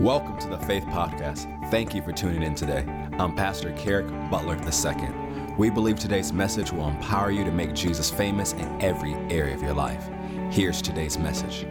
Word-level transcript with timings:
Welcome 0.00 0.36
to 0.40 0.48
the 0.48 0.58
Faith 0.58 0.84
Podcast. 0.84 1.70
Thank 1.70 1.94
you 1.94 2.02
for 2.02 2.12
tuning 2.12 2.42
in 2.42 2.54
today. 2.54 2.84
I'm 3.18 3.34
Pastor 3.34 3.72
Kerrick 3.78 4.06
Butler 4.30 4.58
II. 4.62 5.54
We 5.56 5.70
believe 5.70 5.98
today's 5.98 6.34
message 6.34 6.70
will 6.70 6.88
empower 6.88 7.30
you 7.30 7.44
to 7.44 7.50
make 7.50 7.72
Jesus 7.72 8.10
famous 8.10 8.52
in 8.52 8.82
every 8.82 9.14
area 9.34 9.54
of 9.54 9.62
your 9.62 9.72
life. 9.72 10.06
Here's 10.50 10.82
today's 10.82 11.16
message. 11.16 11.66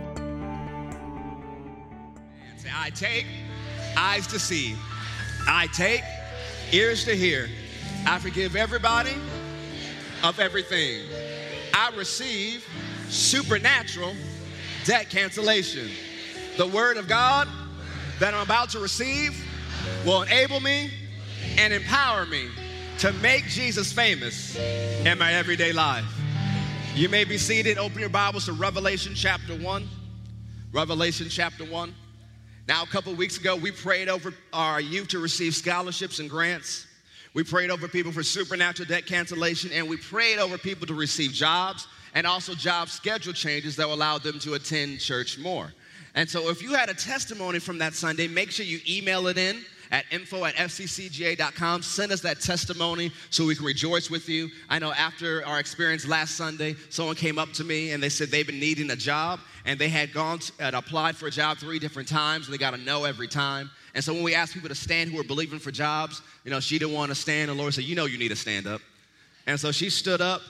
Say, 2.57 2.69
I 2.73 2.89
take 2.95 3.27
eyes 3.95 4.25
to 4.25 4.39
see, 4.39 4.75
I 5.47 5.67
take 5.67 6.01
ears 6.71 7.05
to 7.05 7.15
hear. 7.15 7.47
I 8.07 8.17
forgive 8.17 8.55
everybody 8.55 9.13
of 10.23 10.39
everything. 10.39 11.03
I 11.75 11.95
receive 11.95 12.65
supernatural 13.07 14.13
debt 14.85 15.11
cancellation. 15.11 15.91
The 16.57 16.65
word 16.65 16.97
of 16.97 17.07
God 17.07 17.47
that 18.19 18.33
I'm 18.33 18.41
about 18.41 18.69
to 18.69 18.79
receive 18.79 19.45
will 20.05 20.21
enable 20.21 20.59
me 20.59 20.89
and 21.57 21.73
empower 21.73 22.25
me 22.25 22.47
to 22.99 23.11
make 23.13 23.45
Jesus 23.45 23.91
famous 23.91 24.55
in 24.55 25.17
my 25.17 25.33
everyday 25.33 25.73
life. 25.73 26.05
You 26.95 27.09
may 27.09 27.25
be 27.25 27.37
seated. 27.37 27.77
Open 27.77 27.99
your 27.99 28.09
Bibles 28.09 28.45
to 28.45 28.53
Revelation 28.53 29.13
chapter 29.15 29.53
1. 29.53 29.87
Revelation 30.71 31.27
chapter 31.29 31.65
1. 31.65 31.93
Now, 32.67 32.83
a 32.83 32.87
couple 32.87 33.13
weeks 33.13 33.37
ago, 33.37 33.57
we 33.57 33.71
prayed 33.71 34.07
over 34.07 34.33
our 34.53 34.79
youth 34.79 35.09
to 35.09 35.19
receive 35.19 35.53
scholarships 35.53 36.19
and 36.19 36.29
grants. 36.29 36.87
We 37.33 37.43
prayed 37.43 37.69
over 37.69 37.89
people 37.89 38.13
for 38.13 38.23
supernatural 38.23 38.87
debt 38.87 39.05
cancellation, 39.05 39.71
and 39.73 39.89
we 39.89 39.97
prayed 39.97 40.39
over 40.39 40.57
people 40.57 40.87
to 40.87 40.93
receive 40.93 41.31
jobs 41.33 41.85
and 42.13 42.25
also 42.25 42.53
job 42.53 42.87
schedule 42.87 43.33
changes 43.33 43.75
that 43.75 43.87
will 43.87 43.95
allow 43.95 44.17
them 44.17 44.39
to 44.39 44.53
attend 44.53 45.01
church 45.01 45.37
more. 45.37 45.73
And 46.15 46.29
so 46.29 46.49
if 46.49 46.61
you 46.63 46.73
had 46.73 46.89
a 46.89 46.93
testimony 46.93 47.59
from 47.59 47.77
that 47.79 47.93
Sunday, 47.93 48.27
make 48.27 48.49
sure 48.49 48.65
you 48.65 48.79
email 48.87 49.27
it 49.27 49.37
in 49.37 49.63
at 49.91 50.05
info 50.11 50.45
at 50.45 50.55
fccga.com. 50.55 51.81
Send 51.81 52.11
us 52.11 52.21
that 52.21 52.39
testimony 52.39 53.11
so 53.29 53.45
we 53.45 53.55
can 53.55 53.65
rejoice 53.65 54.09
with 54.09 54.27
you. 54.29 54.49
I 54.69 54.79
know 54.79 54.91
after 54.93 55.45
our 55.45 55.59
experience 55.59 56.07
last 56.07 56.35
Sunday, 56.35 56.75
someone 56.89 57.15
came 57.15 57.37
up 57.37 57.51
to 57.53 57.63
me 57.63 57.91
and 57.91 58.01
they 58.01 58.09
said 58.09 58.29
they've 58.29 58.47
been 58.47 58.59
needing 58.59 58.89
a 58.91 58.95
job 58.95 59.39
and 59.65 59.77
they 59.77 59.89
had 59.89 60.13
gone 60.13 60.39
to, 60.39 60.51
and 60.59 60.75
applied 60.75 61.17
for 61.17 61.27
a 61.27 61.31
job 61.31 61.57
three 61.57 61.79
different 61.79 62.07
times 62.07 62.47
and 62.47 62.53
they 62.53 62.57
got 62.57 62.73
a 62.73 62.77
no 62.77 63.03
every 63.03 63.27
time. 63.27 63.69
And 63.93 64.03
so 64.03 64.13
when 64.13 64.23
we 64.23 64.35
asked 64.35 64.53
people 64.53 64.69
to 64.69 64.75
stand 64.75 65.11
who 65.11 65.17
were 65.17 65.23
believing 65.23 65.59
for 65.59 65.71
jobs, 65.71 66.21
you 66.43 66.51
know, 66.51 66.59
she 66.59 66.79
didn't 66.79 66.93
want 66.93 67.09
to 67.09 67.15
stand. 67.15 67.49
And 67.49 67.57
the 67.57 67.61
Lord 67.61 67.73
said, 67.73 67.83
You 67.83 67.95
know, 67.95 68.05
you 68.05 68.17
need 68.17 68.29
to 68.29 68.35
stand 68.35 68.67
up. 68.67 68.81
And 69.47 69.59
so 69.59 69.71
she 69.71 69.89
stood 69.89 70.21
up 70.21 70.41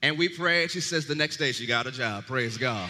and 0.00 0.16
we 0.16 0.28
prayed. 0.28 0.70
She 0.70 0.80
says 0.80 1.06
the 1.06 1.14
next 1.14 1.36
day 1.36 1.52
she 1.52 1.66
got 1.66 1.86
a 1.86 1.92
job. 1.92 2.26
Praise 2.26 2.56
God. 2.56 2.88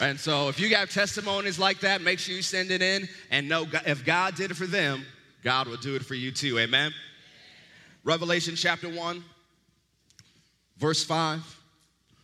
And 0.00 0.18
so 0.18 0.48
if 0.48 0.58
you 0.58 0.68
got 0.68 0.90
testimonies 0.90 1.58
like 1.58 1.80
that, 1.80 2.02
make 2.02 2.18
sure 2.18 2.34
you 2.34 2.42
send 2.42 2.70
it 2.70 2.82
in 2.82 3.08
and 3.30 3.48
know 3.48 3.66
if 3.86 4.04
God 4.04 4.34
did 4.34 4.50
it 4.50 4.54
for 4.54 4.66
them, 4.66 5.04
God 5.42 5.68
will 5.68 5.76
do 5.76 5.94
it 5.94 6.04
for 6.04 6.14
you 6.14 6.32
too. 6.32 6.58
Amen. 6.58 6.92
Revelation 8.02 8.56
chapter 8.56 8.88
1, 8.88 9.24
verse 10.78 11.04
5. 11.04 11.60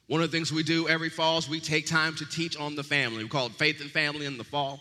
One 0.09 0.21
of 0.21 0.31
the 0.31 0.37
things 0.37 0.53
we 0.53 0.65
do 0.65 0.89
every 0.89 1.09
fall 1.09 1.39
is 1.39 1.49
we 1.49 1.61
take 1.61 1.87
time 1.87 2.17
to 2.17 2.27
teach 2.27 2.57
on 2.57 2.75
the 2.75 2.83
family. 2.83 3.23
We 3.23 3.29
call 3.29 3.47
it 3.47 3.53
Faith 3.53 3.81
and 3.81 3.91
Family 3.91 4.27
in 4.27 4.37
the 4.37 4.45
fall. 4.45 4.81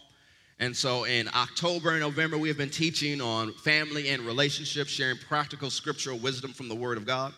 And 0.59 0.75
so 0.75 1.03
in 1.05 1.29
October 1.29 1.91
and 1.91 2.01
November, 2.01 2.37
we 2.37 2.47
have 2.47 2.57
been 2.57 2.69
teaching 2.69 3.21
on 3.21 3.53
family 3.53 4.09
and 4.09 4.23
relationships, 4.23 4.89
sharing 4.89 5.17
practical 5.17 5.69
scriptural 5.69 6.17
wisdom 6.17 6.51
from 6.51 6.67
the 6.67 6.75
Word 6.75 6.97
of 6.97 7.05
God. 7.05 7.33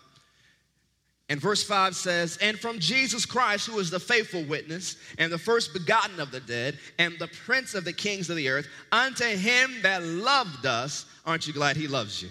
And 1.32 1.40
verse 1.40 1.64
5 1.64 1.96
says, 1.96 2.38
And 2.42 2.60
from 2.60 2.78
Jesus 2.78 3.26
Christ, 3.26 3.66
who 3.66 3.80
is 3.80 3.90
the 3.90 4.02
faithful 4.02 4.44
witness, 4.44 4.98
and 5.18 5.32
the 5.32 5.38
first 5.38 5.72
begotten 5.72 6.20
of 6.20 6.30
the 6.30 6.42
dead, 6.42 6.78
and 7.00 7.18
the 7.20 7.30
prince 7.46 7.74
of 7.74 7.86
the 7.86 7.94
kings 7.94 8.30
of 8.30 8.36
the 8.36 8.50
earth, 8.50 8.68
unto 8.92 9.24
him 9.24 9.72
that 9.82 10.04
loved 10.04 10.66
us, 10.66 11.06
aren't 11.26 11.48
you 11.48 11.54
glad 11.54 11.78
he 11.78 11.88
loves 11.88 12.22
you? 12.22 12.28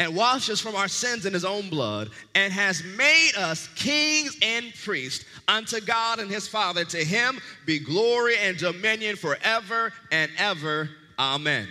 And 0.00 0.16
washed 0.16 0.50
us 0.50 0.60
from 0.60 0.74
our 0.74 0.88
sins 0.88 1.24
in 1.24 1.32
his 1.32 1.44
own 1.44 1.68
blood, 1.68 2.10
and 2.34 2.52
has 2.52 2.82
made 2.96 3.34
us 3.38 3.68
kings 3.76 4.36
and 4.42 4.74
priests 4.82 5.24
unto 5.46 5.80
God 5.80 6.18
and 6.18 6.28
his 6.28 6.48
Father. 6.48 6.84
To 6.86 7.04
him 7.04 7.40
be 7.64 7.78
glory 7.78 8.38
and 8.38 8.58
dominion 8.58 9.14
forever 9.14 9.92
and 10.10 10.32
ever. 10.36 10.90
Amen. 11.16 11.68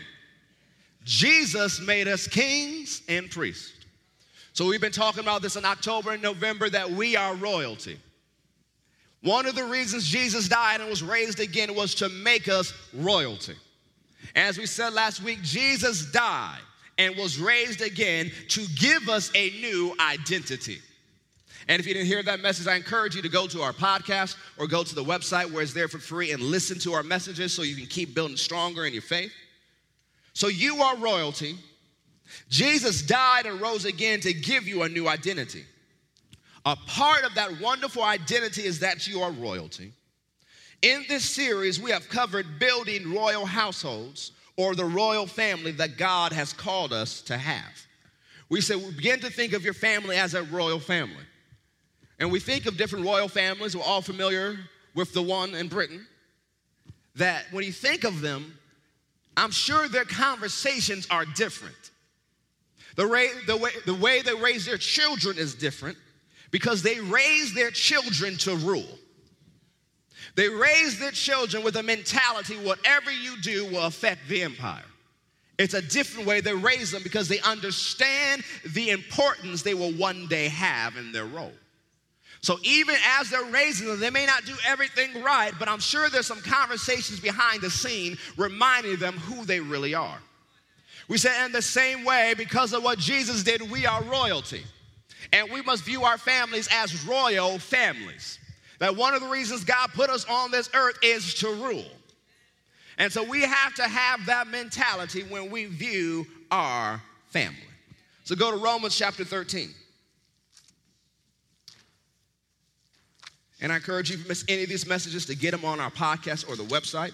Jesus 1.04 1.82
made 1.82 2.08
us 2.08 2.30
kings 2.30 3.02
and 3.10 3.30
priests. 3.30 3.81
So 4.54 4.66
we've 4.66 4.82
been 4.82 4.92
talking 4.92 5.24
about 5.24 5.42
this 5.42 5.56
in 5.56 5.66
October 5.66 6.12
and 6.12 6.22
November 6.22 6.70
that 6.70 6.90
we 6.90 7.16
are 7.16 7.36
royalty. 7.36 7.98
One 9.24 9.46
of 9.46 9.56
the 9.56 9.66
reasons 9.66 10.08
Jesus 10.08 10.50
died 10.50 10.82
and 10.82 10.90
was 10.90 11.04
raised 11.04 11.40
again 11.40 11.74
was 11.76 11.96
to 11.96 12.10
make 12.10 12.50
us 12.50 12.74
royalty. 12.94 13.56
As 14.36 14.58
we 14.58 14.66
said 14.66 14.94
last 14.94 15.22
week, 15.22 15.42
Jesus 15.42 16.12
died 16.12 16.60
and 16.98 17.16
was 17.16 17.40
raised 17.40 17.82
again 17.82 18.32
to 18.50 18.66
give 18.78 19.10
us 19.10 19.32
a 19.36 19.52
new 19.62 19.96
identity. 20.00 20.80
And 21.68 21.80
if 21.80 21.88
you 21.88 21.94
didn't 21.94 22.08
hear 22.08 22.24
that 22.24 22.42
message, 22.42 22.68
I 22.68 22.76
encourage 22.76 23.16
you 23.16 23.22
to 23.22 23.30
go 23.30 23.48
to 23.48 23.62
our 23.62 23.74
podcast 23.74 24.36
or 24.58 24.68
go 24.68 24.84
to 24.84 24.96
the 24.96 25.04
website 25.04 25.52
where 25.52 25.62
it's 25.62 25.74
there 25.74 25.88
for 25.88 26.00
free 26.00 26.32
and 26.32 26.42
listen 26.42 26.80
to 26.80 26.94
our 26.94 27.04
messages 27.04 27.54
so 27.54 27.62
you 27.62 27.76
can 27.76 27.86
keep 27.86 28.16
building 28.16 28.38
stronger 28.38 28.86
in 28.86 28.94
your 28.94 29.02
faith. 29.04 29.32
So 30.34 30.48
you 30.48 30.82
are 30.82 30.98
royalty 30.98 31.58
Jesus 32.50 33.02
died 33.02 33.46
and 33.46 33.62
rose 33.62 33.86
again 33.86 34.20
to 34.22 34.34
give 34.34 34.68
you 34.68 34.84
a 34.84 34.90
new 34.90 35.08
identity. 35.08 35.66
A 36.66 36.76
part 36.76 37.24
of 37.24 37.34
that 37.36 37.60
wonderful 37.60 38.04
identity 38.04 38.64
is 38.64 38.80
that 38.80 39.08
you 39.08 39.22
are 39.22 39.32
royalty. 39.32 39.94
In 40.82 41.06
this 41.08 41.24
series, 41.24 41.80
we 41.80 41.92
have 41.92 42.10
covered 42.10 42.60
building 42.60 43.14
royal 43.14 43.46
households 43.46 44.32
or 44.58 44.76
the 44.76 44.86
royal 44.86 45.28
family 45.28 45.72
that 45.74 45.98
God 45.98 46.32
has 46.32 46.54
called 46.54 46.94
us 46.94 47.22
to 47.24 47.38
have. 47.38 47.88
We 48.50 48.62
said, 48.62 48.78
we 48.78 48.92
begin 48.92 49.20
to 49.22 49.30
think 49.30 49.54
of 49.54 49.64
your 49.64 49.74
family 49.74 50.18
as 50.18 50.34
a 50.34 50.44
royal 50.44 50.80
family. 50.80 51.24
And 52.20 52.32
we 52.32 52.40
think 52.40 52.66
of 52.66 52.78
different 52.78 53.06
royal 53.06 53.28
families, 53.28 53.76
we're 53.76 53.84
all 53.84 54.02
familiar 54.02 54.58
with 54.94 55.14
the 55.14 55.22
one 55.22 55.56
in 55.56 55.68
Britain, 55.68 56.06
that 57.16 57.46
when 57.52 57.64
you 57.64 57.72
think 57.72 58.04
of 58.04 58.22
them, 58.22 58.58
I'm 59.38 59.52
sure 59.52 59.88
their 59.88 60.06
conversations 60.06 61.08
are 61.10 61.26
different. 61.26 61.91
The, 62.96 63.30
the, 63.48 63.58
way, 63.58 63.72
the 63.86 63.94
way 63.94 64.22
they 64.22 64.34
raise 64.34 64.66
their 64.66 64.78
children 64.78 65.38
is 65.38 65.56
different 65.56 65.98
because 66.52 66.84
they 66.84 67.00
raise 67.00 67.54
their 67.54 67.72
children 67.72 68.38
to 68.38 68.56
rule. 68.58 68.98
They 70.36 70.50
raise 70.50 71.00
their 71.00 71.12
children 71.12 71.64
with 71.64 71.76
a 71.76 71.84
mentality 71.84 72.56
whatever 72.56 73.12
you 73.12 73.40
do 73.42 73.66
will 73.66 73.86
affect 73.86 74.28
the 74.28 74.44
empire. 74.44 74.84
It's 75.58 75.74
a 75.74 75.82
different 75.82 76.28
way 76.28 76.42
they 76.42 76.54
raise 76.54 76.92
them 76.92 77.04
because 77.04 77.28
they 77.28 77.40
understand 77.42 78.44
the 78.74 78.90
importance 78.90 79.62
they 79.62 79.74
will 79.74 79.92
one 79.92 80.28
day 80.28 80.48
have 80.48 80.98
in 80.98 81.12
their 81.12 81.26
role. 81.26 81.54
So 82.42 82.58
even 82.64 82.96
as 83.20 83.30
they're 83.30 83.44
raising 83.52 83.88
them, 83.88 84.00
they 84.00 84.10
may 84.10 84.26
not 84.26 84.46
do 84.46 84.56
everything 84.66 85.22
right, 85.22 85.54
but 85.60 85.70
I'm 85.70 85.80
sure 85.80 86.10
there's 86.10 86.26
some 86.26 86.42
conversations 86.42 87.20
behind 87.20 87.62
the 87.62 87.70
scene 87.70 88.18
reminding 88.36 88.98
them 88.98 89.14
who 89.14 89.46
they 89.46 89.60
really 89.60 89.94
are. 89.94 90.18
We 91.12 91.18
say, 91.18 91.44
in 91.44 91.52
the 91.52 91.62
same 91.62 92.06
way, 92.06 92.34
because 92.38 92.72
of 92.72 92.84
what 92.86 92.98
Jesus 92.98 93.44
did, 93.44 93.70
we 93.70 93.86
are 93.86 94.02
royalty. 94.04 94.64
And 95.34 95.52
we 95.52 95.62
must 95.62 95.84
view 95.84 96.04
our 96.04 96.18
families 96.18 96.70
as 96.72 97.06
royal 97.06 97.60
families. 97.60 98.40
That 98.80 98.96
one 98.96 99.14
of 99.14 99.20
the 99.20 99.28
reasons 99.28 99.66
God 99.66 99.90
put 99.94 100.10
us 100.10 100.24
on 100.30 100.52
this 100.52 100.70
earth 100.74 100.98
is 101.04 101.34
to 101.34 101.50
rule. 101.50 101.92
And 102.98 103.12
so 103.12 103.26
we 103.26 103.42
have 103.42 103.76
to 103.76 103.84
have 103.84 104.26
that 104.28 104.48
mentality 104.48 105.24
when 105.24 105.52
we 105.52 105.66
view 105.66 106.26
our 106.50 107.02
family. 107.28 107.58
So 108.24 108.34
go 108.34 108.50
to 108.50 108.56
Romans 108.56 108.98
chapter 108.98 109.26
13. 109.26 109.70
And 113.60 113.74
I 113.74 113.76
encourage 113.76 114.10
you, 114.12 114.16
if 114.16 114.22
you 114.22 114.30
miss 114.30 114.46
any 114.48 114.64
of 114.64 114.70
these 114.70 114.88
messages, 114.88 115.26
to 115.26 115.36
get 115.36 115.52
them 115.52 115.66
on 115.66 115.82
our 115.82 115.92
podcast 115.92 116.48
or 116.48 116.56
the 116.56 116.64
website. 116.64 117.12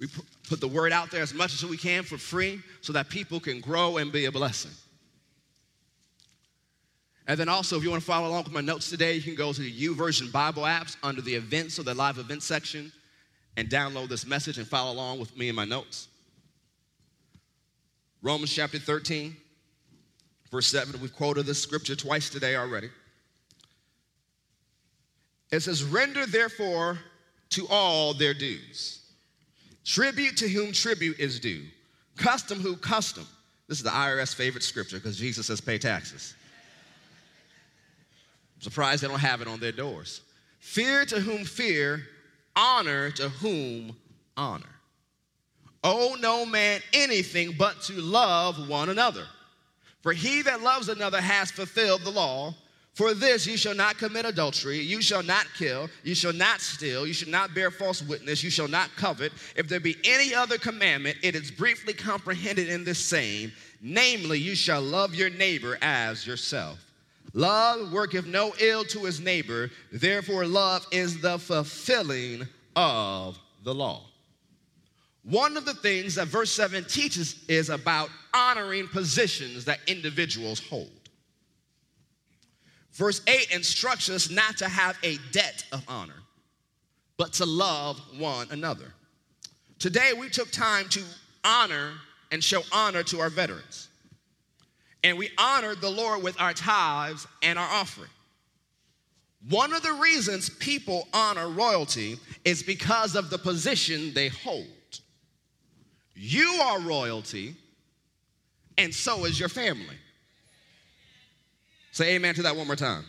We 0.00 0.06
put 0.48 0.60
the 0.60 0.68
word 0.68 0.92
out 0.92 1.10
there 1.10 1.22
as 1.22 1.34
much 1.34 1.52
as 1.52 1.64
we 1.64 1.76
can 1.76 2.02
for 2.02 2.16
free 2.16 2.60
so 2.80 2.94
that 2.94 3.10
people 3.10 3.38
can 3.38 3.60
grow 3.60 3.98
and 3.98 4.10
be 4.10 4.24
a 4.24 4.32
blessing. 4.32 4.70
And 7.26 7.38
then 7.38 7.50
also, 7.50 7.76
if 7.76 7.84
you 7.84 7.90
want 7.90 8.02
to 8.02 8.06
follow 8.06 8.28
along 8.28 8.44
with 8.44 8.52
my 8.52 8.62
notes 8.62 8.88
today, 8.88 9.14
you 9.14 9.22
can 9.22 9.34
go 9.34 9.52
to 9.52 9.60
the 9.60 9.70
YouVersion 9.70 10.32
Bible 10.32 10.62
apps 10.62 10.96
under 11.02 11.20
the 11.20 11.34
events 11.34 11.78
or 11.78 11.82
the 11.82 11.94
live 11.94 12.18
event 12.18 12.42
section 12.42 12.90
and 13.58 13.68
download 13.68 14.08
this 14.08 14.26
message 14.26 14.56
and 14.56 14.66
follow 14.66 14.90
along 14.90 15.20
with 15.20 15.36
me 15.36 15.48
and 15.48 15.56
my 15.56 15.66
notes. 15.66 16.08
Romans 18.22 18.52
chapter 18.52 18.78
13, 18.78 19.36
verse 20.50 20.66
7. 20.68 20.98
We've 21.00 21.14
quoted 21.14 21.44
this 21.44 21.62
scripture 21.62 21.94
twice 21.94 22.30
today 22.30 22.56
already. 22.56 22.88
It 25.52 25.60
says, 25.60 25.84
Render 25.84 26.24
therefore 26.24 26.98
to 27.50 27.66
all 27.68 28.14
their 28.14 28.34
dues 28.34 28.99
Tribute 29.84 30.36
to 30.38 30.48
whom 30.48 30.72
tribute 30.72 31.18
is 31.18 31.40
due. 31.40 31.64
Custom 32.16 32.60
who 32.60 32.76
custom. 32.76 33.26
This 33.66 33.78
is 33.78 33.84
the 33.84 33.90
IRS 33.90 34.34
favorite 34.34 34.62
scripture 34.62 34.96
because 34.96 35.16
Jesus 35.16 35.46
says 35.46 35.60
pay 35.60 35.78
taxes. 35.78 36.34
I'm 38.56 38.62
surprised 38.62 39.02
they 39.02 39.08
don't 39.08 39.18
have 39.18 39.40
it 39.40 39.48
on 39.48 39.60
their 39.60 39.72
doors. 39.72 40.20
Fear 40.58 41.06
to 41.06 41.20
whom 41.20 41.44
fear, 41.44 42.02
honor 42.54 43.10
to 43.12 43.28
whom 43.28 43.96
honor. 44.36 44.66
owe 45.82 46.16
no 46.20 46.44
man 46.44 46.80
anything 46.92 47.54
but 47.58 47.80
to 47.82 48.00
love 48.00 48.68
one 48.68 48.90
another. 48.90 49.26
For 50.02 50.12
he 50.12 50.42
that 50.42 50.62
loves 50.62 50.88
another 50.88 51.20
has 51.20 51.50
fulfilled 51.50 52.02
the 52.02 52.10
law. 52.10 52.54
For 52.94 53.14
this 53.14 53.46
you 53.46 53.56
shall 53.56 53.74
not 53.74 53.98
commit 53.98 54.26
adultery, 54.26 54.80
you 54.80 55.00
shall 55.00 55.22
not 55.22 55.46
kill, 55.56 55.88
you 56.02 56.14
shall 56.14 56.32
not 56.32 56.60
steal, 56.60 57.06
you 57.06 57.14
shall 57.14 57.30
not 57.30 57.54
bear 57.54 57.70
false 57.70 58.02
witness, 58.02 58.42
you 58.42 58.50
shall 58.50 58.68
not 58.68 58.90
covet. 58.96 59.32
If 59.56 59.68
there 59.68 59.80
be 59.80 59.96
any 60.04 60.34
other 60.34 60.58
commandment, 60.58 61.16
it 61.22 61.34
is 61.34 61.50
briefly 61.50 61.94
comprehended 61.94 62.68
in 62.68 62.84
this 62.84 62.98
same 62.98 63.52
namely, 63.80 64.38
you 64.38 64.54
shall 64.54 64.82
love 64.82 65.14
your 65.14 65.30
neighbor 65.30 65.78
as 65.80 66.26
yourself. 66.26 66.78
Love 67.32 67.92
worketh 67.92 68.26
no 68.26 68.52
ill 68.60 68.84
to 68.84 69.04
his 69.04 69.20
neighbor, 69.20 69.70
therefore, 69.92 70.46
love 70.46 70.86
is 70.90 71.20
the 71.20 71.38
fulfilling 71.38 72.46
of 72.74 73.38
the 73.64 73.74
law. 73.74 74.02
One 75.22 75.56
of 75.56 75.64
the 75.64 75.74
things 75.74 76.14
that 76.16 76.28
verse 76.28 76.50
7 76.50 76.84
teaches 76.84 77.44
is 77.48 77.68
about 77.68 78.08
honoring 78.34 78.88
positions 78.88 79.64
that 79.66 79.78
individuals 79.86 80.60
hold. 80.60 80.90
Verse 82.92 83.22
8 83.26 83.50
instructs 83.52 84.08
us 84.08 84.30
not 84.30 84.58
to 84.58 84.68
have 84.68 84.98
a 85.02 85.16
debt 85.32 85.64
of 85.72 85.84
honor, 85.88 86.22
but 87.16 87.32
to 87.34 87.46
love 87.46 88.00
one 88.18 88.48
another. 88.50 88.92
Today, 89.78 90.12
we 90.18 90.28
took 90.28 90.50
time 90.50 90.88
to 90.90 91.02
honor 91.44 91.92
and 92.30 92.42
show 92.42 92.62
honor 92.72 93.02
to 93.04 93.20
our 93.20 93.30
veterans. 93.30 93.88
And 95.02 95.16
we 95.16 95.30
honored 95.38 95.80
the 95.80 95.90
Lord 95.90 96.22
with 96.22 96.38
our 96.40 96.52
tithes 96.52 97.26
and 97.42 97.58
our 97.58 97.68
offering. 97.68 98.10
One 99.48 99.72
of 99.72 99.82
the 99.82 99.94
reasons 99.94 100.50
people 100.50 101.08
honor 101.14 101.48
royalty 101.48 102.18
is 102.44 102.62
because 102.62 103.14
of 103.14 103.30
the 103.30 103.38
position 103.38 104.12
they 104.12 104.28
hold. 104.28 104.66
You 106.14 106.60
are 106.62 106.80
royalty, 106.80 107.56
and 108.76 108.94
so 108.94 109.24
is 109.24 109.40
your 109.40 109.48
family. 109.48 109.96
Say 112.00 112.14
amen 112.14 112.34
to 112.36 112.42
that 112.44 112.56
one 112.56 112.66
more 112.66 112.76
time. 112.76 113.04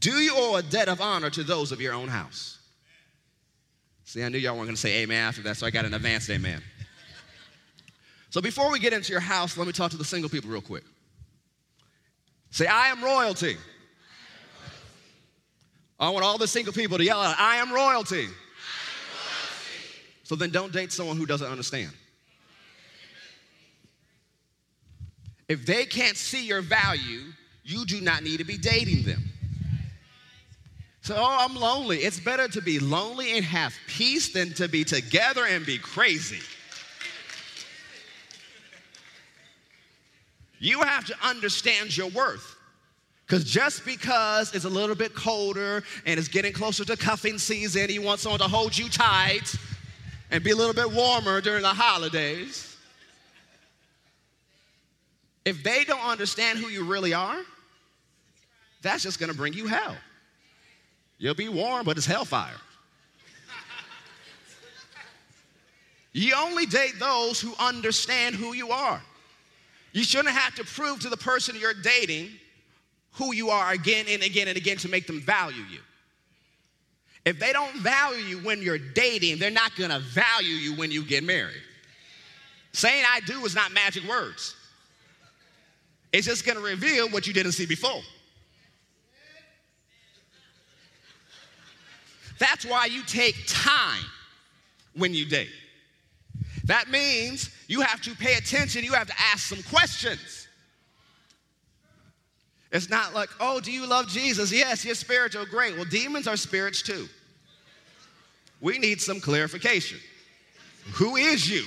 Do 0.00 0.10
you 0.10 0.32
owe 0.34 0.56
a 0.56 0.62
debt 0.64 0.88
of 0.88 1.00
honor 1.00 1.30
to 1.30 1.44
those 1.44 1.70
of 1.70 1.80
your 1.80 1.94
own 1.94 2.08
house? 2.08 2.58
See, 4.02 4.24
I 4.24 4.28
knew 4.28 4.38
y'all 4.38 4.56
weren't 4.56 4.66
gonna 4.66 4.76
say 4.76 5.02
amen 5.02 5.28
after 5.28 5.40
that, 5.42 5.56
so 5.56 5.68
I 5.68 5.70
got 5.70 5.84
an 5.84 5.94
advanced 5.94 6.28
amen. 6.30 6.60
So 8.30 8.40
before 8.40 8.72
we 8.72 8.80
get 8.80 8.92
into 8.92 9.12
your 9.12 9.20
house, 9.20 9.56
let 9.56 9.68
me 9.68 9.72
talk 9.72 9.92
to 9.92 9.96
the 9.96 10.04
single 10.04 10.28
people 10.28 10.50
real 10.50 10.60
quick. 10.60 10.82
Say, 12.50 12.66
I 12.66 12.88
am 12.88 13.04
royalty. 13.04 13.56
I 16.00 16.10
want 16.10 16.24
all 16.24 16.38
the 16.38 16.48
single 16.48 16.72
people 16.72 16.98
to 16.98 17.04
yell 17.04 17.20
out, 17.20 17.36
I 17.38 17.58
am 17.58 17.72
royalty. 17.72 18.26
So 20.24 20.34
then 20.34 20.50
don't 20.50 20.72
date 20.72 20.90
someone 20.90 21.16
who 21.16 21.26
doesn't 21.26 21.46
understand. 21.46 21.92
If 25.50 25.66
they 25.66 25.84
can't 25.84 26.16
see 26.16 26.46
your 26.46 26.62
value, 26.62 27.22
you 27.64 27.84
do 27.84 28.00
not 28.00 28.22
need 28.22 28.36
to 28.36 28.44
be 28.44 28.56
dating 28.56 29.02
them. 29.02 29.20
So, 31.02 31.16
oh, 31.18 31.36
I'm 31.40 31.56
lonely. 31.56 31.98
It's 31.98 32.20
better 32.20 32.46
to 32.46 32.62
be 32.62 32.78
lonely 32.78 33.36
and 33.36 33.44
have 33.44 33.74
peace 33.88 34.32
than 34.32 34.52
to 34.52 34.68
be 34.68 34.84
together 34.84 35.46
and 35.46 35.66
be 35.66 35.76
crazy. 35.76 36.38
You 40.60 40.82
have 40.82 41.04
to 41.06 41.16
understand 41.20 41.96
your 41.96 42.10
worth. 42.10 42.54
Because 43.26 43.42
just 43.42 43.84
because 43.84 44.54
it's 44.54 44.66
a 44.66 44.68
little 44.68 44.94
bit 44.94 45.16
colder 45.16 45.82
and 46.06 46.16
it's 46.16 46.28
getting 46.28 46.52
closer 46.52 46.84
to 46.84 46.96
cuffing 46.96 47.38
season, 47.38 47.90
you 47.90 48.02
want 48.02 48.20
someone 48.20 48.38
to 48.38 48.46
hold 48.46 48.78
you 48.78 48.88
tight 48.88 49.52
and 50.30 50.44
be 50.44 50.52
a 50.52 50.56
little 50.56 50.74
bit 50.74 50.92
warmer 50.92 51.40
during 51.40 51.62
the 51.62 51.74
holidays. 51.74 52.69
If 55.44 55.62
they 55.62 55.84
don't 55.84 56.04
understand 56.04 56.58
who 56.58 56.68
you 56.68 56.84
really 56.84 57.14
are, 57.14 57.40
that's 58.82 59.02
just 59.02 59.18
gonna 59.18 59.34
bring 59.34 59.52
you 59.52 59.66
hell. 59.66 59.96
You'll 61.18 61.34
be 61.34 61.48
warm, 61.48 61.84
but 61.84 61.96
it's 61.96 62.06
hellfire. 62.06 62.56
You 66.12 66.34
only 66.36 66.66
date 66.66 66.94
those 66.98 67.40
who 67.40 67.54
understand 67.58 68.34
who 68.34 68.52
you 68.52 68.70
are. 68.70 69.00
You 69.92 70.02
shouldn't 70.02 70.34
have 70.34 70.54
to 70.56 70.64
prove 70.64 71.00
to 71.00 71.08
the 71.08 71.16
person 71.16 71.56
you're 71.58 71.74
dating 71.74 72.30
who 73.12 73.34
you 73.34 73.50
are 73.50 73.72
again 73.72 74.06
and 74.08 74.22
again 74.22 74.48
and 74.48 74.56
again 74.56 74.76
to 74.78 74.88
make 74.88 75.06
them 75.06 75.20
value 75.20 75.64
you. 75.70 75.80
If 77.24 77.38
they 77.38 77.52
don't 77.52 77.76
value 77.76 78.24
you 78.24 78.38
when 78.38 78.62
you're 78.62 78.78
dating, 78.78 79.38
they're 79.38 79.50
not 79.50 79.76
gonna 79.76 80.00
value 80.00 80.54
you 80.54 80.74
when 80.74 80.90
you 80.90 81.04
get 81.04 81.22
married. 81.22 81.62
Saying 82.72 83.04
I 83.12 83.20
do 83.20 83.44
is 83.44 83.54
not 83.54 83.72
magic 83.72 84.08
words, 84.08 84.54
it's 86.12 86.26
just 86.26 86.44
gonna 86.44 86.60
reveal 86.60 87.08
what 87.08 87.26
you 87.26 87.32
didn't 87.32 87.52
see 87.52 87.66
before. 87.66 88.02
That's 92.38 92.64
why 92.64 92.86
you 92.86 93.02
take 93.02 93.36
time 93.46 94.04
when 94.94 95.14
you 95.14 95.26
date. 95.26 95.50
That 96.64 96.88
means 96.90 97.50
you 97.68 97.82
have 97.82 98.00
to 98.02 98.14
pay 98.14 98.34
attention, 98.34 98.82
you 98.82 98.92
have 98.92 99.06
to 99.08 99.14
ask 99.32 99.40
some 99.40 99.62
questions. 99.64 100.48
It's 102.72 102.88
not 102.88 103.14
like, 103.14 103.28
oh, 103.40 103.60
do 103.60 103.72
you 103.72 103.86
love 103.86 104.08
Jesus? 104.08 104.52
Yes, 104.52 104.84
you're 104.84 104.94
spiritual. 104.94 105.44
Great. 105.44 105.74
Well, 105.74 105.84
demons 105.84 106.28
are 106.28 106.36
spirits 106.36 106.82
too. 106.82 107.08
We 108.60 108.78
need 108.78 109.00
some 109.00 109.20
clarification. 109.20 109.98
Who 110.92 111.16
is 111.16 111.50
you? 111.50 111.64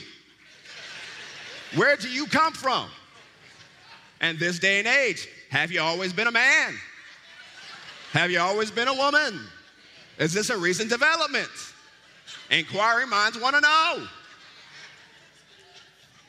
Where 1.75 1.95
do 1.97 2.09
you 2.09 2.25
come 2.27 2.53
from? 2.53 2.89
And 4.23 4.39
this 4.39 4.57
day 4.57 4.79
and 4.79 4.87
age, 4.87 5.27
have 5.49 5.69
you 5.69 5.81
always 5.81 6.13
been 6.13 6.27
a 6.27 6.31
man? 6.31 6.73
Have 8.13 8.31
you 8.31 8.39
always 8.39 8.71
been 8.71 8.87
a 8.87 8.93
woman? 8.93 9.37
Is 10.17 10.31
this 10.33 10.49
a 10.49 10.57
recent 10.57 10.89
development? 10.89 11.49
Inquiring 12.49 13.09
minds 13.09 13.37
want 13.37 13.53
to 13.55 13.61
know. 13.61 14.07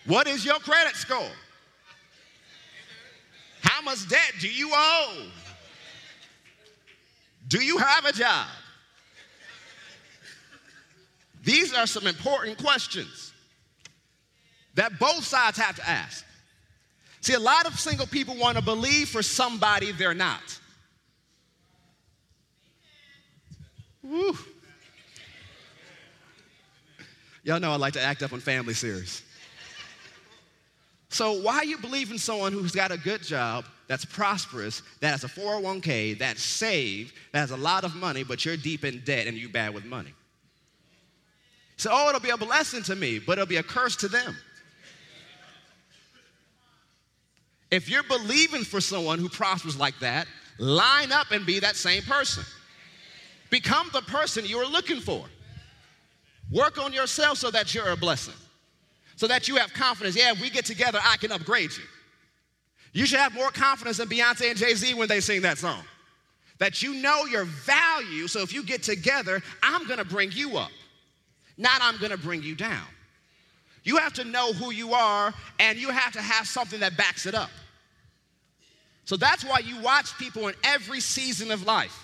What 0.07 0.27
is 0.27 0.45
your 0.45 0.57
credit 0.57 0.97
score? 0.97 1.31
How 3.63 3.81
much 3.81 4.09
debt 4.09 4.33
do 4.41 4.49
you 4.49 4.73
owe? 4.75 5.29
Do 7.47 7.63
you 7.63 7.79
have 7.79 8.07
a 8.07 8.13
job? 8.13 8.49
These 11.45 11.73
are 11.73 11.87
some 11.87 12.09
important 12.09 12.59
questions 12.59 13.33
that 14.75 14.99
both 14.99 15.23
sides 15.23 15.59
have 15.59 15.77
to 15.77 15.89
ask. 15.89 16.25
See, 17.25 17.33
a 17.33 17.41
lot 17.41 17.67
of 17.67 17.81
single 17.81 18.07
people 18.07 18.37
want 18.37 18.59
to 18.59 18.63
believe 18.63 19.09
for 19.09 19.23
somebody 19.23 19.93
they're 19.93 20.13
not. 20.13 20.61
Woo. 24.03 24.37
Y'all 27.43 27.59
know 27.61 27.73
I 27.73 27.77
like 27.77 27.95
to 27.95 28.03
act 28.03 28.23
up 28.23 28.35
on 28.35 28.41
family 28.41 28.75
series. 28.75 29.23
So, 31.09 31.41
why 31.41 31.63
you 31.63 31.79
believe 31.79 32.11
in 32.11 32.19
someone 32.19 32.53
who's 32.53 32.73
got 32.73 32.93
a 32.93 32.99
good 32.99 33.23
job, 33.23 33.65
that's 33.89 34.05
prosperous, 34.05 34.83
that 35.01 35.13
has 35.13 35.25
a 35.25 35.29
401k, 35.29 36.19
that's 36.19 36.43
saved, 36.43 37.15
that 37.33 37.39
has 37.39 37.53
a 37.53 37.57
lot 37.57 37.85
of 37.85 37.97
money, 37.97 38.23
but 38.23 38.45
you're 38.45 38.59
deep 38.59 38.85
in 38.85 39.01
debt 39.01 39.27
and 39.27 39.39
you 39.39 39.49
bad 39.49 39.73
with 39.73 39.87
money? 39.87 40.13
So, 41.79 41.89
oh, 41.91 42.11
it'll 42.11 42.21
be 42.21 42.29
a 42.29 42.37
blessing 42.37 42.83
to 42.83 42.95
me, 42.95 43.19
but 43.19 43.39
it'll 43.39 43.47
be 43.47 43.57
a 43.57 43.63
curse 43.63 43.97
to 43.97 44.09
them. 44.09 44.37
If 47.75 47.89
you're 47.89 48.05
believing 48.05 48.63
for 48.63 48.81
someone 48.81 49.19
who 49.19 49.29
prospers 49.29 49.79
like 49.79 49.99
that, 50.01 50.27
line 50.59 51.13
up 51.13 51.31
and 51.31 51.45
be 51.45 51.59
that 51.61 51.77
same 51.77 52.03
person. 52.03 52.45
Become 53.51 53.91
the 53.93 54.03
person 54.03 54.45
you 54.45 54.59
are 54.59 54.67
looking 54.67 55.01
for. 55.01 55.25
Work 56.53 56.79
on 56.79 56.93
yourself 56.93 57.39
so 57.39 57.51
that 57.51 57.75
you're 57.75 57.89
a 57.89 57.97
blessing 57.97 58.35
so 59.17 59.27
that 59.27 59.49
you 59.49 59.57
have 59.57 59.73
confidence. 59.73 60.17
Yeah, 60.17 60.33
if 60.33 60.41
we 60.41 60.51
get 60.51 60.65
together, 60.65 60.99
I 61.03 61.17
can 61.17 61.33
upgrade 61.33 61.73
you. 61.77 61.85
You 62.93 63.07
should 63.07 63.19
have 63.19 63.35
more 63.35 63.51
confidence 63.51 63.97
than 63.99 64.09
Beyonce 64.09 64.51
and 64.51 64.59
Jay 64.59 64.75
Z 64.75 64.95
when 64.95 65.09
they 65.09 65.21
sing 65.21 65.43
that 65.43 65.59
song. 65.59 65.83
That 66.59 66.83
you 66.83 66.95
know 66.95 67.25
your 67.27 67.45
value, 67.45 68.29
so 68.29 68.41
if 68.41 68.53
you 68.53 68.63
get 68.63 68.83
together, 68.83 69.43
I'm 69.63 69.87
gonna 69.87 70.05
bring 70.05 70.31
you 70.33 70.57
up, 70.57 70.71
not 71.57 71.81
I'm 71.83 71.97
gonna 71.99 72.17
bring 72.17 72.43
you 72.43 72.55
down. 72.55 72.87
You 73.83 73.97
have 73.97 74.13
to 74.15 74.25
know 74.25 74.53
who 74.53 74.73
you 74.73 74.95
are, 74.95 75.35
and 75.59 75.77
you 75.79 75.91
have 75.91 76.13
to 76.13 76.23
have 76.23 76.47
something 76.47 76.81
that 76.81 76.97
backs 76.97 77.27
it 77.27 77.35
up. 77.35 77.51
So 79.05 79.17
that's 79.17 79.45
why 79.45 79.59
you 79.59 79.79
watch 79.81 80.17
people 80.19 80.49
in 80.49 80.55
every 80.65 81.01
season 81.01 81.51
of 81.51 81.65
life. 81.67 82.01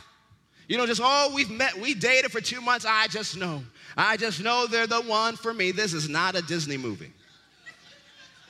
You 0.68 0.76
know, 0.76 0.86
just, 0.86 1.00
oh, 1.02 1.32
we've 1.34 1.50
met, 1.50 1.78
we 1.80 1.94
dated 1.94 2.30
for 2.30 2.40
two 2.40 2.60
months, 2.60 2.86
I 2.88 3.08
just 3.08 3.36
know. 3.36 3.62
I 3.96 4.16
just 4.16 4.42
know 4.42 4.66
they're 4.66 4.86
the 4.86 5.00
one 5.00 5.34
for 5.36 5.52
me. 5.52 5.72
This 5.72 5.92
is 5.92 6.08
not 6.08 6.36
a 6.36 6.42
Disney 6.42 6.76
movie. 6.76 7.10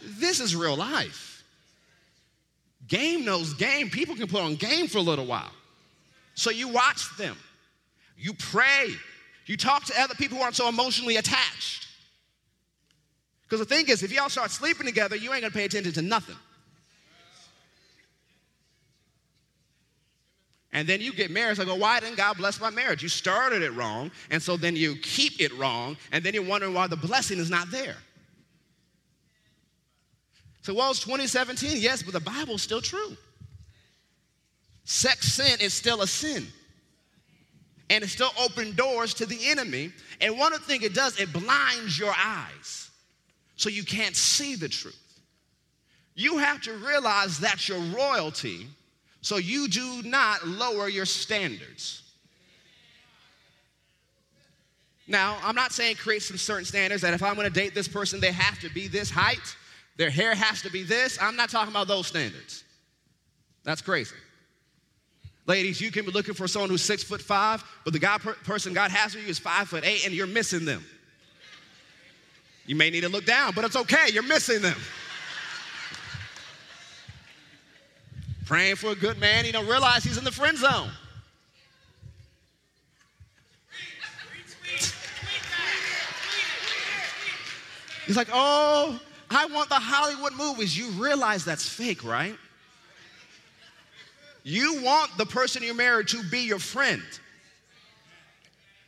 This 0.03 0.41
is 0.41 0.55
real 0.55 0.77
life. 0.77 1.43
Game 2.89 3.25
knows 3.25 3.55
game. 3.55 3.89
People 3.89 4.17
can 4.17 4.27
put 4.27 4.43
on 4.43 4.57
game 4.57 4.89
for 4.89 4.99
a 4.99 5.03
little 5.03 5.27
while. 5.27 5.53
So 6.35 6.51
you 6.51 6.69
watch 6.69 7.17
them, 7.17 7.37
you 8.19 8.33
pray, 8.35 8.89
you 9.47 9.57
talk 9.57 9.85
to 9.85 10.01
other 10.01 10.15
people 10.15 10.39
who 10.39 10.43
aren't 10.43 10.57
so 10.57 10.69
emotionally 10.69 11.17
attached. 11.17 11.87
Because 13.43 13.61
the 13.61 13.75
thing 13.75 13.89
is, 13.89 14.03
if 14.03 14.13
y'all 14.13 14.29
start 14.29 14.51
sleeping 14.51 14.87
together, 14.87 15.17
you 15.17 15.33
ain't 15.33 15.43
gonna 15.43 15.53
pay 15.53 15.65
attention 15.65 15.93
to 15.93 16.03
nothing. 16.03 16.37
And 20.81 20.89
then 20.89 21.03
you 21.03 21.13
get 21.13 21.31
married. 21.31 21.51
It's 21.51 21.59
like, 21.59 21.69
well, 21.69 21.79
why 21.79 22.01
didn't 22.01 22.17
God 22.17 22.39
bless 22.39 22.59
my 22.59 22.71
marriage? 22.71 23.03
You 23.03 23.11
started 23.11 23.61
it 23.61 23.75
wrong, 23.75 24.11
and 24.31 24.43
so 24.43 24.57
then 24.57 24.75
you 24.75 24.97
keep 24.97 25.39
it 25.39 25.55
wrong, 25.59 25.99
and 26.11 26.25
then 26.25 26.33
you're 26.33 26.43
wondering 26.43 26.73
why 26.73 26.87
the 26.87 26.97
blessing 26.97 27.39
is 27.39 27.51
not 27.51 27.71
there. 27.71 27.99
So, 30.63 30.73
well, 30.73 30.91
it's 30.91 31.01
2017, 31.01 31.77
yes, 31.77 32.03
but 32.03 32.15
the 32.15 32.21
Bible's 32.21 32.63
still 32.63 32.81
true. 32.81 33.15
Sex 34.85 35.35
sin 35.35 35.61
is 35.61 35.75
still 35.75 36.01
a 36.01 36.07
sin. 36.07 36.47
And 37.91 38.03
it 38.03 38.09
still 38.09 38.31
opens 38.43 38.75
doors 38.75 39.13
to 39.15 39.27
the 39.27 39.51
enemy. 39.51 39.93
And 40.23 40.39
one 40.39 40.55
of 40.55 40.61
the 40.61 40.65
things 40.65 40.83
it 40.83 40.95
does, 40.95 41.21
it 41.21 41.31
blinds 41.31 41.99
your 41.99 42.15
eyes 42.17 42.91
so 43.57 43.69
you 43.69 43.85
can't 43.85 44.17
see 44.17 44.55
the 44.55 44.71
truth. 44.71 45.21
You 46.15 46.39
have 46.39 46.63
to 46.63 46.73
realize 46.73 47.39
that 47.41 47.69
you're 47.69 47.79
royalty 47.95 48.67
so 49.23 49.37
you 49.37 49.69
do 49.69 50.03
not 50.03 50.47
lower 50.47 50.89
your 50.89 51.07
standards. 51.07 52.03
Now, 55.07 55.39
I'm 55.43 55.57
not 55.57 55.73
saying 55.73 55.97
create 55.97 56.23
some 56.23 56.37
certain 56.37 56.65
standards 56.65 57.03
that 57.03 57.15
if 57.15 57.23
I'm 57.23 57.35
gonna 57.35 57.51
date 57.51 57.75
this 57.75 57.89
person, 57.89 58.21
they 58.21 58.33
have 58.33 58.59
to 58.61 58.71
be 58.71 58.87
this 58.87 59.11
height, 59.11 59.57
their 59.97 60.11
hair 60.11 60.35
has 60.35 60.63
to 60.63 60.71
be 60.71 60.83
this. 60.83 61.19
I'm 61.21 61.37
not 61.37 61.51
talking 61.51 61.73
about 61.73 61.89
those 61.89 62.07
standards. 62.07 62.65
That's 63.65 63.83
crazy. 63.83 64.15
Ladies, 65.47 65.81
you 65.81 65.91
can 65.91 66.05
be 66.05 66.13
looking 66.13 66.35
for 66.35 66.47
someone 66.47 66.71
who's 66.71 66.83
six 66.83 67.03
foot 67.03 67.21
five, 67.21 67.65
but 67.85 67.93
the 67.93 67.99
guy 67.99 68.19
per- 68.19 68.35
person 68.35 68.73
God 68.73 68.91
has 68.93 69.15
for 69.15 69.19
you 69.19 69.27
is 69.27 69.39
five 69.39 69.69
foot 69.69 69.85
eight, 69.85 70.07
and 70.07 70.15
you're 70.15 70.27
missing 70.27 70.65
them. 70.65 70.85
You 72.67 72.77
may 72.77 72.89
need 72.89 73.01
to 73.01 73.09
look 73.09 73.27
down, 73.27 73.53
but 73.55 73.65
it's 73.65 73.75
okay, 73.75 74.11
you're 74.13 74.23
missing 74.23 74.63
them. 74.63 74.77
Praying 78.51 78.75
for 78.75 78.91
a 78.91 78.97
good 78.97 79.17
man, 79.21 79.45
you 79.45 79.53
don't 79.53 79.69
realize 79.69 80.03
he's 80.03 80.19
in 80.19 80.25
the 80.25 80.33
friend 80.33 80.59
zone. 80.59 80.91
He's 88.09 88.17
like, 88.17 88.27
oh, 88.33 88.99
I 89.31 89.47
want 89.47 89.69
the 89.69 89.77
Hollywood 89.77 90.33
movies. 90.33 90.77
You 90.77 90.89
realize 91.01 91.45
that's 91.45 91.69
fake, 91.69 92.03
right? 92.03 92.35
You 94.43 94.83
want 94.83 95.17
the 95.17 95.27
person 95.27 95.63
you're 95.63 95.73
married 95.73 96.09
to 96.09 96.21
be 96.25 96.41
your 96.41 96.59
friend. 96.59 97.05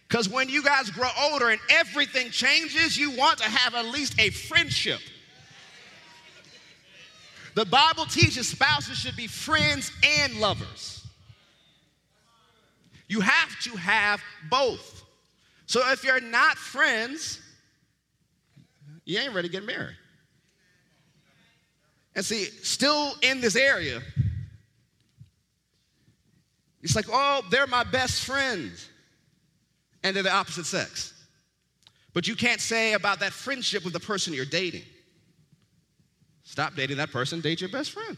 Because 0.09 0.29
when 0.29 0.49
you 0.49 0.65
guys 0.65 0.91
grow 0.91 1.09
older 1.31 1.51
and 1.51 1.61
everything 1.71 2.31
changes, 2.31 2.99
you 2.99 3.13
want 3.13 3.39
to 3.39 3.49
have 3.49 3.77
at 3.77 3.85
least 3.93 4.19
a 4.19 4.31
friendship. 4.31 4.99
The 7.55 7.67
Bible 7.67 8.07
teaches 8.07 8.49
spouses 8.49 8.99
should 8.99 9.17
be 9.17 9.27
friends 9.27 9.93
and 10.21 10.35
lovers. 10.41 11.07
You 13.09 13.21
have 13.21 13.61
to 13.61 13.77
have 13.77 14.23
both. 14.49 15.05
So 15.67 15.83
if 15.91 16.03
you're 16.03 16.21
not 16.21 16.57
friends, 16.57 17.41
you 19.05 19.19
ain't 19.19 19.35
ready 19.35 19.49
to 19.49 19.53
get 19.53 19.65
married. 19.65 19.97
And 22.15 22.25
see, 22.25 22.45
still 22.45 23.15
in 23.23 23.41
this 23.41 23.57
area, 23.57 24.01
it's 26.83 26.97
like, 26.97 27.07
oh, 27.11 27.43
they're 27.51 27.67
my 27.67 27.85
best 27.85 28.25
friends. 28.25 28.89
And 30.03 30.17
they're 30.17 30.23
the 30.23 30.33
opposite 30.33 30.67
sex. 30.67 31.15
But 32.13 32.27
you 32.27 32.35
can't 32.35 32.61
say 32.61 32.95
about 32.95 33.21
that 33.21 33.33
friendship 33.33 33.85
with 33.85 33.93
the 33.93 34.01
person 34.01 34.35
you're 34.35 34.45
dating. 34.45 34.83
Stop 36.53 36.75
dating 36.75 36.99
that 36.99 37.11
person, 37.11 37.41
date 37.41 37.63
your 37.63 37.71
best 37.71 37.93
friend. 37.93 38.15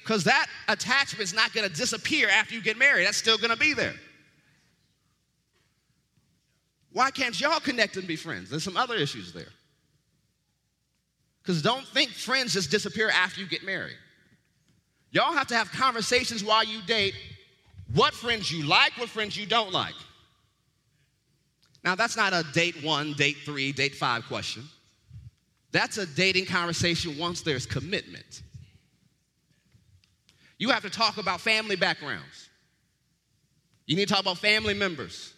Because 0.00 0.22
that 0.22 0.46
attachment 0.68 1.20
is 1.20 1.34
not 1.34 1.52
to 1.68 1.74
disappear 1.74 2.28
after 2.28 2.54
you 2.54 2.62
get 2.62 2.78
married, 2.78 3.04
that's 3.04 3.16
still 3.16 3.36
to 3.50 3.56
be 3.56 3.74
there. 3.74 3.94
Why 6.92 7.10
can't 7.10 7.38
y'all 7.40 7.58
connect 7.58 7.96
and 7.96 8.06
be 8.06 8.14
friends? 8.14 8.48
There's 8.48 8.62
some 8.62 8.76
other 8.76 8.94
issues 8.94 9.32
there. 9.32 9.48
Because 11.42 11.62
don't 11.62 11.84
think 11.88 12.10
friends 12.10 12.52
just 12.52 12.70
disappear 12.70 13.10
after 13.10 13.40
you 13.40 13.48
get 13.48 13.64
married. 13.64 13.96
Y'all 15.10 15.32
have 15.32 15.48
to 15.48 15.56
have 15.56 15.72
conversations 15.72 16.44
while 16.44 16.62
you 16.62 16.80
date 16.82 17.16
what 17.92 18.14
friends 18.14 18.52
you 18.52 18.64
like, 18.64 18.96
what 18.98 19.08
friends 19.08 19.36
you 19.36 19.46
don't 19.46 19.72
like. 19.72 19.94
Now, 21.82 21.96
that's 21.96 22.16
not 22.16 22.32
a 22.32 22.44
date 22.52 22.84
one, 22.84 23.14
date 23.14 23.38
three, 23.44 23.72
date 23.72 23.96
five 23.96 24.24
question. 24.26 24.68
That's 25.76 25.98
a 25.98 26.06
dating 26.06 26.46
conversation 26.46 27.18
once 27.18 27.42
there's 27.42 27.66
commitment. 27.66 28.40
You 30.56 30.70
have 30.70 30.82
to 30.84 30.88
talk 30.88 31.18
about 31.18 31.38
family 31.38 31.76
backgrounds. 31.76 32.48
You 33.84 33.94
need 33.94 34.08
to 34.08 34.14
talk 34.14 34.22
about 34.22 34.38
family 34.38 34.72
members, 34.72 35.34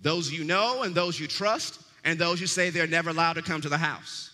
those 0.00 0.32
you 0.32 0.44
know 0.44 0.82
and 0.82 0.94
those 0.94 1.20
you 1.20 1.26
trust, 1.26 1.78
and 2.06 2.18
those 2.18 2.40
you 2.40 2.46
say 2.46 2.70
they're 2.70 2.86
never 2.86 3.10
allowed 3.10 3.34
to 3.34 3.42
come 3.42 3.60
to 3.60 3.68
the 3.68 3.76
house. 3.76 4.30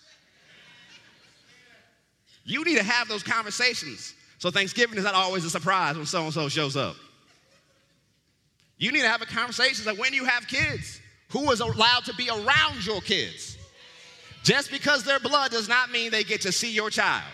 You 2.45 2.63
need 2.63 2.77
to 2.77 2.83
have 2.83 3.09
those 3.09 3.21
conversations. 3.21 4.13
So 4.37 4.49
Thanksgiving 4.49 4.97
is 4.97 5.03
not 5.03 5.13
always 5.13 5.43
a 5.43 5.49
surprise 5.49 5.97
when 5.97 6.05
so 6.05 6.23
and 6.23 6.33
so 6.33 6.47
shows 6.47 6.77
up. 6.77 6.95
You 8.77 8.93
need 8.93 9.01
to 9.01 9.09
have 9.09 9.21
a 9.21 9.25
conversation 9.25 9.83
like 9.83 9.99
when 9.99 10.13
you 10.13 10.23
have 10.23 10.47
kids, 10.47 11.01
who 11.31 11.51
is 11.51 11.59
allowed 11.59 12.05
to 12.05 12.13
be 12.13 12.29
around 12.29 12.85
your 12.85 13.01
kids? 13.01 13.56
Just 14.47 14.71
because 14.71 15.03
they're 15.03 15.19
blood 15.19 15.51
does 15.51 15.67
not 15.67 15.91
mean 15.91 16.09
they 16.09 16.23
get 16.23 16.39
to 16.43 16.53
see 16.53 16.71
your 16.71 16.89
child. 16.89 17.25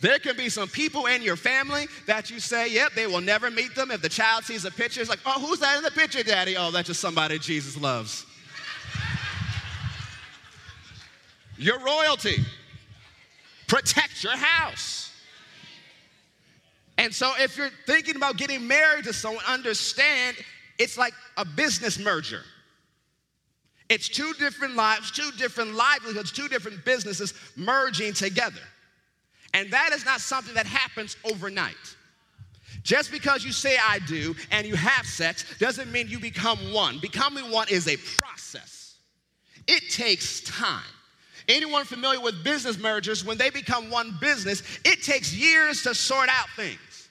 There 0.00 0.18
can 0.18 0.36
be 0.36 0.48
some 0.48 0.66
people 0.66 1.06
in 1.06 1.22
your 1.22 1.36
family 1.36 1.86
that 2.08 2.32
you 2.32 2.40
say, 2.40 2.68
yep, 2.68 2.94
they 2.96 3.06
will 3.06 3.20
never 3.20 3.48
meet 3.48 3.76
them. 3.76 3.92
If 3.92 4.02
the 4.02 4.08
child 4.08 4.42
sees 4.42 4.64
a 4.64 4.72
picture, 4.72 5.00
it's 5.00 5.08
like, 5.08 5.20
oh, 5.24 5.40
who's 5.40 5.60
that 5.60 5.76
in 5.76 5.84
the 5.84 5.92
picture, 5.92 6.24
daddy? 6.24 6.56
Oh, 6.56 6.72
that's 6.72 6.88
just 6.88 6.98
somebody 6.98 7.38
Jesus 7.38 7.80
loves. 7.80 8.26
your 11.56 11.78
royalty. 11.78 12.44
Protect 13.68 14.24
your 14.24 14.36
house. 14.36 15.12
And 16.96 17.14
so, 17.14 17.30
if 17.38 17.56
you're 17.56 17.70
thinking 17.86 18.16
about 18.16 18.36
getting 18.36 18.66
married 18.66 19.04
to 19.04 19.12
someone, 19.12 19.44
understand 19.46 20.38
it's 20.76 20.98
like 20.98 21.14
a 21.36 21.44
business 21.44 22.00
merger. 22.00 22.42
It's 23.88 24.08
two 24.08 24.32
different 24.38 24.74
lives, 24.74 25.10
two 25.10 25.30
different 25.38 25.74
livelihoods, 25.74 26.30
two 26.30 26.48
different 26.48 26.84
businesses 26.84 27.34
merging 27.56 28.12
together. 28.12 28.60
And 29.54 29.70
that 29.70 29.92
is 29.92 30.04
not 30.04 30.20
something 30.20 30.54
that 30.54 30.66
happens 30.66 31.16
overnight. 31.24 31.74
Just 32.82 33.10
because 33.10 33.44
you 33.44 33.52
say 33.52 33.76
I 33.82 33.98
do 34.00 34.34
and 34.50 34.66
you 34.66 34.76
have 34.76 35.06
sex 35.06 35.44
doesn't 35.58 35.90
mean 35.90 36.08
you 36.08 36.18
become 36.18 36.58
one. 36.72 36.98
Becoming 37.00 37.50
one 37.50 37.66
is 37.70 37.88
a 37.88 37.96
process, 37.96 38.96
it 39.66 39.90
takes 39.90 40.40
time. 40.42 40.82
Anyone 41.48 41.86
familiar 41.86 42.20
with 42.20 42.44
business 42.44 42.78
mergers, 42.78 43.24
when 43.24 43.38
they 43.38 43.48
become 43.48 43.88
one 43.88 44.18
business, 44.20 44.62
it 44.84 45.02
takes 45.02 45.32
years 45.34 45.82
to 45.84 45.94
sort 45.94 46.28
out 46.28 46.46
things. 46.56 47.08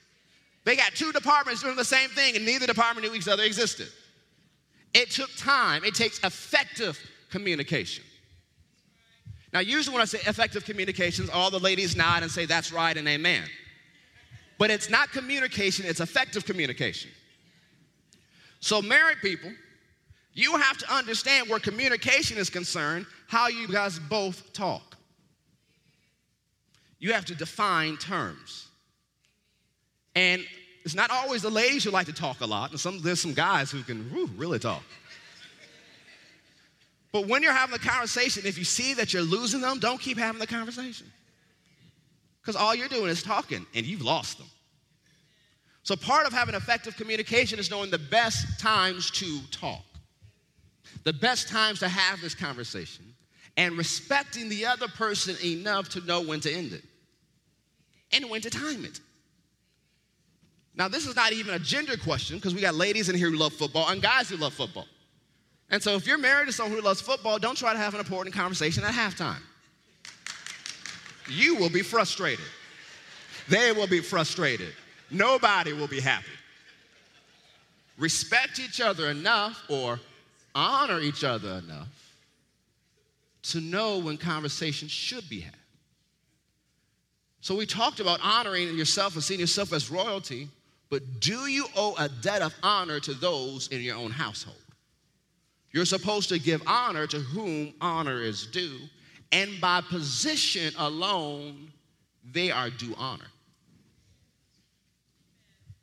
They 0.64 0.76
got 0.76 0.94
two 0.94 1.12
departments 1.12 1.64
doing 1.64 1.76
the 1.76 1.84
same 1.84 2.10
thing, 2.10 2.36
and 2.36 2.46
neither 2.46 2.68
department 2.68 3.08
knew 3.08 3.16
each 3.16 3.28
other 3.28 3.42
existed. 3.42 3.88
It 4.98 5.12
took 5.12 5.30
time, 5.38 5.84
it 5.84 5.94
takes 5.94 6.18
effective 6.24 7.00
communication. 7.30 8.04
Now, 9.54 9.60
usually 9.60 9.94
when 9.94 10.02
I 10.02 10.06
say 10.06 10.18
effective 10.26 10.66
communications, 10.66 11.30
all 11.30 11.52
the 11.52 11.60
ladies 11.60 11.96
nod 11.96 12.24
and 12.24 12.32
say, 12.32 12.48
That's 12.48 12.72
right 12.72 12.98
and 12.98 13.08
amen. 13.08 13.44
But 14.58 14.72
it's 14.72 14.90
not 14.90 15.12
communication, 15.12 15.86
it's 15.86 16.00
effective 16.00 16.46
communication. 16.46 17.12
So, 18.60 18.82
married 18.82 19.20
people, 19.22 19.52
you 20.34 20.58
have 20.58 20.80
to 20.80 20.92
understand 20.92 21.48
where 21.48 21.60
communication 21.60 22.40
is 22.40 22.50
concerned, 22.50 23.06
how 23.28 23.50
you 23.50 23.68
guys 23.68 24.00
both 24.00 24.52
talk. 24.52 24.98
You 26.98 27.14
have 27.14 27.26
to 27.26 27.36
define 27.36 27.98
terms. 27.98 28.68
And 30.16 30.44
it's 30.88 30.96
not 30.96 31.12
always 31.12 31.42
the 31.42 31.50
ladies 31.50 31.84
who 31.84 31.92
like 31.92 32.06
to 32.06 32.14
talk 32.14 32.40
a 32.40 32.46
lot, 32.46 32.72
and 32.72 32.80
some, 32.80 33.02
there's 33.02 33.20
some 33.20 33.34
guys 33.34 33.70
who 33.70 33.84
can 33.84 34.10
whew, 34.10 34.30
really 34.38 34.58
talk. 34.58 34.82
But 37.12 37.28
when 37.28 37.44
you're 37.44 37.52
having 37.52 37.76
a 37.76 37.80
conversation, 37.80 38.44
if 38.46 38.58
you 38.58 38.64
see 38.64 38.94
that 38.94 39.14
you're 39.14 39.22
losing 39.22 39.60
them, 39.60 39.80
don't 39.80 40.00
keep 40.00 40.18
having 40.18 40.40
the 40.40 40.48
conversation. 40.48 41.12
Because 42.40 42.56
all 42.56 42.74
you're 42.74 42.88
doing 42.88 43.10
is 43.10 43.22
talking, 43.22 43.66
and 43.76 43.86
you've 43.86 44.02
lost 44.02 44.38
them. 44.38 44.48
So, 45.84 45.98
part 45.98 46.26
of 46.26 46.32
having 46.32 46.56
effective 46.56 46.96
communication 46.96 47.60
is 47.60 47.70
knowing 47.70 47.92
the 47.92 48.00
best 48.00 48.58
times 48.58 49.12
to 49.12 49.42
talk, 49.52 49.84
the 51.04 51.12
best 51.12 51.50
times 51.50 51.80
to 51.80 51.90
have 51.90 52.22
this 52.22 52.34
conversation, 52.34 53.04
and 53.58 53.78
respecting 53.78 54.48
the 54.48 54.66
other 54.66 54.88
person 54.88 55.36
enough 55.44 55.90
to 55.90 56.02
know 56.06 56.22
when 56.22 56.40
to 56.40 56.50
end 56.50 56.72
it 56.72 56.84
and 58.14 58.30
when 58.30 58.40
to 58.40 58.50
time 58.50 58.86
it. 58.86 59.02
Now, 60.78 60.88
this 60.88 61.08
is 61.08 61.16
not 61.16 61.34
even 61.34 61.56
a 61.56 61.60
gender 61.60 61.98
question 61.98 62.38
because 62.38 62.54
we 62.54 62.62
got 62.62 62.76
ladies 62.76 63.10
in 63.10 63.16
here 63.16 63.32
who 63.32 63.38
love 63.38 63.52
football 63.52 63.90
and 63.90 64.00
guys 64.00 64.30
who 64.30 64.38
love 64.38 64.54
football. 64.54 64.86
And 65.72 65.82
so 65.82 65.96
if 65.96 66.06
you're 66.06 66.20
married 66.20 66.46
to 66.46 66.54
someone 66.54 66.78
who 66.78 66.86
loves 66.86 67.02
football, 67.02 67.40
don't 67.40 67.58
try 67.58 67.74
to 67.74 67.80
have 67.80 67.96
an 67.96 68.00
important 68.00 68.36
conversation 68.36 68.84
at 68.84 68.94
halftime. 68.94 69.42
You 71.30 71.56
will 71.56 71.72
be 71.72 71.82
frustrated. 71.82 72.46
They 73.50 73.72
will 73.72 73.88
be 73.88 74.02
frustrated. 74.02 74.74
Nobody 75.10 75.74
will 75.74 75.88
be 75.88 76.00
happy. 76.00 76.28
Respect 77.98 78.60
each 78.60 78.80
other 78.80 79.10
enough 79.10 79.64
or 79.70 80.00
honor 80.54 81.00
each 81.00 81.24
other 81.24 81.54
enough 81.54 81.88
to 83.42 83.62
know 83.62 83.98
when 83.98 84.18
conversations 84.18 84.92
should 84.92 85.28
be 85.28 85.40
had. 85.40 85.56
So 87.42 87.56
we 87.56 87.66
talked 87.66 88.00
about 88.00 88.20
honoring 88.22 88.78
yourself 88.78 89.16
and 89.16 89.24
seeing 89.24 89.40
yourself 89.40 89.74
as 89.74 89.90
royalty, 89.90 90.50
but 90.90 91.20
do 91.20 91.48
you 91.48 91.66
owe 91.76 91.96
a 91.98 92.10
debt 92.10 92.42
of 92.42 92.54
honor 92.64 93.00
to 93.02 93.14
those 93.14 93.68
in 93.68 93.82
your 93.82 93.98
own 93.98 94.12
household? 94.12 94.58
You're 95.72 95.86
supposed 95.86 96.30
to 96.30 96.40
give 96.40 96.62
honor 96.66 97.08
to 97.08 97.20
whom 97.20 97.74
honor 97.82 98.22
is 98.22 98.48
due, 98.48 98.80
and 99.32 99.60
by 99.60 99.82
position 99.82 100.74
alone, 100.78 101.72
they 102.32 102.52
are 102.52 102.70
due 102.70 102.96
honor. 102.98 103.28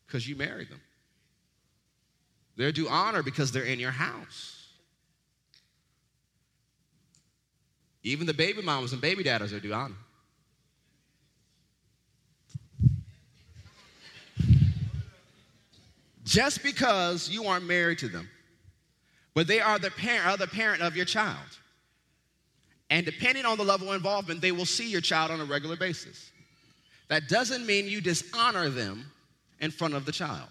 Because 0.06 0.26
you 0.26 0.37
married 0.37 0.70
them. 0.70 0.80
They're 2.56 2.73
due 2.73 2.88
honor 2.88 3.23
because 3.23 3.52
they're 3.52 3.64
in 3.64 3.80
your 3.80 3.90
house. 3.90 4.68
Even 8.02 8.26
the 8.26 8.34
baby 8.34 8.62
mamas 8.62 8.92
and 8.92 9.00
baby 9.00 9.23
daddies 9.23 9.52
are 9.52 9.61
due 9.61 9.73
honor. 9.73 9.94
Just 16.24 16.62
because 16.62 17.28
you 17.28 17.44
aren't 17.44 17.66
married 17.66 17.98
to 17.98 18.08
them, 18.08 18.28
but 19.34 19.46
they 19.46 19.60
are 19.60 19.78
the 19.78 19.90
parent, 19.90 20.26
other 20.26 20.46
parent 20.46 20.80
of 20.82 20.96
your 20.96 21.04
child. 21.04 21.58
And 22.90 23.04
depending 23.04 23.44
on 23.44 23.58
the 23.58 23.64
level 23.64 23.90
of 23.90 23.96
involvement, 23.96 24.40
they 24.40 24.52
will 24.52 24.66
see 24.66 24.88
your 24.88 25.00
child 25.00 25.30
on 25.30 25.40
a 25.40 25.44
regular 25.44 25.76
basis. 25.76 26.30
That 27.08 27.28
doesn't 27.28 27.66
mean 27.66 27.86
you 27.86 28.00
dishonor 28.00 28.68
them 28.68 29.04
in 29.60 29.70
front 29.70 29.94
of 29.94 30.06
the 30.06 30.12
child. 30.12 30.48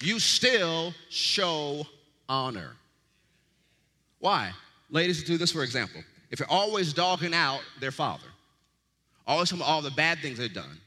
You 0.00 0.18
still 0.18 0.92
show 1.08 1.86
honor. 2.28 2.72
Why? 4.18 4.52
Ladies, 4.90 5.24
do 5.24 5.36
this 5.36 5.52
for 5.52 5.62
example. 5.62 6.02
If 6.30 6.40
you're 6.40 6.50
always 6.50 6.92
dogging 6.92 7.34
out 7.34 7.60
their 7.80 7.92
father, 7.92 8.26
always 9.26 9.48
talking 9.48 9.62
about 9.62 9.70
all 9.70 9.82
the 9.82 9.90
bad 9.92 10.18
things 10.18 10.38
they've 10.38 10.52
done, 10.52 10.80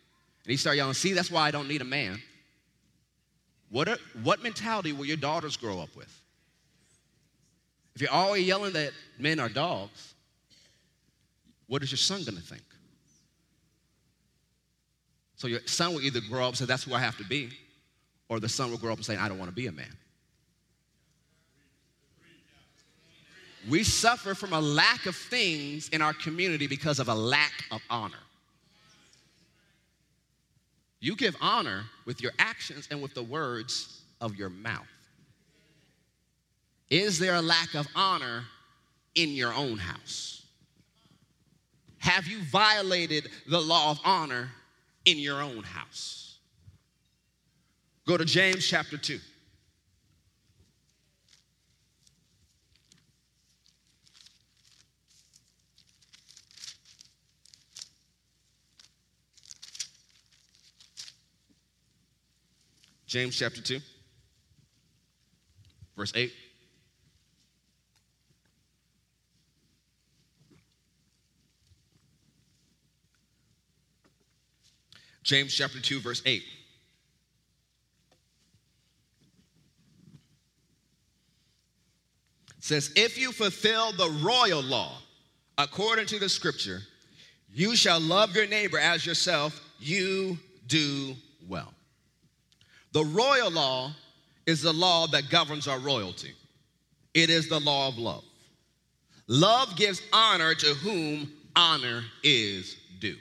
and 0.49 0.53
you 0.53 0.57
start 0.57 0.77
yelling, 0.77 0.95
see, 0.95 1.13
that's 1.13 1.29
why 1.29 1.47
I 1.47 1.51
don't 1.51 1.67
need 1.67 1.81
a 1.81 1.85
man. 1.85 2.19
What, 3.69 3.87
are, 3.87 3.99
what 4.23 4.41
mentality 4.41 4.91
will 4.91 5.05
your 5.05 5.15
daughters 5.15 5.55
grow 5.55 5.79
up 5.79 5.95
with? 5.95 6.11
If 7.93 8.01
you're 8.01 8.11
always 8.11 8.47
yelling 8.47 8.73
that 8.73 8.93
men 9.19 9.39
are 9.39 9.47
dogs, 9.47 10.15
what 11.67 11.83
is 11.83 11.91
your 11.91 11.99
son 11.99 12.23
gonna 12.23 12.41
think? 12.41 12.63
So 15.35 15.45
your 15.47 15.59
son 15.67 15.93
will 15.93 16.01
either 16.01 16.19
grow 16.19 16.41
up 16.41 16.47
and 16.47 16.57
say, 16.57 16.65
That's 16.65 16.83
who 16.83 16.95
I 16.95 16.99
have 16.99 17.17
to 17.17 17.25
be, 17.25 17.51
or 18.27 18.39
the 18.39 18.49
son 18.49 18.71
will 18.71 18.79
grow 18.79 18.91
up 18.91 18.97
and 18.97 19.05
say, 19.05 19.17
I 19.17 19.29
don't 19.29 19.37
wanna 19.37 19.51
be 19.51 19.67
a 19.67 19.71
man. 19.71 19.95
We 23.69 23.83
suffer 23.83 24.33
from 24.33 24.53
a 24.53 24.59
lack 24.59 25.05
of 25.05 25.15
things 25.15 25.89
in 25.89 26.01
our 26.01 26.13
community 26.13 26.65
because 26.65 26.97
of 26.97 27.07
a 27.07 27.13
lack 27.13 27.53
of 27.69 27.83
honor. 27.91 28.17
You 30.99 31.15
give 31.15 31.35
honor 31.41 31.85
with 32.05 32.21
your 32.21 32.33
actions 32.39 32.87
and 32.91 33.01
with 33.01 33.13
the 33.13 33.23
words 33.23 34.01
of 34.19 34.35
your 34.35 34.49
mouth. 34.49 34.87
Is 36.89 37.19
there 37.19 37.35
a 37.35 37.41
lack 37.41 37.75
of 37.75 37.87
honor 37.95 38.43
in 39.15 39.29
your 39.29 39.53
own 39.53 39.77
house? 39.77 40.45
Have 41.99 42.27
you 42.27 42.41
violated 42.43 43.29
the 43.47 43.59
law 43.59 43.91
of 43.91 43.99
honor 44.03 44.49
in 45.05 45.17
your 45.17 45.41
own 45.41 45.63
house? 45.63 46.37
Go 48.07 48.17
to 48.17 48.25
James 48.25 48.65
chapter 48.65 48.97
2. 48.97 49.19
James 63.09 63.35
chapter 63.35 63.59
2, 63.59 63.79
verse 65.97 66.13
8. 66.13 66.31
James 75.23 75.55
chapter 75.55 75.81
2, 75.81 76.01
verse 76.01 76.21
8. 76.23 76.43
says, 82.59 82.91
If 82.95 83.17
you 83.17 83.31
fulfill 83.31 83.91
the 83.93 84.19
royal 84.21 84.61
law 84.61 84.99
according 85.57 86.05
to 86.05 86.19
the 86.19 86.29
scripture, 86.29 86.81
you 87.51 87.75
shall 87.75 87.99
love 87.99 88.35
your 88.35 88.45
neighbor 88.45 88.77
as 88.77 89.03
yourself, 89.03 89.59
you 89.79 90.37
do 90.67 91.15
well. 91.47 91.73
The 92.91 93.05
royal 93.05 93.51
law 93.51 93.91
is 94.45 94.61
the 94.61 94.73
law 94.73 95.07
that 95.07 95.29
governs 95.29 95.67
our 95.67 95.79
royalty, 95.79 96.33
it 97.13 97.29
is 97.29 97.47
the 97.49 97.59
law 97.59 97.87
of 97.87 97.97
love. 97.97 98.23
Love 99.27 99.75
gives 99.75 100.01
honor 100.11 100.55
to 100.55 100.73
whom 100.75 101.31
honor 101.55 102.03
is 102.23 102.77
due. 102.99 103.17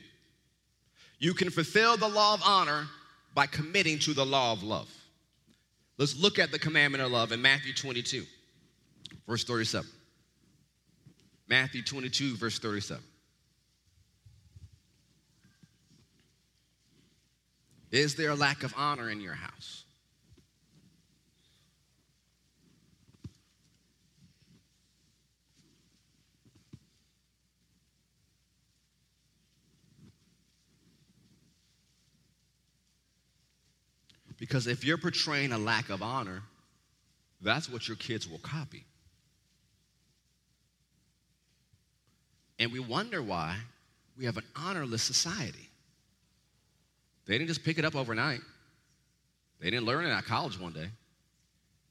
You 1.18 1.34
can 1.34 1.50
fulfill 1.50 1.96
the 1.98 2.08
law 2.08 2.32
of 2.34 2.40
honor 2.44 2.86
by 3.34 3.46
committing 3.46 3.98
to 4.00 4.14
the 4.14 4.24
law 4.24 4.52
of 4.52 4.62
love. 4.62 4.88
Let's 5.98 6.16
look 6.16 6.38
at 6.38 6.50
the 6.50 6.58
commandment 6.58 7.02
of 7.02 7.10
love 7.10 7.32
in 7.32 7.42
Matthew 7.42 7.74
22, 7.74 8.24
verse 9.26 9.44
37. 9.44 9.86
Matthew 11.48 11.82
22, 11.82 12.36
verse 12.36 12.58
37. 12.58 13.02
Is 17.90 18.14
there 18.16 18.30
a 18.30 18.34
lack 18.34 18.62
of 18.62 18.74
honor 18.76 19.08
in 19.10 19.20
your 19.20 19.34
house? 19.34 19.84
Because 34.38 34.68
if 34.68 34.84
you're 34.84 34.98
portraying 34.98 35.52
a 35.52 35.58
lack 35.58 35.90
of 35.90 36.00
honor, 36.00 36.42
that's 37.40 37.68
what 37.68 37.88
your 37.88 37.96
kids 37.96 38.28
will 38.28 38.38
copy. 38.38 38.84
And 42.58 42.72
we 42.72 42.78
wonder 42.78 43.22
why 43.22 43.56
we 44.16 44.24
have 44.24 44.36
an 44.36 44.44
honorless 44.56 45.02
society. 45.02 45.67
They 47.28 47.36
didn't 47.36 47.48
just 47.48 47.62
pick 47.62 47.78
it 47.78 47.84
up 47.84 47.94
overnight. 47.94 48.40
They 49.60 49.70
didn't 49.70 49.84
learn 49.84 50.06
it 50.06 50.10
at 50.10 50.24
college 50.24 50.58
one 50.58 50.72
day. 50.72 50.88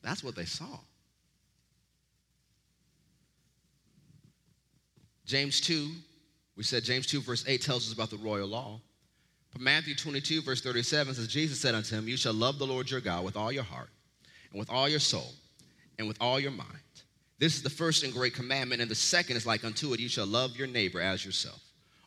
That's 0.02 0.23
what 0.23 0.36
they 0.36 0.45
saw. 0.45 0.80
James 5.26 5.62
2, 5.62 5.89
we 6.56 6.63
said 6.63 6.84
James 6.84 7.06
2, 7.06 7.21
verse 7.21 7.43
8 7.47 7.62
tells 7.62 7.88
us 7.88 7.93
about 7.93 8.10
the 8.10 8.17
royal 8.17 8.47
law. 8.47 8.80
But 9.54 9.62
Matthew 9.62 9.93
22, 9.93 10.41
verse 10.41 10.62
37 10.62 11.13
says, 11.13 11.28
Jesus 11.28 11.60
said 11.60 11.76
unto 11.76 11.95
him, 11.95 12.08
You 12.08 12.17
shall 12.17 12.34
love 12.34 12.58
the 12.58 12.65
Lord 12.65 12.89
your 12.89 13.02
God 13.02 13.23
with 13.23 13.38
all 13.38 13.52
your 13.52 13.63
heart, 13.63 13.89
and 14.52 14.60
with 14.60 14.69
all 14.69 14.89
your 14.89 15.00
soul, 15.00 15.34
and 16.00 16.08
with 16.08 16.17
all 16.19 16.39
your 16.39 16.52
mind. 16.52 16.71
This 17.38 17.56
is 17.56 17.62
the 17.62 17.69
first 17.69 18.04
and 18.04 18.13
great 18.13 18.34
commandment, 18.34 18.82
and 18.82 18.89
the 18.89 18.95
second 18.95 19.36
is 19.36 19.45
like 19.45 19.63
unto 19.63 19.93
it, 19.93 20.00
You 20.00 20.10
shall 20.10 20.26
love 20.26 20.56
your 20.58 20.67
neighbor 20.67 21.02
as 21.02 21.23
yourself. 21.23 21.62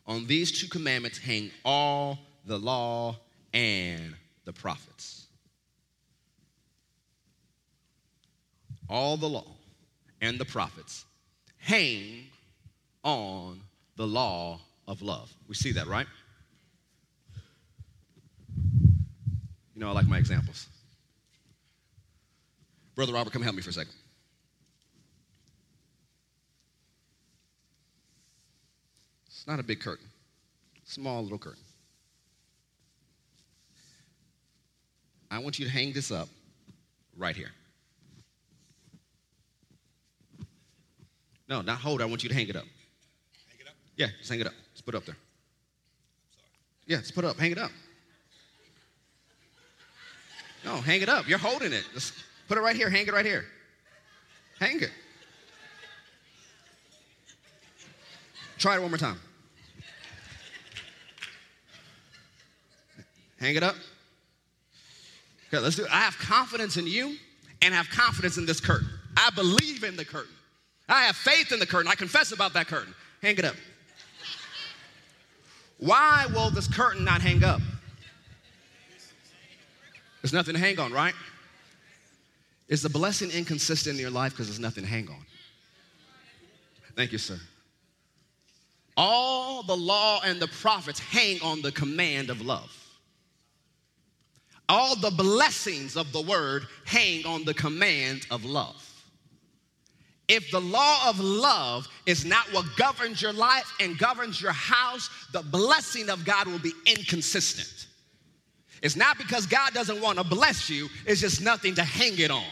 On 0.07 0.25
these 0.25 0.51
two 0.51 0.67
commandments 0.67 1.19
hang 1.19 1.51
all 1.63 2.17
the 2.45 2.57
law, 2.57 3.17
and 3.53 4.15
the 4.45 4.53
prophets. 4.53 5.27
All 8.89 9.17
the 9.17 9.27
law 9.27 9.47
and 10.21 10.39
the 10.39 10.45
prophets 10.45 11.05
hang 11.57 12.25
on 13.03 13.61
the 13.95 14.05
law 14.05 14.59
of 14.87 15.01
love. 15.01 15.33
We 15.47 15.55
see 15.55 15.71
that, 15.73 15.87
right? 15.87 16.07
You 19.73 19.79
know, 19.81 19.89
I 19.89 19.91
like 19.91 20.07
my 20.07 20.17
examples. 20.17 20.67
Brother 22.95 23.13
Robert, 23.13 23.31
come 23.31 23.41
help 23.41 23.55
me 23.55 23.61
for 23.61 23.69
a 23.69 23.73
second. 23.73 23.93
It's 29.27 29.47
not 29.47 29.59
a 29.59 29.63
big 29.63 29.79
curtain, 29.79 30.07
small 30.83 31.23
little 31.23 31.39
curtain. 31.39 31.63
I 35.31 35.39
want 35.39 35.57
you 35.57 35.65
to 35.65 35.71
hang 35.71 35.93
this 35.93 36.11
up 36.11 36.27
right 37.17 37.35
here. 37.35 37.51
No, 41.47 41.61
not 41.61 41.77
hold. 41.77 42.01
I 42.01 42.05
want 42.05 42.21
you 42.21 42.29
to 42.29 42.35
hang 42.35 42.49
it 42.49 42.55
up. 42.57 42.65
Hang 43.49 43.61
it 43.61 43.67
up. 43.67 43.73
Yeah, 43.95 44.07
just 44.19 44.29
hang 44.29 44.41
it 44.41 44.47
up. 44.47 44.53
Just 44.73 44.85
put 44.85 44.93
it 44.93 44.97
up 44.97 45.05
there. 45.05 45.15
Yeah, 46.85 46.97
just 46.97 47.15
put 47.15 47.23
it 47.23 47.29
up. 47.29 47.37
Hang 47.37 47.51
it 47.51 47.57
up. 47.57 47.71
No, 50.65 50.75
hang 50.75 51.01
it 51.01 51.09
up. 51.09 51.27
You're 51.29 51.39
holding 51.39 51.71
it. 51.71 51.85
Just 51.93 52.13
put 52.49 52.57
it 52.57 52.61
right 52.61 52.75
here. 52.75 52.89
Hang 52.89 53.07
it 53.07 53.13
right 53.13 53.25
here. 53.25 53.45
Hang 54.59 54.81
it. 54.81 54.91
Try 58.57 58.75
it 58.75 58.81
one 58.81 58.91
more 58.91 58.97
time. 58.97 59.17
Hang 63.39 63.55
it 63.55 63.63
up. 63.63 63.75
Okay, 65.51 65.61
let's 65.61 65.75
do 65.75 65.83
it. 65.83 65.91
I 65.91 66.01
have 66.01 66.17
confidence 66.17 66.77
in 66.77 66.87
you 66.87 67.17
and 67.61 67.73
have 67.73 67.89
confidence 67.89 68.37
in 68.37 68.45
this 68.45 68.61
curtain. 68.61 68.87
I 69.17 69.29
believe 69.31 69.83
in 69.83 69.97
the 69.97 70.05
curtain. 70.05 70.33
I 70.87 71.01
have 71.03 71.17
faith 71.17 71.51
in 71.51 71.59
the 71.59 71.65
curtain. 71.65 71.91
I 71.91 71.95
confess 71.95 72.31
about 72.31 72.53
that 72.53 72.67
curtain. 72.67 72.95
Hang 73.21 73.37
it 73.37 73.43
up. 73.43 73.55
Why 75.77 76.25
will 76.33 76.51
this 76.51 76.67
curtain 76.67 77.03
not 77.03 77.21
hang 77.21 77.43
up? 77.43 77.59
There's 80.21 80.31
nothing 80.31 80.53
to 80.53 80.59
hang 80.59 80.79
on, 80.79 80.93
right? 80.93 81.15
Is 82.69 82.81
the 82.81 82.89
blessing 82.89 83.31
inconsistent 83.31 83.95
in 83.95 84.01
your 84.01 84.11
life 84.11 84.31
because 84.31 84.47
there's 84.47 84.59
nothing 84.59 84.83
to 84.83 84.89
hang 84.89 85.09
on? 85.09 85.25
Thank 86.95 87.11
you, 87.11 87.17
sir. 87.17 87.39
All 88.95 89.63
the 89.63 89.75
law 89.75 90.21
and 90.23 90.39
the 90.39 90.47
prophets 90.47 90.99
hang 90.99 91.41
on 91.41 91.61
the 91.61 91.71
command 91.71 92.29
of 92.29 92.39
love. 92.41 92.80
All 94.69 94.95
the 94.95 95.11
blessings 95.11 95.97
of 95.97 96.11
the 96.13 96.21
word 96.21 96.65
hang 96.85 97.25
on 97.25 97.43
the 97.43 97.53
command 97.53 98.25
of 98.31 98.45
love. 98.45 98.87
If 100.27 100.49
the 100.49 100.61
law 100.61 101.09
of 101.09 101.19
love 101.19 101.89
is 102.05 102.23
not 102.23 102.45
what 102.53 102.65
governs 102.77 103.21
your 103.21 103.33
life 103.33 103.69
and 103.81 103.97
governs 103.97 104.41
your 104.41 104.53
house, 104.53 105.09
the 105.33 105.41
blessing 105.41 106.09
of 106.09 106.23
God 106.23 106.47
will 106.47 106.59
be 106.59 106.71
inconsistent. 106.85 107.87
It's 108.81 108.95
not 108.95 109.17
because 109.17 109.45
God 109.45 109.73
doesn't 109.73 110.01
want 110.01 110.17
to 110.17 110.23
bless 110.23 110.69
you, 110.69 110.87
it's 111.05 111.19
just 111.19 111.41
nothing 111.41 111.75
to 111.75 111.83
hang 111.83 112.17
it 112.17 112.31
on. 112.31 112.45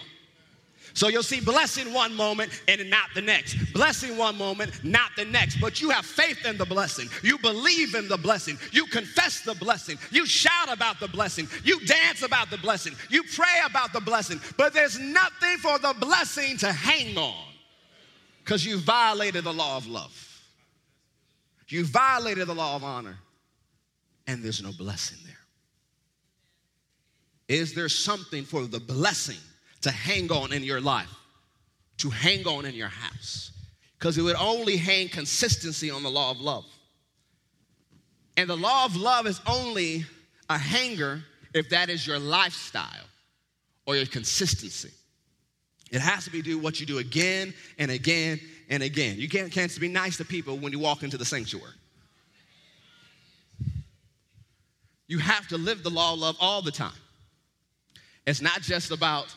So 0.99 1.07
you'll 1.07 1.23
see 1.23 1.39
blessing 1.39 1.93
one 1.93 2.13
moment 2.13 2.61
and 2.67 2.89
not 2.89 3.05
the 3.15 3.21
next. 3.21 3.55
Blessing 3.71 4.17
one 4.17 4.37
moment, 4.37 4.83
not 4.83 5.11
the 5.15 5.23
next. 5.23 5.61
But 5.61 5.79
you 5.79 5.91
have 5.91 6.05
faith 6.05 6.45
in 6.45 6.57
the 6.57 6.65
blessing. 6.65 7.07
You 7.23 7.37
believe 7.37 7.95
in 7.95 8.09
the 8.09 8.17
blessing. 8.17 8.57
You 8.73 8.85
confess 8.85 9.39
the 9.39 9.53
blessing. 9.53 9.97
You 10.11 10.25
shout 10.25 10.69
about 10.69 10.99
the 10.99 11.07
blessing. 11.07 11.47
You 11.63 11.79
dance 11.85 12.21
about 12.21 12.49
the 12.49 12.57
blessing. 12.57 12.95
You 13.09 13.23
pray 13.33 13.61
about 13.65 13.93
the 13.93 14.01
blessing. 14.01 14.41
But 14.57 14.73
there's 14.73 14.99
nothing 14.99 15.55
for 15.59 15.79
the 15.79 15.95
blessing 16.01 16.57
to 16.57 16.73
hang 16.73 17.17
on 17.17 17.45
because 18.43 18.65
you 18.65 18.79
violated 18.79 19.45
the 19.45 19.53
law 19.53 19.77
of 19.77 19.87
love. 19.87 20.43
You 21.69 21.85
violated 21.85 22.45
the 22.45 22.55
law 22.55 22.75
of 22.75 22.83
honor, 22.83 23.17
and 24.27 24.43
there's 24.43 24.61
no 24.61 24.73
blessing 24.73 25.19
there. 25.23 25.37
Is 27.57 27.73
there 27.73 27.87
something 27.87 28.43
for 28.43 28.65
the 28.65 28.81
blessing 28.81 29.39
to 29.81 29.91
hang 29.91 30.31
on 30.31 30.53
in 30.53 30.63
your 30.63 30.81
life, 30.81 31.13
to 31.97 32.09
hang 32.09 32.45
on 32.45 32.65
in 32.65 32.75
your 32.75 32.87
house? 32.87 33.51
Because 33.97 34.17
it 34.17 34.21
would 34.21 34.35
only 34.35 34.77
hang 34.77 35.09
consistency 35.09 35.91
on 35.91 36.03
the 36.03 36.09
law 36.09 36.31
of 36.31 36.39
love. 36.39 36.65
And 38.37 38.49
the 38.49 38.55
law 38.55 38.85
of 38.85 38.95
love 38.95 39.27
is 39.27 39.41
only 39.45 40.05
a 40.49 40.57
hanger 40.57 41.21
if 41.53 41.69
that 41.69 41.89
is 41.89 42.07
your 42.07 42.19
lifestyle 42.19 43.05
or 43.85 43.95
your 43.95 44.05
consistency. 44.05 44.91
It 45.91 45.99
has 45.99 46.25
to 46.25 46.31
be 46.31 46.41
do 46.41 46.57
what 46.57 46.79
you 46.79 46.85
do 46.85 46.99
again 46.99 47.53
and 47.77 47.89
again 47.89 48.39
and 48.69 48.83
again. 48.83 49.17
You 49.17 49.27
can't, 49.27 49.51
can't 49.51 49.79
be 49.79 49.87
nice 49.87 50.17
to 50.17 50.25
people 50.25 50.57
when 50.57 50.71
you 50.71 50.79
walk 50.79 51.03
into 51.03 51.17
the 51.17 51.25
sanctuary. 51.25 51.73
You 55.07 55.17
have 55.17 55.47
to 55.47 55.57
live 55.57 55.81
the 55.81 55.89
law 55.89 56.13
of 56.13 56.19
love 56.19 56.37
all 56.39 56.61
the 56.61 56.71
time. 56.71 56.93
It's 58.27 58.41
not 58.41 58.61
just 58.61 58.91
about 58.91 59.35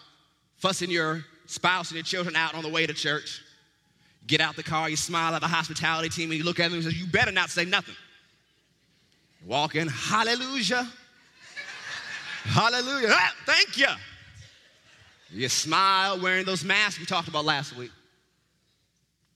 fussing 0.62 0.90
your 0.90 1.24
spouse 1.46 1.90
and 1.90 1.96
your 1.96 2.04
children 2.04 2.36
out 2.36 2.54
on 2.54 2.62
the 2.62 2.68
way 2.68 2.86
to 2.86 2.94
church. 2.94 3.42
Get 4.28 4.40
out 4.40 4.54
the 4.54 4.62
car, 4.62 4.88
you 4.88 4.96
smile 4.96 5.34
at 5.34 5.40
the 5.40 5.48
hospitality 5.48 6.08
team, 6.08 6.30
and 6.30 6.38
you 6.38 6.44
look 6.44 6.60
at 6.60 6.70
them 6.70 6.74
and 6.74 6.84
say, 6.84 6.96
You 6.96 7.08
better 7.08 7.32
not 7.32 7.50
say 7.50 7.64
nothing. 7.64 7.96
Walk 9.44 9.74
in, 9.74 9.88
hallelujah. 9.88 10.88
hallelujah. 12.44 13.08
Ah, 13.10 13.34
thank 13.44 13.76
you. 13.76 13.88
You 15.32 15.48
smile 15.48 16.20
wearing 16.20 16.44
those 16.44 16.64
masks 16.64 17.00
we 17.00 17.06
talked 17.06 17.26
about 17.26 17.44
last 17.44 17.76
week. 17.76 17.90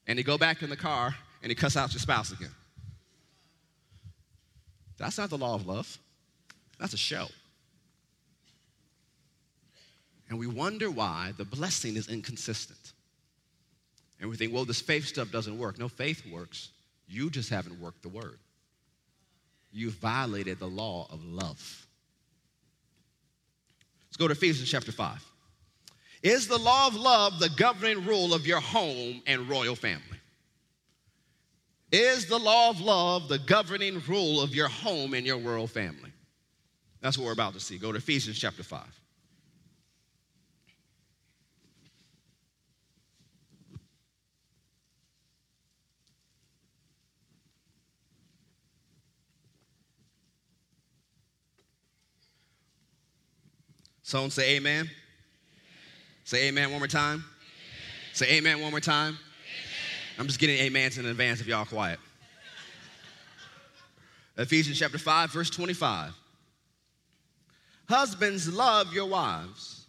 And 0.07 0.19
you 0.19 0.25
go 0.25 0.39
back 0.39 0.63
in 0.63 0.71
the 0.71 0.77
car 0.77 1.17
and 1.43 1.51
you 1.51 1.57
cuss 1.57 1.77
out 1.77 1.93
your 1.93 2.01
spouse 2.01 2.31
again. 2.31 2.55
That's 4.99 5.19
not 5.19 5.31
the 5.31 5.39
law 5.39 5.57
of 5.57 5.67
love. 5.67 5.99
That's 6.79 6.95
a 6.95 6.99
show. 6.99 7.27
And 10.29 10.39
we 10.39 10.47
wonder 10.47 10.91
why 10.91 11.33
the 11.37 11.45
blessing 11.45 11.97
is 11.97 12.09
inconsistent. 12.09 12.93
And 14.21 14.29
we 14.31 14.37
think, 14.37 14.53
well, 14.53 14.65
this 14.65 14.81
faith 14.81 15.07
stuff 15.07 15.31
doesn't 15.31 15.59
work. 15.59 15.79
No, 15.79 15.89
faith 15.89 16.23
works. 16.31 16.71
You 17.07 17.31
just 17.31 17.51
haven't 17.51 17.81
worked 17.81 18.03
the 18.03 18.09
word. 18.09 18.39
You've 19.73 19.95
violated 19.95 20.59
the 20.59 20.67
law 20.67 21.07
of 21.11 21.23
love. 21.25 21.87
Let's 24.09 24.17
go 24.17 24.27
to 24.27 24.33
Ephesians 24.33 24.71
chapter 24.71 24.93
5. 24.93 25.23
Is 26.23 26.49
the 26.49 26.59
law 26.59 26.87
of 26.87 26.97
love 26.97 27.39
the 27.39 27.51
governing 27.51 28.05
rule 28.05 28.33
of 28.33 28.47
your 28.47 28.61
home 28.61 29.23
and 29.27 29.49
royal 29.49 29.77
family? 29.77 30.19
Is 31.93 32.27
the 32.27 32.39
law 32.39 32.71
of 32.71 32.81
love 32.81 33.29
the 33.29 33.39
governing 33.39 34.03
rule 34.09 34.41
of 34.41 34.55
your 34.55 34.69
home 34.69 35.15
and 35.15 35.27
your 35.27 35.39
royal 35.39 35.67
family? 35.67 36.13
That's 37.01 37.17
what 37.17 37.27
we're 37.27 37.33
about 37.33 37.53
to 37.55 37.61
see. 37.61 37.79
Go 37.79 37.93
to 37.93 37.99
Ephesians 37.99 38.39
chapter 38.39 38.63
5. 38.63 38.83
Someone 54.07 54.31
say 54.31 54.55
amen. 54.55 54.89
Say 56.23 56.47
amen 56.47 56.71
one 56.71 56.79
more 56.79 56.87
time. 56.87 57.15
Amen. 57.15 57.25
Say 58.13 58.37
amen 58.37 58.61
one 58.61 58.71
more 58.71 58.79
time. 58.79 59.15
Amen. 59.15 59.19
I'm 60.21 60.27
just 60.29 60.39
getting 60.39 60.65
amens 60.65 60.97
in 60.97 61.07
advance 61.07 61.41
if 61.41 61.49
y'all 61.49 61.65
quiet. 61.65 61.99
Ephesians 64.39 64.79
chapter 64.79 64.97
5, 64.97 65.33
verse 65.33 65.51
25. 65.51 66.13
Husbands, 67.89 68.49
love 68.55 68.93
your 68.93 69.07
wives, 69.07 69.87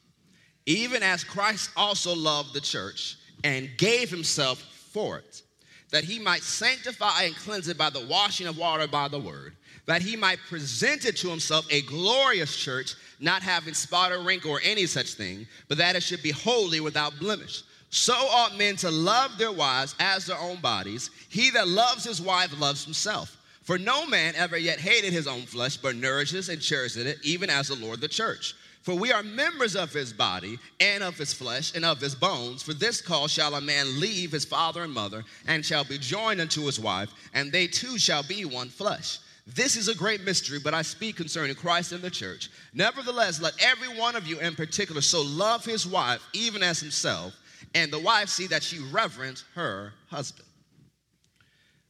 even 0.65 1.03
as 1.03 1.23
Christ 1.23 1.69
also 1.77 2.15
loved 2.15 2.55
the 2.55 2.61
church 2.61 3.17
and 3.43 3.69
gave 3.77 4.09
himself 4.09 4.59
for 4.91 5.19
it, 5.19 5.43
that 5.91 6.03
he 6.03 6.17
might 6.17 6.41
sanctify 6.41 7.25
and 7.25 7.35
cleanse 7.35 7.67
it 7.67 7.77
by 7.77 7.91
the 7.91 8.07
washing 8.07 8.47
of 8.47 8.57
water 8.57 8.87
by 8.87 9.09
the 9.09 9.19
word, 9.19 9.55
that 9.87 10.01
he 10.01 10.15
might 10.15 10.39
present 10.47 11.05
it 11.05 11.17
to 11.17 11.29
himself 11.29 11.65
a 11.71 11.81
glorious 11.83 12.55
church 12.55 12.95
not 13.19 13.41
having 13.41 13.73
spot 13.73 14.11
or 14.11 14.19
wrinkle 14.19 14.51
or 14.51 14.61
any 14.63 14.85
such 14.85 15.13
thing, 15.13 15.47
but 15.67 15.77
that 15.79 15.95
it 15.95 16.03
should 16.03 16.21
be 16.21 16.31
holy 16.31 16.79
without 16.79 17.17
blemish. 17.19 17.63
So 17.89 18.13
ought 18.13 18.57
men 18.57 18.75
to 18.77 18.91
love 18.91 19.37
their 19.37 19.51
wives 19.51 19.95
as 19.99 20.25
their 20.25 20.37
own 20.37 20.57
bodies. 20.57 21.09
He 21.29 21.49
that 21.51 21.67
loves 21.67 22.03
his 22.03 22.21
wife 22.21 22.57
loves 22.59 22.83
himself. 22.83 23.37
For 23.63 23.77
no 23.77 24.05
man 24.05 24.35
ever 24.35 24.57
yet 24.57 24.79
hated 24.79 25.13
his 25.13 25.27
own 25.27 25.41
flesh, 25.41 25.77
but 25.77 25.95
nourishes 25.95 26.49
and 26.49 26.61
cherishes 26.61 27.05
it, 27.05 27.17
even 27.23 27.49
as 27.49 27.69
the 27.69 27.75
Lord 27.75 28.01
the 28.01 28.07
church. 28.07 28.55
For 28.81 28.95
we 28.95 29.11
are 29.11 29.23
members 29.23 29.75
of 29.75 29.91
his 29.91 30.13
body, 30.13 30.57
and 30.79 31.03
of 31.03 31.17
his 31.17 31.33
flesh, 31.33 31.75
and 31.75 31.83
of 31.83 31.99
his 31.99 32.15
bones. 32.15 32.63
For 32.63 32.73
this 32.73 33.01
cause 33.01 33.31
shall 33.31 33.55
a 33.55 33.61
man 33.61 33.99
leave 33.99 34.31
his 34.31 34.45
father 34.45 34.83
and 34.83 34.93
mother, 34.93 35.25
and 35.47 35.65
shall 35.65 35.83
be 35.83 35.97
joined 35.97 36.39
unto 36.39 36.65
his 36.65 36.79
wife, 36.79 37.09
and 37.33 37.51
they 37.51 37.67
two 37.67 37.97
shall 37.97 38.23
be 38.23 38.45
one 38.45 38.69
flesh. 38.69 39.19
This 39.55 39.77
is 39.77 39.87
a 39.87 39.95
great 39.95 40.25
mystery, 40.25 40.59
but 40.61 40.73
I 40.73 40.81
speak 40.81 41.15
concerning 41.15 41.55
Christ 41.55 41.93
and 41.93 42.01
the 42.01 42.11
church. 42.11 42.49
Nevertheless, 42.73 43.41
let 43.41 43.53
every 43.63 43.87
one 43.97 44.17
of 44.17 44.27
you 44.27 44.39
in 44.39 44.55
particular 44.55 44.99
so 44.99 45.21
love 45.21 45.63
his 45.63 45.87
wife, 45.87 46.21
even 46.33 46.61
as 46.61 46.81
himself, 46.81 47.33
and 47.73 47.91
the 47.91 47.99
wife 47.99 48.27
see 48.27 48.47
that 48.47 48.61
she 48.61 48.79
reverence 48.91 49.45
her 49.55 49.93
husband. 50.09 50.47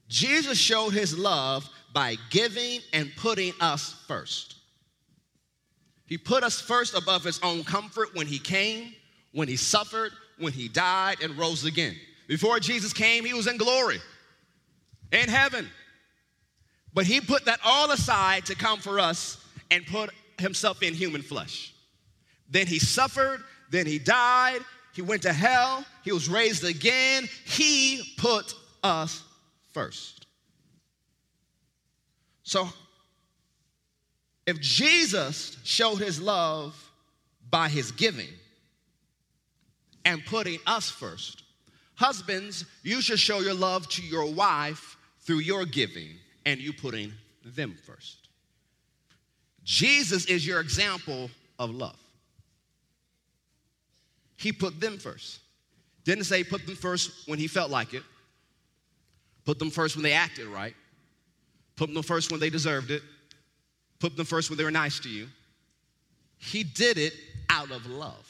Jesus 0.08 0.58
showed 0.58 0.92
his 0.92 1.18
love 1.18 1.68
by 1.94 2.16
giving 2.30 2.80
and 2.94 3.12
putting 3.18 3.54
us 3.60 3.96
first. 4.08 4.56
He 6.06 6.18
put 6.18 6.44
us 6.44 6.62
first 6.62 6.96
above 6.96 7.24
his 7.24 7.40
own 7.42 7.64
comfort 7.64 8.14
when 8.14 8.28
he 8.28 8.38
came, 8.38 8.94
when 9.32 9.48
he 9.48 9.58
suffered, 9.58 10.12
when 10.38 10.54
he 10.54 10.68
died, 10.68 11.22
and 11.24 11.36
rose 11.36 11.66
again. 11.66 11.96
Before 12.28 12.60
Jesus 12.60 12.94
came, 12.94 13.26
he 13.26 13.34
was 13.34 13.48
in 13.48 13.58
glory, 13.58 14.00
in 15.12 15.28
heaven. 15.28 15.68
But 16.98 17.06
he 17.06 17.22
put 17.22 17.46
that 17.46 17.60
all 17.64 17.92
aside 17.92 18.48
to 18.48 18.56
come 18.56 18.80
for 18.80 19.00
us 19.00 19.38
and 19.70 19.86
put 19.86 20.10
himself 20.40 20.82
in 20.82 20.96
human 20.96 21.22
flesh. 21.22 21.72
Then 22.50 22.66
he 22.66 22.80
suffered, 22.80 23.44
then 23.70 23.86
he 23.86 24.00
died, 24.00 24.62
he 24.96 25.04
went 25.04 25.22
to 25.22 25.32
hell, 25.32 25.86
he 26.04 26.12
was 26.12 26.28
raised 26.28 26.64
again. 26.64 27.30
He 27.46 28.16
put 28.18 28.56
us 28.84 29.22
first. 29.74 30.26
So, 32.42 32.68
if 34.48 34.60
Jesus 34.60 35.56
showed 35.64 35.98
his 35.98 36.20
love 36.20 36.74
by 37.52 37.70
his 37.70 37.92
giving 37.92 38.34
and 40.04 40.26
putting 40.26 40.58
us 40.66 40.90
first, 40.90 41.44
husbands, 41.94 42.66
you 42.82 43.02
should 43.02 43.20
show 43.20 43.38
your 43.42 43.54
love 43.54 43.88
to 43.90 44.02
your 44.02 44.34
wife 44.34 44.98
through 45.20 45.42
your 45.42 45.64
giving 45.64 46.18
and 46.48 46.62
you 46.62 46.72
putting 46.72 47.12
them 47.44 47.76
first. 47.86 48.30
Jesus 49.66 50.26
is 50.28 50.48
your 50.48 50.62
example 50.62 51.30
of 51.60 51.72
love. 51.72 52.00
He 54.38 54.54
put 54.54 54.80
them 54.80 54.98
first. 54.98 55.42
Didn't 56.06 56.24
say 56.24 56.46
put 56.46 56.66
them 56.66 56.78
first 56.78 57.28
when 57.28 57.38
he 57.38 57.48
felt 57.48 57.70
like 57.70 57.94
it, 57.94 58.04
put 59.44 59.60
them 59.60 59.70
first 59.70 59.98
when 59.98 60.04
they 60.04 60.14
acted 60.14 60.48
right, 60.48 60.74
put 61.76 61.94
them 61.94 62.02
first 62.02 62.32
when 62.32 62.40
they 62.40 62.50
deserved 62.50 62.92
it, 62.92 63.02
put 64.00 64.16
them 64.16 64.26
first 64.26 64.50
when 64.50 64.58
they 64.58 64.64
were 64.64 64.72
nice 64.72 65.02
to 65.02 65.10
you. 65.10 65.28
He 66.38 66.64
did 66.64 66.98
it 66.98 67.12
out 67.50 67.72
of 67.72 67.86
love. 67.88 68.26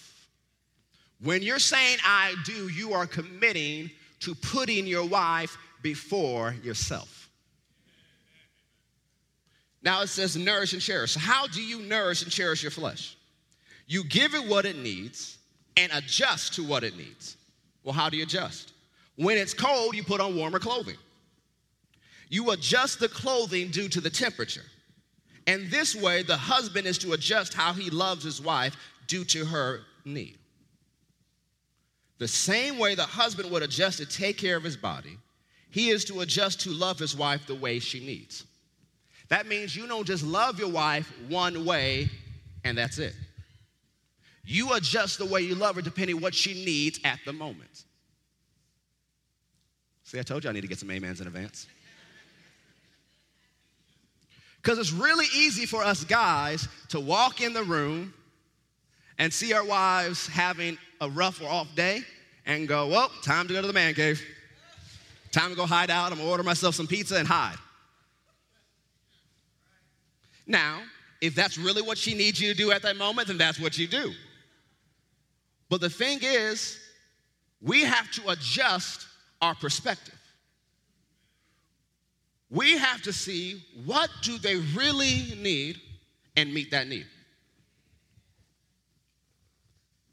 When 1.21 1.43
you're 1.43 1.59
saying 1.59 1.99
I 2.03 2.33
do, 2.45 2.67
you 2.69 2.93
are 2.93 3.05
committing 3.05 3.91
to 4.21 4.33
putting 4.33 4.87
your 4.87 5.05
wife 5.05 5.55
before 5.83 6.55
yourself. 6.63 7.26
Now 9.87 10.01
it 10.01 10.07
says 10.07 10.35
nourish 10.35 10.73
and 10.73 10.81
cherish. 10.81 11.13
So, 11.13 11.21
how 11.21 11.47
do 11.47 11.63
you 11.63 11.79
nourish 11.79 12.21
and 12.21 12.29
cherish 12.29 12.61
your 12.61 12.71
flesh? 12.71 13.15
You 13.87 14.03
give 14.03 14.33
it 14.33 14.45
what 14.45 14.65
it 14.65 14.77
needs 14.77 15.37
and 15.77 15.89
adjust 15.93 16.55
to 16.55 16.63
what 16.65 16.83
it 16.83 16.97
needs. 16.97 17.37
Well, 17.85 17.93
how 17.93 18.09
do 18.09 18.17
you 18.17 18.23
adjust? 18.23 18.73
When 19.15 19.37
it's 19.37 19.53
cold, 19.53 19.95
you 19.95 20.03
put 20.03 20.19
on 20.19 20.35
warmer 20.35 20.59
clothing. 20.59 20.97
You 22.27 22.51
adjust 22.51 22.99
the 22.99 23.07
clothing 23.07 23.69
due 23.71 23.87
to 23.87 24.01
the 24.01 24.09
temperature. 24.09 24.65
And 25.47 25.71
this 25.71 25.95
way, 25.95 26.21
the 26.21 26.35
husband 26.35 26.85
is 26.85 26.97
to 26.97 27.13
adjust 27.13 27.53
how 27.53 27.71
he 27.71 27.89
loves 27.89 28.25
his 28.25 28.41
wife 28.41 28.75
due 29.07 29.23
to 29.23 29.45
her 29.45 29.83
need. 30.03 30.37
The 32.17 32.27
same 32.27 32.77
way 32.77 32.95
the 32.95 33.03
husband 33.03 33.49
would 33.51 33.63
adjust 33.63 33.99
to 33.99 34.05
take 34.05 34.37
care 34.37 34.57
of 34.57 34.65
his 34.65 34.75
body, 34.75 35.17
he 35.69 35.91
is 35.91 36.03
to 36.05 36.19
adjust 36.19 36.59
to 36.63 36.71
love 36.71 36.99
his 36.99 37.15
wife 37.15 37.47
the 37.47 37.55
way 37.55 37.79
she 37.79 38.05
needs. 38.05 38.43
That 39.29 39.47
means 39.47 39.75
you 39.75 39.87
don't 39.87 40.05
just 40.05 40.23
love 40.23 40.59
your 40.59 40.69
wife 40.69 41.11
one 41.27 41.65
way 41.65 42.09
and 42.63 42.77
that's 42.77 42.97
it. 42.97 43.13
You 44.43 44.73
adjust 44.73 45.17
the 45.17 45.25
way 45.25 45.41
you 45.41 45.55
love 45.55 45.75
her 45.75 45.81
depending 45.81 46.21
what 46.21 46.33
she 46.33 46.65
needs 46.65 46.99
at 47.03 47.19
the 47.25 47.33
moment. 47.33 47.83
See, 50.03 50.19
I 50.19 50.23
told 50.23 50.43
you 50.45 50.49
I 50.49 50.53
need 50.53 50.61
to 50.61 50.67
get 50.67 50.79
some 50.79 50.89
amens 50.89 51.19
in 51.19 51.27
advance. 51.27 51.67
Because 54.61 54.79
it's 54.79 54.93
really 54.93 55.25
easy 55.35 55.65
for 55.65 55.83
us 55.83 56.05
guys 56.05 56.67
to 56.89 56.99
walk 56.99 57.41
in 57.41 57.53
the 57.53 57.63
room 57.63 58.13
and 59.17 59.33
see 59.33 59.53
our 59.53 59.65
wives 59.65 60.27
having 60.27 60.77
a 61.01 61.09
rough 61.09 61.41
or 61.41 61.49
off 61.49 61.73
day 61.75 62.01
and 62.45 62.67
go, 62.67 62.87
well, 62.87 63.09
time 63.23 63.47
to 63.47 63.53
go 63.53 63.61
to 63.61 63.67
the 63.67 63.73
man 63.73 63.93
cave. 63.93 64.21
Time 65.31 65.49
to 65.49 65.55
go 65.55 65.65
hide 65.65 65.89
out. 65.89 66.11
I'm 66.11 66.17
gonna 66.17 66.29
order 66.29 66.43
myself 66.43 66.75
some 66.75 66.87
pizza 66.87 67.17
and 67.17 67.27
hide. 67.27 67.57
Now, 70.47 70.81
if 71.19 71.35
that's 71.35 71.57
really 71.57 71.81
what 71.81 71.97
she 71.97 72.13
needs 72.13 72.39
you 72.39 72.51
to 72.51 72.57
do 72.57 72.71
at 72.71 72.81
that 72.83 72.95
moment, 72.95 73.27
then 73.27 73.37
that's 73.37 73.59
what 73.59 73.77
you 73.77 73.85
do. 73.85 74.13
But 75.69 75.81
the 75.81 75.89
thing 75.89 76.19
is, 76.21 76.79
we 77.61 77.81
have 77.81 78.09
to 78.11 78.29
adjust 78.29 79.05
our 79.41 79.53
perspective. 79.53 80.13
We 82.49 82.77
have 82.77 83.01
to 83.01 83.11
see 83.11 83.61
what 83.83 84.09
do 84.21 84.37
they 84.37 84.55
really 84.55 85.33
need 85.37 85.81
and 86.37 86.53
meet 86.53 86.71
that 86.71 86.87
need. 86.87 87.07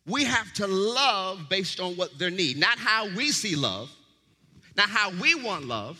We 0.06 0.24
have 0.24 0.52
to 0.54 0.66
love 0.66 1.48
based 1.48 1.80
on 1.80 1.96
what 1.96 2.18
their 2.18 2.30
need, 2.30 2.58
not 2.58 2.78
how 2.78 3.06
we 3.14 3.30
see 3.30 3.54
love, 3.54 3.90
not 4.76 4.88
how 4.88 5.10
we 5.20 5.34
want 5.34 5.66
love. 5.66 5.98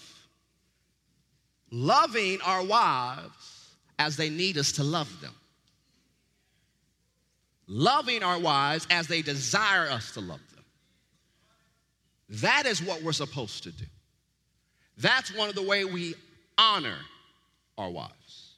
Loving 1.71 2.39
our 2.45 2.65
wives 2.65 3.54
as 3.99 4.17
they 4.17 4.31
need 4.31 4.59
us 4.59 4.73
to 4.73 4.85
love 4.85 5.21
them. 5.21 5.35
Loving 7.67 8.23
our 8.23 8.39
wives 8.39 8.87
as 8.91 9.07
they 9.07 9.23
desire 9.23 9.89
us 9.89 10.13
to 10.13 10.21
love 10.21 10.41
them. 10.55 10.65
That 12.29 12.67
is 12.67 12.83
what 12.83 13.03
we're 13.03 13.13
supposed 13.13 13.63
to 13.65 13.71
do. 13.71 13.85
That's 14.99 15.35
one 15.37 15.49
of 15.49 15.55
the 15.55 15.63
way 15.63 15.85
we 15.85 16.15
honor 16.59 16.99
our 17.79 17.91
wives. 17.91 18.57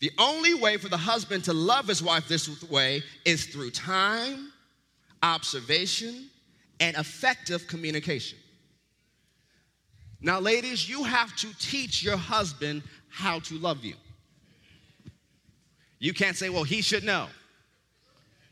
The 0.00 0.12
only 0.18 0.54
way 0.54 0.76
for 0.76 0.88
the 0.88 0.96
husband 0.96 1.44
to 1.44 1.52
love 1.52 1.88
his 1.88 2.02
wife 2.02 2.28
this 2.28 2.62
way 2.70 3.02
is 3.24 3.46
through 3.46 3.70
time, 3.70 4.52
observation, 5.22 6.30
and 6.78 6.96
effective 6.96 7.66
communication. 7.66 8.38
Now, 10.20 10.38
ladies, 10.40 10.88
you 10.88 11.04
have 11.04 11.34
to 11.36 11.48
teach 11.58 12.02
your 12.02 12.16
husband 12.16 12.82
how 13.08 13.40
to 13.40 13.54
love 13.54 13.84
you. 13.84 13.94
You 15.98 16.12
can't 16.12 16.36
say, 16.36 16.48
well, 16.48 16.64
he 16.64 16.80
should 16.80 17.04
know. 17.04 17.26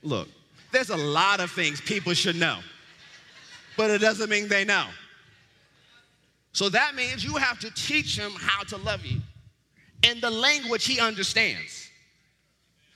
Look, 0.02 0.28
there's 0.72 0.90
a 0.90 0.96
lot 0.96 1.40
of 1.40 1.50
things 1.50 1.80
people 1.80 2.12
should 2.14 2.36
know, 2.36 2.58
but 3.76 3.90
it 3.90 4.00
doesn't 4.00 4.28
mean 4.28 4.48
they 4.48 4.64
know. 4.64 4.86
So 6.52 6.68
that 6.70 6.94
means 6.94 7.22
you 7.22 7.36
have 7.36 7.58
to 7.60 7.70
teach 7.74 8.18
him 8.18 8.32
how 8.32 8.62
to 8.64 8.76
love 8.78 9.04
you 9.04 9.20
in 10.02 10.20
the 10.20 10.30
language 10.30 10.86
he 10.86 11.00
understands. 11.00 11.88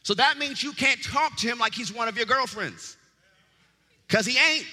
So 0.02 0.14
that 0.14 0.38
means 0.38 0.62
you 0.62 0.72
can't 0.72 1.02
talk 1.02 1.36
to 1.38 1.46
him 1.46 1.58
like 1.58 1.74
he's 1.74 1.92
one 1.92 2.08
of 2.08 2.16
your 2.16 2.26
girlfriends, 2.26 2.96
because 4.08 4.26
he 4.26 4.38
ain't. 4.38 4.66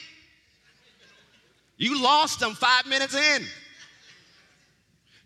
You 1.77 2.01
lost 2.01 2.41
him 2.41 2.53
five 2.53 2.87
minutes 2.87 3.13
in. 3.13 3.43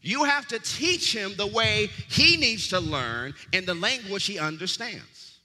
You 0.02 0.24
have 0.24 0.48
to 0.48 0.60
teach 0.60 1.16
him 1.16 1.36
the 1.38 1.48
way 1.48 1.90
he 2.10 2.38
needs 2.38 2.70
to 2.70 2.80
learn 2.80 3.34
in 3.52 3.66
the 3.66 3.76
language 3.76 4.26
he 4.26 4.40
understands. 4.40 5.40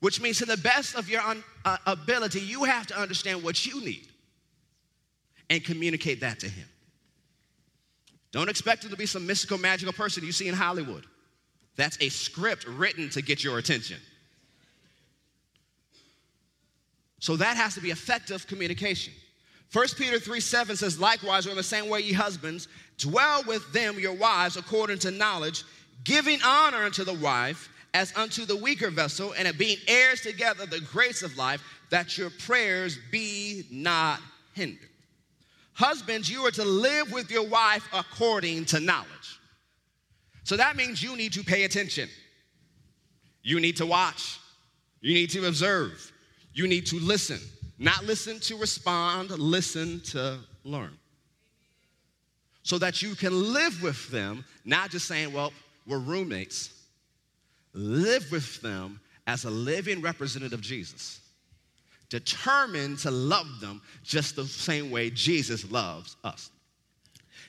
Which 0.00 0.20
means, 0.20 0.38
to 0.38 0.46
the 0.46 0.56
best 0.56 0.96
of 0.96 1.10
your 1.10 1.20
un- 1.20 1.44
uh, 1.66 1.76
ability, 1.86 2.40
you 2.40 2.64
have 2.64 2.86
to 2.86 2.98
understand 2.98 3.42
what 3.42 3.66
you 3.66 3.84
need 3.84 4.08
and 5.50 5.62
communicate 5.62 6.20
that 6.20 6.40
to 6.40 6.48
him. 6.48 6.66
Don't 8.32 8.48
expect 8.48 8.84
him 8.84 8.90
to 8.90 8.96
be 8.96 9.06
some 9.06 9.26
mystical, 9.26 9.58
magical 9.58 9.92
person 9.92 10.24
you 10.24 10.32
see 10.32 10.48
in 10.48 10.54
Hollywood. 10.54 11.04
That's 11.76 11.98
a 12.00 12.08
script 12.08 12.66
written 12.66 13.10
to 13.10 13.20
get 13.20 13.44
your 13.44 13.58
attention. 13.58 13.98
So 17.18 17.36
that 17.36 17.58
has 17.58 17.74
to 17.74 17.80
be 17.80 17.90
effective 17.90 18.46
communication. 18.46 19.12
1 19.72 19.86
Peter 19.96 20.18
3 20.18 20.40
7 20.40 20.76
says, 20.76 20.98
Likewise, 20.98 21.46
in 21.46 21.56
the 21.56 21.62
same 21.62 21.88
way, 21.88 22.00
ye 22.00 22.12
husbands, 22.12 22.68
dwell 22.98 23.42
with 23.46 23.72
them, 23.72 23.98
your 23.98 24.14
wives, 24.14 24.56
according 24.56 24.98
to 24.98 25.10
knowledge, 25.10 25.64
giving 26.04 26.40
honor 26.44 26.84
unto 26.84 27.04
the 27.04 27.14
wife 27.14 27.68
as 27.94 28.16
unto 28.16 28.44
the 28.44 28.56
weaker 28.56 28.90
vessel, 28.90 29.34
and 29.36 29.56
being 29.58 29.76
heirs 29.88 30.20
together 30.20 30.66
the 30.66 30.80
grace 30.80 31.22
of 31.22 31.36
life, 31.36 31.62
that 31.90 32.16
your 32.16 32.30
prayers 32.30 32.98
be 33.10 33.64
not 33.70 34.20
hindered. 34.54 34.88
Husbands, 35.72 36.30
you 36.30 36.46
are 36.46 36.52
to 36.52 36.64
live 36.64 37.10
with 37.10 37.30
your 37.30 37.48
wife 37.48 37.88
according 37.92 38.64
to 38.66 38.80
knowledge. 38.80 39.40
So 40.44 40.56
that 40.56 40.76
means 40.76 41.02
you 41.02 41.16
need 41.16 41.32
to 41.34 41.42
pay 41.42 41.64
attention. 41.64 42.08
You 43.42 43.60
need 43.60 43.76
to 43.78 43.86
watch. 43.86 44.38
You 45.00 45.14
need 45.14 45.30
to 45.30 45.46
observe. 45.46 46.12
You 46.52 46.68
need 46.68 46.86
to 46.86 46.96
listen. 46.96 47.38
Not 47.80 48.04
listen 48.04 48.38
to 48.40 48.58
respond, 48.58 49.30
listen 49.30 50.00
to 50.10 50.38
learn. 50.64 50.92
So 52.62 52.76
that 52.76 53.00
you 53.00 53.14
can 53.14 53.54
live 53.54 53.82
with 53.82 54.10
them, 54.10 54.44
not 54.66 54.90
just 54.90 55.08
saying, 55.08 55.32
well, 55.32 55.50
we're 55.86 55.98
roommates. 55.98 56.74
Live 57.72 58.30
with 58.30 58.60
them 58.60 59.00
as 59.26 59.44
a 59.44 59.50
living 59.50 60.02
representative 60.02 60.52
of 60.52 60.60
Jesus. 60.60 61.20
Determined 62.10 62.98
to 62.98 63.10
love 63.10 63.46
them 63.60 63.80
just 64.04 64.36
the 64.36 64.44
same 64.44 64.90
way 64.90 65.08
Jesus 65.08 65.70
loves 65.70 66.16
us. 66.22 66.50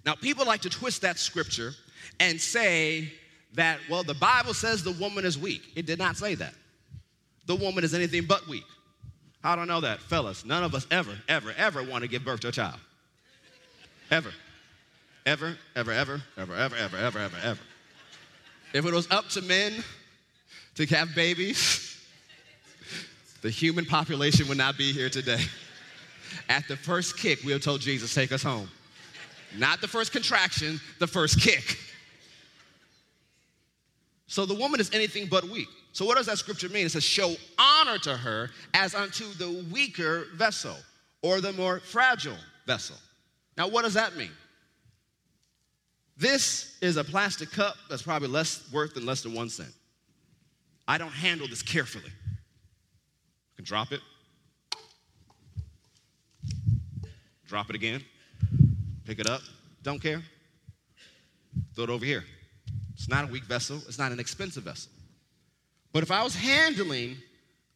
Now, 0.05 0.15
people 0.15 0.45
like 0.45 0.61
to 0.61 0.69
twist 0.69 1.01
that 1.01 1.19
scripture 1.19 1.73
and 2.21 2.39
say 2.39 3.11
that, 3.55 3.79
well, 3.89 4.03
the 4.03 4.13
Bible 4.13 4.53
says 4.53 4.81
the 4.81 4.93
woman 4.93 5.25
is 5.25 5.37
weak. 5.37 5.73
It 5.75 5.85
did 5.85 5.99
not 5.99 6.15
say 6.15 6.35
that. 6.35 6.53
The 7.47 7.55
woman 7.55 7.83
is 7.83 7.93
anything 7.93 8.23
but 8.25 8.47
weak. 8.47 8.63
I 9.43 9.65
know 9.65 9.81
that? 9.81 9.99
Fellas, 9.99 10.45
none 10.45 10.63
of 10.63 10.75
us 10.75 10.85
ever, 10.91 11.13
ever, 11.27 11.53
ever 11.57 11.83
want 11.83 12.03
to 12.03 12.07
give 12.07 12.23
birth 12.23 12.41
to 12.41 12.49
a 12.49 12.51
child. 12.51 12.79
Ever. 14.11 14.31
Ever, 15.25 15.57
ever, 15.75 15.91
ever, 15.91 16.21
ever, 16.37 16.55
ever, 16.55 16.75
ever, 16.75 16.97
ever, 16.97 17.19
ever, 17.19 17.37
ever. 17.43 17.59
If 18.73 18.85
it 18.85 18.93
was 18.93 19.09
up 19.11 19.29
to 19.29 19.41
men 19.41 19.83
to 20.75 20.85
have 20.87 21.13
babies, 21.15 21.97
the 23.41 23.49
human 23.49 23.85
population 23.85 24.47
would 24.47 24.57
not 24.57 24.77
be 24.77 24.91
here 24.91 25.09
today. 25.09 25.41
At 26.49 26.67
the 26.67 26.75
first 26.75 27.17
kick, 27.17 27.43
we 27.43 27.51
have 27.51 27.61
told 27.61 27.81
Jesus, 27.81 28.13
take 28.13 28.31
us 28.31 28.43
home. 28.43 28.69
Not 29.57 29.81
the 29.81 29.87
first 29.87 30.11
contraction, 30.11 30.79
the 30.99 31.07
first 31.07 31.41
kick. 31.41 31.77
So 34.27 34.45
the 34.45 34.53
woman 34.53 34.79
is 34.79 34.89
anything 34.93 35.27
but 35.29 35.43
weak. 35.43 35.67
So 35.93 36.05
what 36.05 36.17
does 36.17 36.25
that 36.27 36.37
scripture 36.37 36.69
mean? 36.69 36.85
It 36.85 36.91
says, 36.91 37.03
show 37.03 37.35
honor 37.59 37.97
to 37.99 38.15
her 38.15 38.49
as 38.73 38.95
unto 38.95 39.25
the 39.33 39.65
weaker 39.71 40.27
vessel 40.35 40.75
or 41.21 41.41
the 41.41 41.53
more 41.53 41.79
fragile 41.79 42.37
vessel. 42.65 42.95
Now, 43.57 43.67
what 43.67 43.83
does 43.83 43.93
that 43.95 44.15
mean? 44.15 44.31
This 46.17 46.77
is 46.81 46.97
a 46.97 47.03
plastic 47.03 47.51
cup 47.51 47.75
that's 47.89 48.03
probably 48.03 48.27
less 48.27 48.71
worth 48.71 48.93
than 48.93 49.05
less 49.05 49.21
than 49.21 49.33
one 49.33 49.49
cent. 49.49 49.73
I 50.87 50.97
don't 50.97 51.11
handle 51.11 51.47
this 51.47 51.61
carefully. 51.61 52.05
I 52.05 53.55
can 53.55 53.65
drop 53.65 53.91
it, 53.91 54.01
drop 57.47 57.69
it 57.69 57.75
again, 57.75 58.03
pick 59.05 59.19
it 59.19 59.27
up, 59.27 59.41
don't 59.83 60.01
care, 60.01 60.21
throw 61.75 61.85
it 61.85 61.89
over 61.89 62.05
here. 62.05 62.23
It's 62.93 63.09
not 63.09 63.25
a 63.25 63.27
weak 63.27 63.43
vessel, 63.43 63.77
it's 63.87 63.99
not 63.99 64.11
an 64.11 64.19
expensive 64.19 64.63
vessel. 64.63 64.91
But 65.93 66.03
if 66.03 66.11
I 66.11 66.23
was 66.23 66.35
handling 66.35 67.17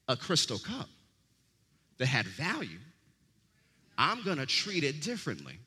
a 0.08 0.16
crystal 0.16 0.60
cup 0.60 0.88
that 1.98 2.08
had 2.08 2.26
value, 2.26 2.80
I'm 3.98 4.24
gonna 4.24 4.46
treat 4.46 4.84
it 4.84 5.02
differently 5.02 5.58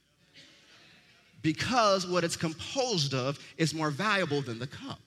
because 1.42 2.06
what 2.06 2.24
it's 2.24 2.36
composed 2.36 3.14
of 3.14 3.38
is 3.56 3.74
more 3.74 3.90
valuable 3.90 4.42
than 4.42 4.58
the 4.58 4.66
cup. 4.66 5.00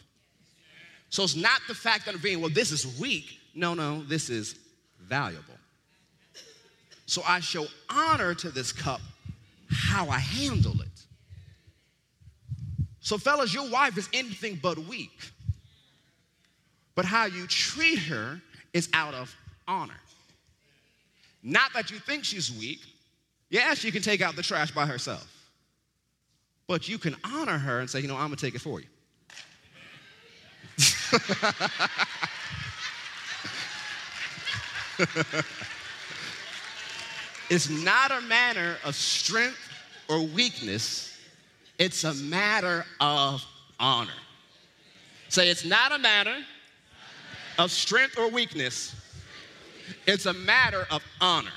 So 1.10 1.24
it's 1.24 1.36
not 1.36 1.62
the 1.68 1.76
fact 1.76 2.06
that 2.06 2.16
I'm 2.16 2.22
being, 2.22 2.40
well, 2.40 2.50
this 2.50 2.72
is 2.72 3.00
weak. 3.00 3.38
No, 3.54 3.74
no, 3.74 4.04
this 4.04 4.30
is 4.30 4.56
valuable. 5.02 5.56
So 7.06 7.22
I 7.28 7.42
show 7.42 7.66
honor 7.90 8.34
to 8.36 8.50
this 8.50 8.72
cup 8.72 9.02
how 9.70 10.10
I 10.10 10.20
handle 10.20 10.80
it. 10.82 10.88
So, 13.02 13.18
fellas, 13.18 13.54
your 13.54 13.70
wife 13.70 13.98
is 13.98 14.08
anything 14.14 14.60
but 14.62 14.78
weak. 14.78 15.20
But 16.96 17.06
how 17.06 17.26
you 17.26 17.48
treat 17.48 18.00
her 18.00 18.42
is 18.74 18.90
out 18.94 19.14
of 19.14 19.34
honor. 19.68 20.00
Not 21.44 21.74
that 21.74 21.92
you 21.92 21.98
think 21.98 22.24
she's 22.24 22.52
weak. 22.52 22.80
Yeah, 23.50 23.74
she 23.74 23.92
can 23.92 24.02
take 24.02 24.22
out 24.22 24.36
the 24.36 24.44
trash 24.44 24.72
by 24.72 24.86
herself. 24.86 25.28
But 26.68 26.88
you 26.88 26.98
can 26.98 27.16
honor 27.24 27.58
her 27.58 27.80
and 27.80 27.90
say, 27.90 28.00
you 28.00 28.08
know, 28.08 28.16
I'm 28.16 28.28
gonna 28.28 28.38
take 28.38 28.56
it 28.56 28.62
for 28.62 28.80
you. 28.80 28.88
it's 37.50 37.70
not 37.70 38.12
a 38.12 38.22
matter 38.22 38.78
of 38.86 38.96
strength 38.96 39.58
or 40.08 40.22
weakness, 40.22 41.18
it's 41.78 42.04
a 42.04 42.14
matter 42.14 42.86
of 43.00 43.44
honor. 43.80 44.12
Say, 45.30 45.50
it's 45.50 45.66
not 45.66 45.92
a 45.92 45.98
matter 45.98 46.36
of 47.62 47.72
strength 47.72 48.18
or 48.18 48.28
weakness, 48.30 48.96
it's 50.08 50.26
a 50.26 50.34
matter 50.34 50.88
of 50.90 51.04
honor. 51.22 51.50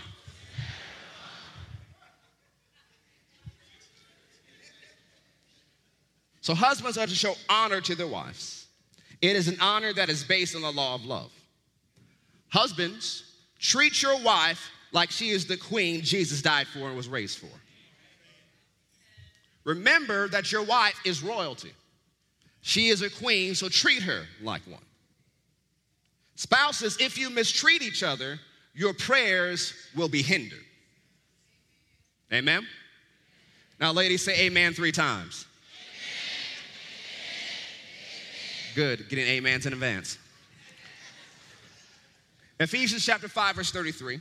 So, 6.42 6.54
husbands 6.54 6.98
are 6.98 7.06
to 7.06 7.14
show 7.14 7.34
honor 7.48 7.80
to 7.80 7.94
their 7.94 8.06
wives. 8.06 8.66
It 9.22 9.34
is 9.34 9.48
an 9.48 9.56
honor 9.62 9.94
that 9.94 10.10
is 10.10 10.22
based 10.22 10.54
on 10.54 10.60
the 10.60 10.70
law 10.70 10.94
of 10.94 11.06
love. 11.06 11.32
Husbands, 12.50 13.24
treat 13.58 14.02
your 14.02 14.20
wife 14.20 14.70
like 14.92 15.10
she 15.10 15.30
is 15.30 15.46
the 15.46 15.56
queen 15.56 16.02
Jesus 16.02 16.42
died 16.42 16.66
for 16.66 16.80
and 16.88 16.96
was 16.96 17.08
raised 17.08 17.38
for. 17.38 17.48
Remember 19.64 20.28
that 20.28 20.52
your 20.52 20.64
wife 20.64 21.00
is 21.06 21.22
royalty. 21.22 21.72
She 22.60 22.88
is 22.88 23.00
a 23.00 23.08
queen, 23.08 23.54
so 23.54 23.70
treat 23.70 24.02
her 24.02 24.26
like 24.42 24.60
one. 24.66 24.82
Spouses, 26.36 26.96
if 27.00 27.16
you 27.16 27.30
mistreat 27.30 27.82
each 27.82 28.02
other, 28.02 28.40
your 28.74 28.92
prayers 28.92 29.72
will 29.94 30.08
be 30.08 30.22
hindered. 30.22 30.64
Amen? 32.32 32.66
Now, 33.80 33.92
ladies, 33.92 34.24
say 34.24 34.46
amen 34.46 34.72
three 34.74 34.92
times. 34.92 35.46
Good, 38.74 39.08
getting 39.08 39.38
amens 39.38 39.66
in 39.66 39.72
advance. 39.72 40.18
Ephesians 42.58 43.04
chapter 43.04 43.28
5, 43.28 43.56
verse 43.56 43.70
33. 43.70 44.20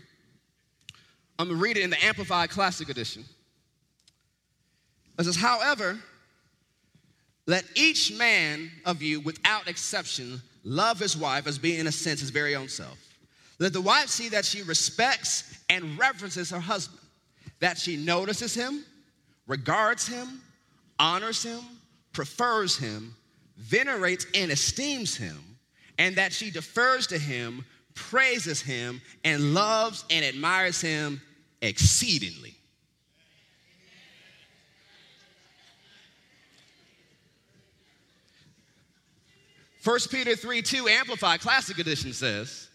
I'm 1.39 1.47
gonna 1.47 1.60
read 1.60 1.78
it 1.78 1.84
in 1.84 1.89
the 1.89 2.04
Amplified 2.04 2.52
Classic 2.52 2.89
Edition. 2.89 3.26
It 5.17 5.23
says, 5.23 5.36
however, 5.36 5.99
let 7.45 7.65
each 7.76 8.13
man 8.13 8.71
of 8.86 9.02
you, 9.02 9.19
without 9.19 9.67
exception, 9.67 10.41
love 10.63 10.99
his 10.99 11.15
wife 11.17 11.47
as 11.47 11.58
being, 11.58 11.80
in 11.80 11.88
a 11.88 11.91
sense, 11.91 12.19
his 12.19 12.30
very 12.30 12.56
own 12.56 12.69
self. 12.69 12.97
Let 13.60 13.73
the 13.73 13.82
wife 13.82 14.08
see 14.10 14.30
that 14.30 14.45
she 14.45 14.63
respects 14.63 15.60
and 15.69 15.97
reverences 15.97 16.49
her 16.49 16.60
husband, 16.60 17.02
that 17.60 17.78
she 17.78 17.97
notices 17.97 18.54
him, 18.54 18.84
regards 19.47 20.08
him, 20.08 20.41
honors 20.99 21.43
him, 21.43 21.62
prefers 22.12 22.78
him, 22.78 23.15
venerates 23.58 24.26
and 24.36 24.52
esteems 24.52 25.15
him, 25.15 25.38
and 25.97 26.15
that 26.15 26.34
she 26.34 26.49
defers 26.49 27.08
to 27.08 27.17
him, 27.17 27.63
praises 27.93 28.62
him, 28.62 29.02
and 29.23 29.54
loves 29.54 30.04
and 30.10 30.26
admires 30.26 30.82
him 30.82 31.21
exceedingly. 31.62 32.56
First 39.83 40.09
Peter 40.11 40.33
3 40.33 40.61
2 40.61 40.87
Amplified 40.87 41.41
Classic 41.41 41.77
Edition 41.77 42.13
says, 42.13 42.69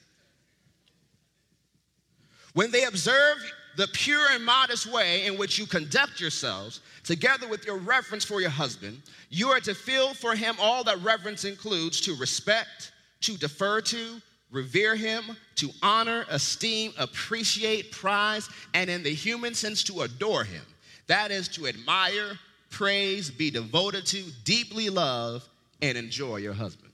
When 2.53 2.71
they 2.71 2.85
observe 2.85 3.39
the 3.79 3.89
pure 3.95 4.27
and 4.33 4.45
modest 4.45 4.93
way 4.93 5.25
in 5.25 5.39
which 5.39 5.59
you 5.59 5.65
conduct 5.65 6.21
yourselves, 6.21 6.83
together 7.05 7.49
with 7.49 7.65
your 7.65 7.79
reverence 7.79 8.27
for 8.27 8.43
your 8.43 8.51
husband, 8.51 9.01
you 9.31 9.49
are 9.49 9.61
to 9.61 9.75
feel 9.75 10.13
for 10.13 10.35
him 10.35 10.57
all 10.61 10.85
that 10.85 11.03
reverence 11.03 11.47
includes 11.47 11.99
to 12.03 12.15
respect, 12.17 12.93
to 13.23 13.39
defer 13.39 13.81
to, 13.81 14.21
revere 14.51 14.95
him, 14.95 15.25
to 15.55 15.71
honor, 15.83 16.27
esteem, 16.29 16.93
appreciate, 16.99 17.91
prize, 17.91 18.51
and 18.75 18.91
in 18.91 19.03
the 19.03 19.15
human 19.15 19.55
sense, 19.55 19.83
to 19.85 20.03
adore 20.03 20.45
him. 20.45 20.65
That 21.07 21.31
is 21.31 21.49
to 21.49 21.69
admire, 21.69 22.39
praise, 22.69 23.31
be 23.31 23.51
devoted 23.51 24.05
to, 24.09 24.25
deeply 24.45 24.91
love, 24.91 25.49
and 25.81 25.97
enjoy 25.97 26.37
your 26.37 26.53
husband. 26.53 26.88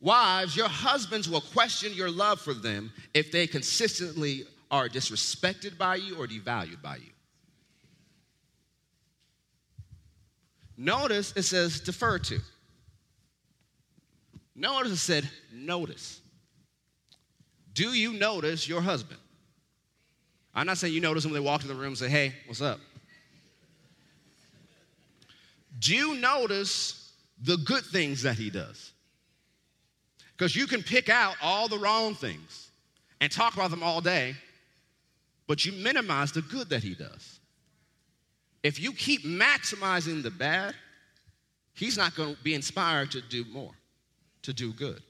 Wives, 0.00 0.56
your 0.56 0.68
husbands 0.68 1.28
will 1.28 1.42
question 1.42 1.92
your 1.92 2.10
love 2.10 2.40
for 2.40 2.54
them 2.54 2.90
if 3.12 3.30
they 3.30 3.46
consistently 3.46 4.44
are 4.70 4.88
disrespected 4.88 5.76
by 5.76 5.96
you 5.96 6.16
or 6.16 6.26
devalued 6.26 6.80
by 6.80 6.96
you. 6.96 7.10
Notice 10.76 11.34
it 11.36 11.42
says 11.42 11.80
defer 11.80 12.18
to. 12.18 12.40
Notice 14.54 14.92
it 14.92 14.96
said 14.96 15.30
notice. 15.52 16.20
Do 17.74 17.92
you 17.92 18.14
notice 18.14 18.66
your 18.66 18.80
husband? 18.80 19.20
I'm 20.54 20.66
not 20.66 20.78
saying 20.78 20.94
you 20.94 21.00
notice 21.00 21.24
when 21.24 21.34
they 21.34 21.40
walk 21.40 21.62
in 21.62 21.68
the 21.68 21.74
room 21.74 21.88
and 21.88 21.98
say, 21.98 22.08
hey, 22.08 22.34
what's 22.46 22.62
up? 22.62 22.80
Do 25.78 25.94
you 25.94 26.14
notice 26.14 27.12
the 27.42 27.58
good 27.58 27.84
things 27.84 28.22
that 28.22 28.36
he 28.36 28.50
does? 28.50 28.92
Because 30.40 30.56
you 30.56 30.66
can 30.66 30.82
pick 30.82 31.10
out 31.10 31.36
all 31.42 31.68
the 31.68 31.76
wrong 31.76 32.14
things 32.14 32.70
and 33.20 33.30
talk 33.30 33.52
about 33.52 33.70
them 33.70 33.82
all 33.82 34.00
day, 34.00 34.34
but 35.46 35.66
you 35.66 35.72
minimize 35.72 36.32
the 36.32 36.40
good 36.40 36.70
that 36.70 36.82
he 36.82 36.94
does. 36.94 37.40
If 38.62 38.80
you 38.80 38.94
keep 38.94 39.22
maximizing 39.22 40.22
the 40.22 40.30
bad, 40.30 40.74
he's 41.74 41.98
not 41.98 42.14
going 42.14 42.36
to 42.36 42.42
be 42.42 42.54
inspired 42.54 43.10
to 43.10 43.20
do 43.20 43.44
more, 43.52 43.72
to 44.40 44.54
do 44.54 44.72
good. 44.72 45.02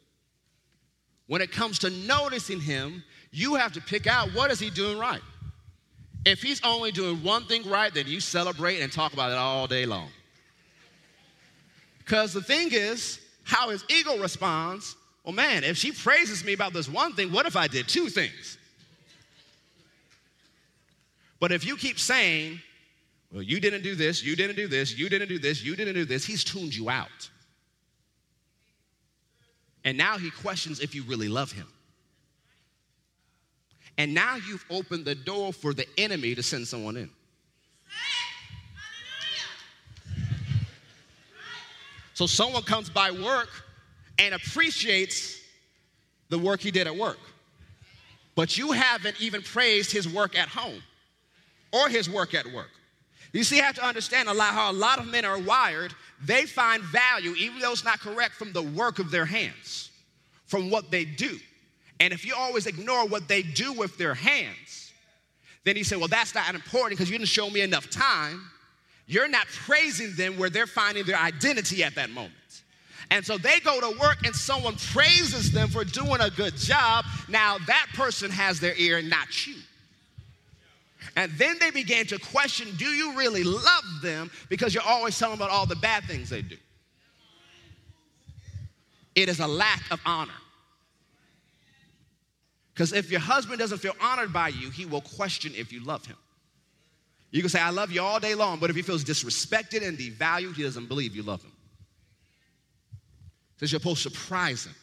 When 1.29 1.41
it 1.41 1.53
comes 1.53 1.79
to 1.79 1.91
noticing 1.91 2.61
him, 2.61 3.05
you 3.31 3.55
have 3.55 3.73
to 3.75 3.81
pick 3.81 4.09
out 4.09 4.35
what 4.35 4.51
is 4.51 4.59
he 4.59 4.69
doing 4.69 4.99
right. 4.99 5.23
If 6.27 6.43
he's 6.43 6.61
only 6.65 6.91
doing 6.91 7.23
one 7.23 7.45
thing 7.45 7.71
right, 7.71 7.95
then 7.95 8.09
you 8.09 8.19
celebrate 8.19 8.81
and 8.81 8.91
talk 8.93 9.13
about 9.13 9.31
it 9.31 9.39
all 9.39 9.69
day 9.69 9.87
long. 9.87 10.09
Because 11.99 12.33
the 12.33 12.43
thing 12.43 12.71
is, 12.73 13.21
how 13.45 13.71
his 13.71 13.85
ego 13.89 14.19
responds 14.19 14.97
well, 15.25 15.35
man, 15.35 15.65
if 15.65 15.77
she 15.77 15.93
praises 15.93 16.45
me 16.45 16.53
about 16.53 16.73
this 16.73 16.89
one 16.89 17.15
thing, 17.15 17.33
what 17.33 17.47
if 17.47 17.57
I 17.57 17.69
did 17.69 17.89
two 17.89 18.09
things? 18.09 18.59
But 21.39 21.53
if 21.53 21.65
you 21.65 21.77
keep 21.77 21.99
saying, 21.99 22.61
well, 23.33 23.43
you 23.43 23.61
didn't 23.61 23.83
do 23.83 23.95
this, 23.95 24.23
you 24.23 24.37
didn't 24.37 24.57
do 24.57 24.67
this, 24.67 24.97
you 24.99 25.09
didn't 25.09 25.29
do 25.29 25.39
this, 25.39 25.63
you 25.63 25.77
didn't 25.77 25.95
do 25.95 26.05
this, 26.05 26.25
he's 26.25 26.45
tuned 26.45 26.75
you 26.75 26.91
out. 26.91 27.31
And 29.85 29.97
now 29.97 30.19
he 30.19 30.31
questions 30.31 30.81
if 30.81 30.95
you 30.95 31.03
really 31.05 31.29
love 31.29 31.53
him. 31.53 31.67
And 33.99 34.15
now 34.15 34.37
you've 34.37 34.65
opened 34.71 35.05
the 35.05 35.15
door 35.15 35.53
for 35.53 35.75
the 35.75 35.87
enemy 35.99 36.35
to 36.35 36.43
send 36.43 36.67
someone 36.67 36.97
in. 36.97 37.11
So 42.15 42.27
someone 42.27 42.63
comes 42.63 42.91
by 42.91 43.11
work 43.11 43.49
and 44.21 44.35
appreciates 44.35 45.41
the 46.29 46.39
work 46.39 46.61
he 46.61 46.71
did 46.71 46.87
at 46.87 46.95
work. 46.95 47.19
But 48.37 48.57
you 48.57 48.71
haven't 48.71 49.21
even 49.21 49.43
praised 49.43 49.91
his 49.91 50.09
work 50.09 50.39
at 50.39 50.49
home 50.49 50.81
or 51.73 51.89
his 51.89 52.09
work 52.09 52.35
at 52.35 52.47
work. 52.47 52.71
You 53.33 53.43
see, 53.43 53.57
you 53.57 53.63
have 53.63 53.75
to 53.77 53.85
understand 53.85 54.29
a 54.29 54.33
lot, 54.33 54.55
how 54.55 54.71
a 54.71 54.73
lot 54.73 54.99
of 54.99 55.07
men 55.07 55.25
are 55.25 55.39
wired. 55.39 55.95
They 56.25 56.47
find 56.47 56.83
value, 56.83 57.35
even 57.35 57.61
though 57.61 57.73
it's 57.73 57.85
not 57.85 58.01
correct, 58.01 58.35
from 58.35 58.53
the 58.53 58.63
work 58.63 58.99
of 58.99 59.11
their 59.11 59.25
hands, 59.25 59.91
from 60.47 60.71
what 60.71 60.91
they 60.91 61.05
do. 61.05 61.39
And 61.99 62.13
if 62.13 62.25
you 62.25 62.35
always 62.37 62.67
ignore 62.67 63.07
what 63.07 63.29
they 63.29 63.43
do 63.43 63.73
with 63.73 63.97
their 63.99 64.15
hands, 64.15 64.93
then 65.65 65.77
he 65.77 65.83
said, 65.83 65.99
Well, 65.99 66.09
that's 66.09 66.35
not 66.35 66.55
important 66.55 66.99
because 66.99 67.11
you 67.11 67.19
didn't 67.19 67.29
show 67.29 67.51
me 67.51 67.61
enough 67.61 67.89
time 67.91 68.51
you're 69.11 69.29
not 69.29 69.49
praising 69.49 70.15
them 70.15 70.39
where 70.39 70.51
they're 70.51 70.69
finding 70.69 71.05
their 71.05 71.19
identity 71.19 71.83
at 71.83 71.97
that 71.97 72.11
moment. 72.11 72.33
And 73.11 73.27
so 73.27 73.37
they 73.37 73.59
go 73.61 73.81
to 73.81 73.99
work 73.99 74.25
and 74.25 74.35
someone 74.35 74.77
praises 74.77 75.51
them 75.51 75.69
for 75.69 75.85
doing 75.85 76.21
a 76.21 76.31
good 76.31 76.57
job. 76.57 77.05
Now 77.29 77.59
that 77.67 77.87
person 77.95 78.31
has 78.31 78.61
their 78.61 78.75
ear, 78.77 79.03
not 79.03 79.47
you. 79.47 79.57
And 81.17 81.33
then 81.33 81.57
they 81.59 81.71
began 81.71 82.07
to 82.07 82.19
question 82.19 82.69
do 82.77 82.87
you 82.87 83.17
really 83.17 83.43
love 83.43 83.85
them? 84.03 84.31
Because 84.49 84.75
you're 84.75 84.85
always 84.85 85.19
telling 85.19 85.37
them 85.37 85.47
about 85.47 85.53
all 85.53 85.67
the 85.67 85.77
bad 85.77 86.05
things 86.05 86.31
they 86.31 86.43
do. 86.43 86.57
It 89.17 89.29
is 89.29 89.41
a 89.41 89.47
lack 89.47 89.83
of 89.91 90.01
honor. 90.07 90.33
Because 92.73 92.93
if 92.93 93.11
your 93.11 93.21
husband 93.21 93.59
doesn't 93.59 93.79
feel 93.79 93.97
honored 94.01 94.33
by 94.33 94.49
you, 94.49 94.71
he 94.71 94.87
will 94.87 95.01
question 95.01 95.53
if 95.57 95.73
you 95.73 95.85
love 95.85 96.07
him. 96.07 96.17
You 97.33 97.43
can 97.43 97.51
say, 97.51 97.61
I 97.61 97.71
love 97.71 97.91
you 97.91 98.03
all 98.03 98.19
day 98.19 98.35
long, 98.35 98.59
but 98.59 98.71
if 98.71 98.77
he 98.77 98.83
feels 98.83 99.05
disrespected 99.05 99.87
and 99.87 99.99
devalued, 99.99 100.55
he 100.55 100.63
doesn't 100.63 100.87
believe 100.87 101.15
you 101.15 101.23
love 101.23 101.43
him. 101.43 101.53
Says 103.61 103.73
you're 103.73 103.81
supposed 103.81 104.03
to 104.05 104.11
surprise 104.11 104.65
him. 104.65 104.75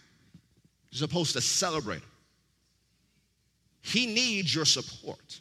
You're 0.91 0.99
supposed 0.99 1.34
to 1.34 1.41
celebrate 1.41 1.95
him. 1.95 2.11
He 3.82 4.05
needs 4.05 4.53
your 4.53 4.65
support. 4.65 5.39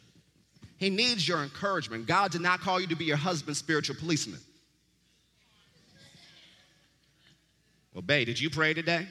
He 0.77 0.89
needs 0.89 1.27
your 1.27 1.43
encouragement. 1.43 2.07
God 2.07 2.31
did 2.31 2.41
not 2.41 2.61
call 2.61 2.79
you 2.81 2.87
to 2.87 2.95
be 2.95 3.05
your 3.05 3.15
husband's 3.15 3.59
spiritual 3.59 3.95
policeman. 3.95 4.39
Well, 7.93 8.01
babe, 8.01 8.25
did 8.25 8.39
you 8.39 8.49
pray 8.49 8.73
today? 8.73 9.07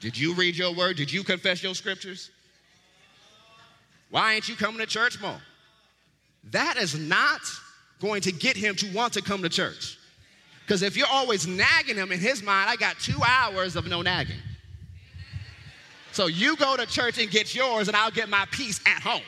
Did 0.00 0.18
you 0.18 0.34
read 0.34 0.56
your 0.56 0.74
word? 0.74 0.96
Did 0.96 1.12
you 1.12 1.22
confess 1.22 1.62
your 1.62 1.76
scriptures? 1.76 2.32
Why 4.10 4.34
ain't 4.34 4.48
you 4.48 4.56
coming 4.56 4.80
to 4.80 4.86
church 4.86 5.20
more? 5.20 5.40
That 6.50 6.76
is 6.76 6.98
not 6.98 7.40
going 8.00 8.22
to 8.22 8.32
get 8.32 8.56
him 8.56 8.74
to 8.76 8.92
want 8.92 9.12
to 9.12 9.22
come 9.22 9.42
to 9.42 9.48
church. 9.48 9.97
Because 10.68 10.82
if 10.82 10.98
you're 10.98 11.06
always 11.10 11.46
nagging 11.46 11.96
him 11.96 12.12
in 12.12 12.20
his 12.20 12.42
mind, 12.42 12.68
I 12.68 12.76
got 12.76 12.98
two 12.98 13.18
hours 13.26 13.74
of 13.74 13.86
no 13.86 14.02
nagging. 14.02 14.36
So 16.12 16.26
you 16.26 16.56
go 16.56 16.76
to 16.76 16.84
church 16.84 17.18
and 17.18 17.30
get 17.30 17.54
yours, 17.54 17.88
and 17.88 17.96
I'll 17.96 18.10
get 18.10 18.28
my 18.28 18.44
peace 18.50 18.78
at 18.84 19.00
home. 19.00 19.22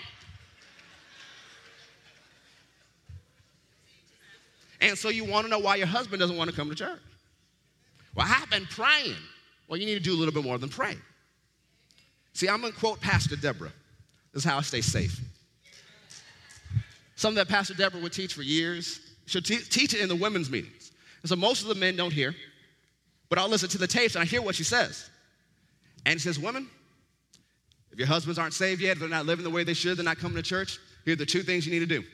And 4.82 4.98
so 4.98 5.08
you 5.08 5.24
want 5.24 5.46
to 5.46 5.50
know 5.50 5.58
why 5.58 5.76
your 5.76 5.86
husband 5.86 6.20
doesn't 6.20 6.36
want 6.36 6.50
to 6.50 6.56
come 6.56 6.68
to 6.68 6.74
church. 6.74 7.00
Well, 8.14 8.26
I've 8.28 8.50
been 8.50 8.66
praying. 8.66 9.16
Well, 9.66 9.80
you 9.80 9.86
need 9.86 9.94
to 9.94 10.00
do 10.00 10.12
a 10.12 10.18
little 10.18 10.34
bit 10.34 10.44
more 10.44 10.58
than 10.58 10.68
pray. 10.68 10.96
See, 12.34 12.50
I'm 12.50 12.60
going 12.60 12.74
to 12.74 12.78
quote 12.78 13.00
Pastor 13.00 13.36
Deborah. 13.36 13.72
This 14.34 14.44
is 14.44 14.50
how 14.50 14.58
I 14.58 14.60
stay 14.60 14.82
safe. 14.82 15.18
Something 17.16 17.36
that 17.36 17.48
Pastor 17.48 17.72
Deborah 17.72 18.02
would 18.02 18.12
teach 18.12 18.34
for 18.34 18.42
years. 18.42 19.00
She'll 19.24 19.40
te- 19.40 19.64
teach 19.70 19.94
it 19.94 20.00
in 20.00 20.10
the 20.10 20.16
women's 20.16 20.50
meetings. 20.50 20.79
And 21.22 21.28
so 21.28 21.36
most 21.36 21.62
of 21.62 21.68
the 21.68 21.74
men 21.74 21.96
don't 21.96 22.12
hear, 22.12 22.34
but 23.28 23.38
I'll 23.38 23.48
listen 23.48 23.68
to 23.70 23.78
the 23.78 23.86
tapes 23.86 24.14
and 24.14 24.22
I 24.22 24.26
hear 24.26 24.42
what 24.42 24.54
she 24.54 24.64
says. 24.64 25.08
And 26.06 26.20
she 26.20 26.28
says, 26.28 26.38
Women, 26.38 26.68
if 27.92 27.98
your 27.98 28.08
husbands 28.08 28.38
aren't 28.38 28.54
saved 28.54 28.80
yet, 28.80 28.98
they're 28.98 29.08
not 29.08 29.26
living 29.26 29.44
the 29.44 29.50
way 29.50 29.64
they 29.64 29.74
should, 29.74 29.96
they're 29.96 30.04
not 30.04 30.18
coming 30.18 30.36
to 30.36 30.42
church, 30.42 30.78
here 31.04 31.14
are 31.14 31.16
the 31.16 31.26
two 31.26 31.42
things 31.42 31.66
you 31.66 31.72
need 31.72 31.80
to 31.80 32.00
do 32.00 32.04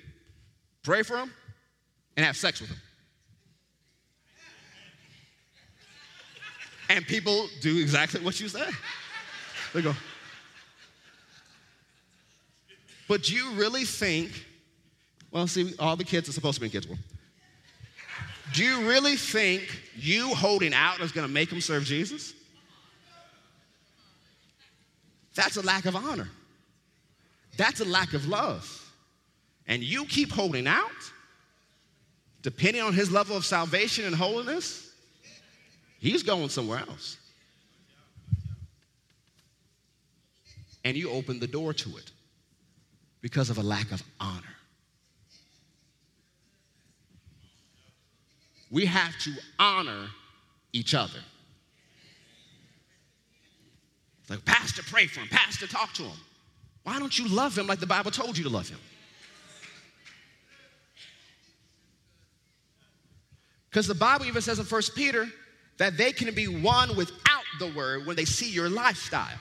pray 0.82 1.02
for 1.02 1.16
them 1.16 1.32
and 2.16 2.24
have 2.24 2.36
sex 2.36 2.60
with 2.60 2.70
them. 2.70 2.78
And 6.88 7.04
people 7.04 7.48
do 7.60 7.80
exactly 7.80 8.20
what 8.20 8.38
you 8.38 8.46
say. 8.46 8.64
They 9.74 9.82
go, 9.82 9.92
but 13.08 13.24
do 13.24 13.34
you 13.34 13.52
really 13.52 13.84
think, 13.84 14.46
well, 15.30 15.46
see, 15.46 15.74
all 15.78 15.96
the 15.96 16.04
kids 16.04 16.28
are 16.28 16.32
supposed 16.32 16.56
to 16.56 16.60
be 16.60 16.66
in 16.66 16.70
kids' 16.70 16.86
world. 16.86 17.00
Do 18.52 18.64
you 18.64 18.88
really 18.88 19.16
think 19.16 19.62
you 19.96 20.34
holding 20.34 20.72
out 20.72 21.00
is 21.00 21.12
going 21.12 21.26
to 21.26 21.32
make 21.32 21.50
them 21.50 21.60
serve 21.60 21.84
Jesus? 21.84 22.32
That's 25.34 25.56
a 25.56 25.62
lack 25.62 25.84
of 25.84 25.94
honor. 25.94 26.28
That's 27.56 27.80
a 27.80 27.84
lack 27.84 28.14
of 28.14 28.26
love. 28.26 28.72
And 29.66 29.82
you 29.82 30.04
keep 30.06 30.30
holding 30.30 30.66
out, 30.66 30.90
depending 32.42 32.82
on 32.82 32.94
his 32.94 33.10
level 33.10 33.36
of 33.36 33.44
salvation 33.44 34.04
and 34.04 34.14
holiness, 34.14 34.90
he's 35.98 36.22
going 36.22 36.48
somewhere 36.48 36.78
else. 36.78 37.18
And 40.84 40.96
you 40.96 41.10
open 41.10 41.40
the 41.40 41.48
door 41.48 41.74
to 41.74 41.96
it 41.96 42.12
because 43.20 43.50
of 43.50 43.58
a 43.58 43.62
lack 43.62 43.90
of 43.90 44.02
honor. 44.20 44.55
We 48.70 48.86
have 48.86 49.16
to 49.20 49.32
honor 49.58 50.08
each 50.72 50.94
other. 50.94 51.20
Like, 54.28 54.44
Pastor, 54.44 54.82
pray 54.82 55.06
for 55.06 55.20
him. 55.20 55.28
Pastor, 55.28 55.66
talk 55.66 55.92
to 55.94 56.02
him. 56.02 56.18
Why 56.82 56.98
don't 56.98 57.16
you 57.16 57.28
love 57.28 57.56
him 57.56 57.66
like 57.66 57.78
the 57.78 57.86
Bible 57.86 58.10
told 58.10 58.36
you 58.36 58.44
to 58.44 58.50
love 58.50 58.68
him? 58.68 58.78
Because 63.70 63.86
the 63.86 63.94
Bible 63.94 64.24
even 64.26 64.42
says 64.42 64.58
in 64.58 64.64
1 64.64 64.82
Peter 64.94 65.26
that 65.78 65.96
they 65.96 66.10
can 66.10 66.34
be 66.34 66.48
won 66.48 66.96
without 66.96 67.44
the 67.58 67.70
word 67.72 68.06
when 68.06 68.16
they 68.16 68.24
see 68.24 68.50
your 68.50 68.70
lifestyle. 68.70 69.38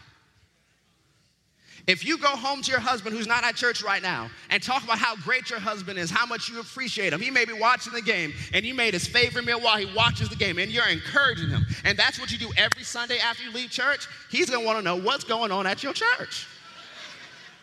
If 1.88 2.04
you 2.04 2.18
go 2.18 2.30
home 2.30 2.64
to 2.64 2.72
your 2.72 2.80
husband 2.80 3.16
who's 3.16 3.28
not 3.28 3.44
at 3.44 3.56
church 3.56 3.84
right 3.84 4.02
now 4.02 4.30
and 4.50 4.62
talk 4.62 4.84
about 4.84 4.98
how 4.98 5.16
great 5.18 5.52
your 5.52 5.60
husband 5.60 6.00
is, 6.00 6.10
how 6.10 6.26
much 6.26 6.50
you 6.50 6.60
appreciate 6.60 7.14
him, 7.14 7.22
he 7.22 7.30
may 7.30 7.46
be 7.46 7.54
watching 7.54 7.94
the 7.94 8.02
game 8.02 8.34
and 8.54 8.66
you 8.66 8.74
made 8.74 8.96
his 8.96 9.08
favorite 9.08 9.46
meal 9.46 9.62
while 9.62 9.78
he 9.78 9.86
watches 9.96 10.30
the 10.30 10.36
game 10.36 10.58
and 10.58 10.72
you're 10.72 10.88
encouraging 10.88 11.50
him. 11.50 11.64
And 11.84 11.98
that's 11.98 12.20
what 12.20 12.32
you 12.32 12.40
do 12.40 12.50
every 12.58 12.84
Sunday 12.84 13.20
after 13.20 13.44
you 13.44 13.52
leave 13.52 13.70
church. 13.70 14.08
He's 14.32 14.50
gonna 14.50 14.66
wanna 14.66 14.82
know 14.82 14.96
what's 14.96 15.24
going 15.24 15.52
on 15.52 15.68
at 15.68 15.84
your 15.84 15.94
church. 15.94 16.48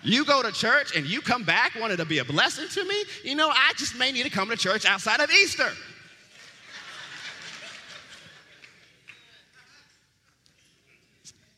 You 0.04 0.24
go 0.24 0.40
to 0.42 0.52
church 0.52 0.96
and 0.96 1.04
you 1.04 1.20
come 1.20 1.42
back 1.42 1.72
wanting 1.80 1.96
to 1.96 2.04
be 2.04 2.18
a 2.18 2.24
blessing 2.24 2.68
to 2.68 2.84
me. 2.84 3.04
You 3.24 3.34
know, 3.34 3.48
I 3.48 3.72
just 3.76 3.96
may 3.98 4.12
need 4.12 4.24
to 4.24 4.30
come 4.30 4.48
to 4.50 4.56
church 4.56 4.84
outside 4.84 5.20
of 5.20 5.30
Easter. 5.30 5.70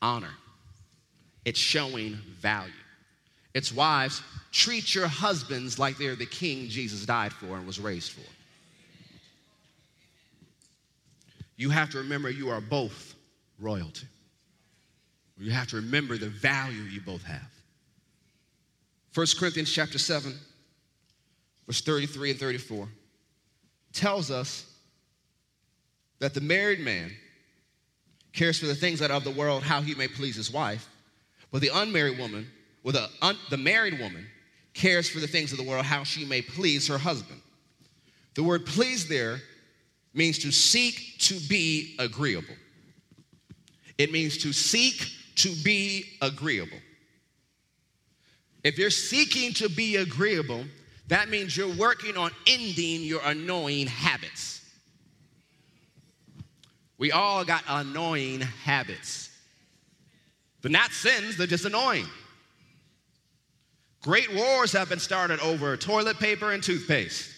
Honor. 0.01 0.31
It's 1.45 1.59
showing 1.59 2.15
value. 2.41 2.73
It's 3.55 3.73
wives, 3.73 4.23
treat 4.51 4.95
your 4.95 5.07
husbands 5.07 5.79
like 5.79 5.97
they're 5.97 6.17
the 6.17 6.27
king 6.27 6.69
Jesus 6.69 7.07
died 7.07 7.33
for 7.33 7.57
and 7.57 7.67
was 7.67 7.79
raised 7.79 8.13
for. 8.13 8.29
You 11.57 11.71
have 11.71 11.91
to 11.91 11.99
remember 11.99 12.31
you 12.31 12.51
are 12.51 12.61
both 12.61 13.15
royalty. 13.61 14.09
You 15.39 15.53
have 15.53 15.69
to 15.69 15.77
remember 15.77 16.19
the 16.19 16.29
value 16.29 16.83
you 16.83 17.01
both 17.01 17.23
have. 17.25 17.49
1 19.15 19.27
Corinthians 19.39 19.73
chapter 19.73 19.99
7, 19.99 20.35
verse 21.67 21.81
33 21.81 22.33
and 22.33 22.41
34 22.41 22.89
tells 23.93 24.31
us 24.31 24.67
that 26.19 26.35
the 26.35 26.41
married 26.41 26.81
man 26.81 27.13
cares 28.33 28.59
for 28.59 28.67
the 28.67 28.75
things 28.75 28.99
that 28.99 29.13
are 29.13 29.17
of 29.17 29.25
the 29.25 29.31
world, 29.31 29.63
how 29.63 29.81
he 29.81 29.95
may 29.95 30.09
please 30.09 30.35
his 30.35 30.53
wife. 30.53 30.89
But 31.55 31.61
the 31.61 31.71
unmarried 31.73 32.19
woman, 32.19 32.51
or 32.83 32.91
the, 32.91 33.09
un, 33.23 33.39
the 33.49 33.57
married 33.57 34.01
woman, 34.01 34.27
cares 34.73 35.09
for 35.09 35.21
the 35.21 35.29
things 35.29 35.53
of 35.53 35.59
the 35.59 35.63
world, 35.63 35.85
how 35.85 36.03
she 36.03 36.25
may 36.25 36.43
please 36.43 36.89
her 36.89 36.99
husband. 36.99 37.41
The 38.35 38.43
word 38.43 38.67
please 38.67 39.07
there 39.07 39.39
means 40.15 40.41
to 40.41 40.51
seek 40.51 41.15
to 41.21 41.39
be 41.49 41.95
agreeable. 42.01 42.57
It 43.99 44.11
means 44.11 44.37
to 44.39 44.53
seek 44.53 45.07
to 45.37 45.55
be 45.63 46.17
agreeable. 46.21 46.81
If 48.65 48.77
you're 48.77 48.91
seeking 48.91 49.53
to 49.53 49.69
be 49.69 49.95
agreeable, 49.95 50.65
that 51.07 51.29
means 51.29 51.57
you're 51.57 51.77
working 51.77 52.17
on 52.17 52.33
ending 52.49 53.03
your 53.03 53.21
annoying 53.25 53.87
habits. 53.87 54.61
We 56.99 57.13
all 57.13 57.45
got 57.45 57.63
annoying 57.69 58.41
habits. 58.41 59.31
They're 60.65 60.71
not 60.71 60.93
sins, 60.93 61.37
they're 61.37 61.47
just 61.47 61.67
annoying. 61.67 62.07
Great 64.01 64.33
wars 64.33 64.73
have 64.73 64.89
been 64.89 64.99
started 64.99 65.39
over 65.41 65.77
toilet 65.77 66.19
paper 66.19 66.53
and 66.53 66.63
toothpaste. 66.63 67.31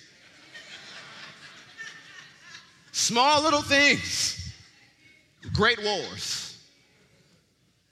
Small 2.93 3.43
little 3.43 3.63
things, 3.63 4.55
great 5.53 5.83
wars. 5.83 6.57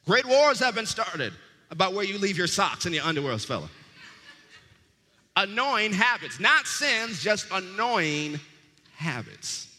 Great 0.07 0.25
wars 0.25 0.61
have 0.61 0.77
been 0.77 0.87
started 0.87 1.33
about 1.73 1.95
where 1.95 2.05
you 2.05 2.17
leave 2.17 2.39
your 2.39 2.47
socks 2.47 2.87
and 2.87 2.95
your 2.95 3.03
underwear, 3.03 3.37
fella. 3.37 3.69
Annoying 5.35 5.93
habits, 5.93 6.39
not 6.39 6.69
sins, 6.69 7.21
just 7.21 7.49
annoying 7.51 8.39
habits. 8.95 9.74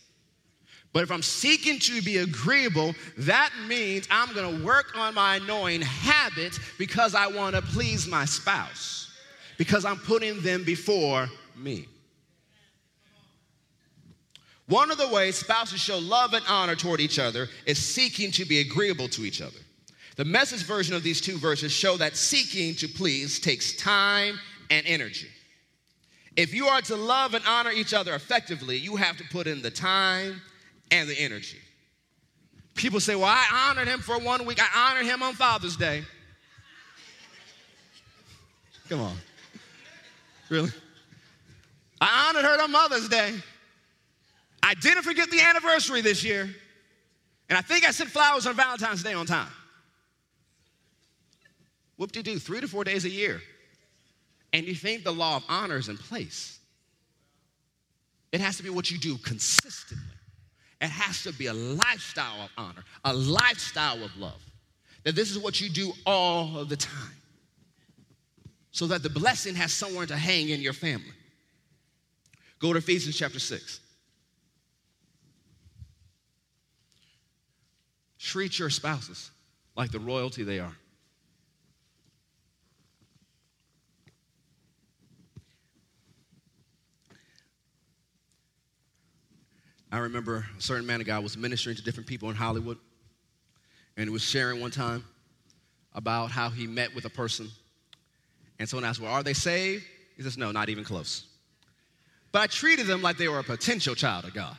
But 0.95 1.03
if 1.03 1.11
I'm 1.11 1.23
seeking 1.23 1.77
to 1.79 2.01
be 2.01 2.19
agreeable, 2.19 2.95
that 3.17 3.51
means 3.67 4.07
I'm 4.09 4.33
gonna 4.33 4.63
work 4.63 4.95
on 4.95 5.13
my 5.13 5.35
annoying 5.35 5.81
habits 5.81 6.57
because 6.77 7.13
I 7.13 7.27
wanna 7.27 7.61
please 7.61 8.07
my 8.07 8.23
spouse, 8.23 9.11
because 9.57 9.83
I'm 9.83 9.97
putting 9.97 10.39
them 10.39 10.63
before 10.63 11.29
me. 11.53 11.89
One 14.67 14.89
of 14.89 14.97
the 14.97 15.09
ways 15.09 15.35
spouses 15.35 15.81
show 15.81 15.97
love 15.97 16.33
and 16.33 16.45
honor 16.47 16.77
toward 16.77 17.01
each 17.01 17.19
other 17.19 17.49
is 17.65 17.77
seeking 17.77 18.31
to 18.31 18.45
be 18.45 18.61
agreeable 18.61 19.09
to 19.09 19.25
each 19.25 19.41
other. 19.41 19.59
The 20.15 20.23
message 20.23 20.63
version 20.63 20.95
of 20.95 21.03
these 21.03 21.19
two 21.19 21.37
verses 21.37 21.73
show 21.73 21.97
that 21.97 22.15
seeking 22.15 22.73
to 22.75 22.87
please 22.87 23.41
takes 23.41 23.75
time 23.75 24.39
and 24.69 24.87
energy. 24.87 25.27
If 26.37 26.53
you 26.53 26.67
are 26.67 26.81
to 26.83 26.95
love 26.95 27.33
and 27.33 27.43
honor 27.45 27.71
each 27.71 27.93
other 27.93 28.15
effectively, 28.15 28.77
you 28.77 28.95
have 28.95 29.17
to 29.17 29.25
put 29.25 29.45
in 29.45 29.61
the 29.61 29.71
time 29.71 30.41
and 30.91 31.09
the 31.09 31.17
energy. 31.19 31.59
People 32.75 32.99
say, 32.99 33.15
Well, 33.15 33.25
I 33.25 33.69
honored 33.69 33.87
him 33.87 33.99
for 33.99 34.19
one 34.19 34.45
week. 34.45 34.59
I 34.61 34.89
honored 34.89 35.05
him 35.05 35.23
on 35.23 35.33
Father's 35.33 35.77
Day. 35.77 36.03
Come 38.89 39.01
on. 39.01 39.15
Really? 40.49 40.69
I 41.99 42.27
honored 42.29 42.45
her 42.45 42.61
on 42.61 42.71
Mother's 42.71 43.09
Day. 43.09 43.33
I 44.61 44.73
didn't 44.75 45.03
forget 45.03 45.29
the 45.31 45.41
anniversary 45.41 46.01
this 46.01 46.23
year. 46.23 46.49
And 47.49 47.57
I 47.57 47.61
think 47.61 47.87
I 47.87 47.91
sent 47.91 48.09
flowers 48.09 48.45
on 48.47 48.55
Valentine's 48.55 49.03
Day 49.03 49.13
on 49.13 49.25
time. 49.25 49.51
Whoop 51.97 52.11
de 52.11 52.23
doo, 52.23 52.39
three 52.39 52.61
to 52.61 52.67
four 52.67 52.83
days 52.83 53.05
a 53.05 53.09
year. 53.09 53.41
And 54.53 54.65
you 54.65 54.75
think 54.75 55.03
the 55.03 55.11
law 55.11 55.37
of 55.37 55.43
honor 55.47 55.77
is 55.77 55.89
in 55.89 55.97
place. 55.97 56.59
It 58.31 58.41
has 58.41 58.57
to 58.57 58.63
be 58.63 58.69
what 58.69 58.91
you 58.91 58.97
do 58.97 59.17
consistently. 59.17 60.03
It 60.81 60.89
has 60.89 61.23
to 61.23 61.33
be 61.33 61.47
a 61.47 61.53
lifestyle 61.53 62.43
of 62.43 62.49
honor, 62.57 62.83
a 63.03 63.13
lifestyle 63.13 64.03
of 64.03 64.15
love. 64.17 64.41
That 65.03 65.15
this 65.15 65.31
is 65.31 65.39
what 65.39 65.61
you 65.61 65.69
do 65.69 65.93
all 66.05 66.57
of 66.57 66.69
the 66.69 66.75
time. 66.75 67.15
So 68.71 68.87
that 68.87 69.03
the 69.03 69.09
blessing 69.09 69.55
has 69.55 69.71
somewhere 69.71 70.05
to 70.05 70.17
hang 70.17 70.49
in 70.49 70.61
your 70.61 70.73
family. 70.73 71.13
Go 72.59 72.73
to 72.73 72.79
Ephesians 72.79 73.17
chapter 73.17 73.39
6. 73.39 73.79
Treat 78.19 78.57
your 78.59 78.69
spouses 78.69 79.31
like 79.77 79.91
the 79.91 79.99
royalty 79.99 80.43
they 80.43 80.59
are. 80.59 80.75
I 89.95 89.99
remember 89.99 90.45
a 90.57 90.61
certain 90.61 90.85
man 90.85 90.99
of 90.99 91.07
God 91.07 91.23
was 91.23 91.37
ministering 91.37 91.77
to 91.77 91.81
different 91.81 92.05
people 92.05 92.29
in 92.29 92.35
Hollywood, 92.35 92.77
and 93.95 94.03
he 94.03 94.09
was 94.09 94.21
sharing 94.21 94.59
one 94.59 94.69
time 94.69 95.05
about 95.93 96.31
how 96.31 96.49
he 96.49 96.67
met 96.67 96.93
with 96.93 97.05
a 97.05 97.09
person. 97.09 97.47
And 98.59 98.67
someone 98.67 98.83
asked, 98.83 98.99
Well, 98.99 99.13
are 99.13 99.23
they 99.23 99.33
saved? 99.33 99.85
He 100.17 100.23
says, 100.23 100.37
No, 100.37 100.51
not 100.51 100.67
even 100.67 100.83
close. 100.83 101.23
But 102.33 102.41
I 102.41 102.47
treated 102.47 102.87
them 102.87 103.01
like 103.01 103.15
they 103.15 103.29
were 103.29 103.39
a 103.39 103.43
potential 103.43 103.95
child 103.95 104.25
of 104.25 104.33
God. 104.33 104.57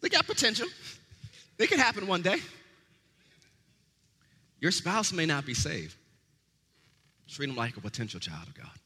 They 0.00 0.08
got 0.08 0.26
potential, 0.26 0.66
it 1.56 1.68
could 1.68 1.78
happen 1.78 2.08
one 2.08 2.22
day. 2.22 2.38
Your 4.58 4.72
spouse 4.72 5.12
may 5.12 5.24
not 5.24 5.46
be 5.46 5.54
saved. 5.54 5.94
Treat 7.28 7.46
them 7.46 7.54
like 7.54 7.76
a 7.76 7.80
potential 7.80 8.18
child 8.18 8.48
of 8.48 8.54
God. 8.54 8.79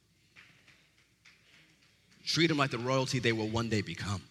Treat 2.25 2.47
them 2.47 2.57
like 2.57 2.71
the 2.71 2.79
royalty 2.79 3.19
they 3.19 3.33
will 3.33 3.49
one 3.49 3.69
day 3.69 3.83
become. 3.83 4.23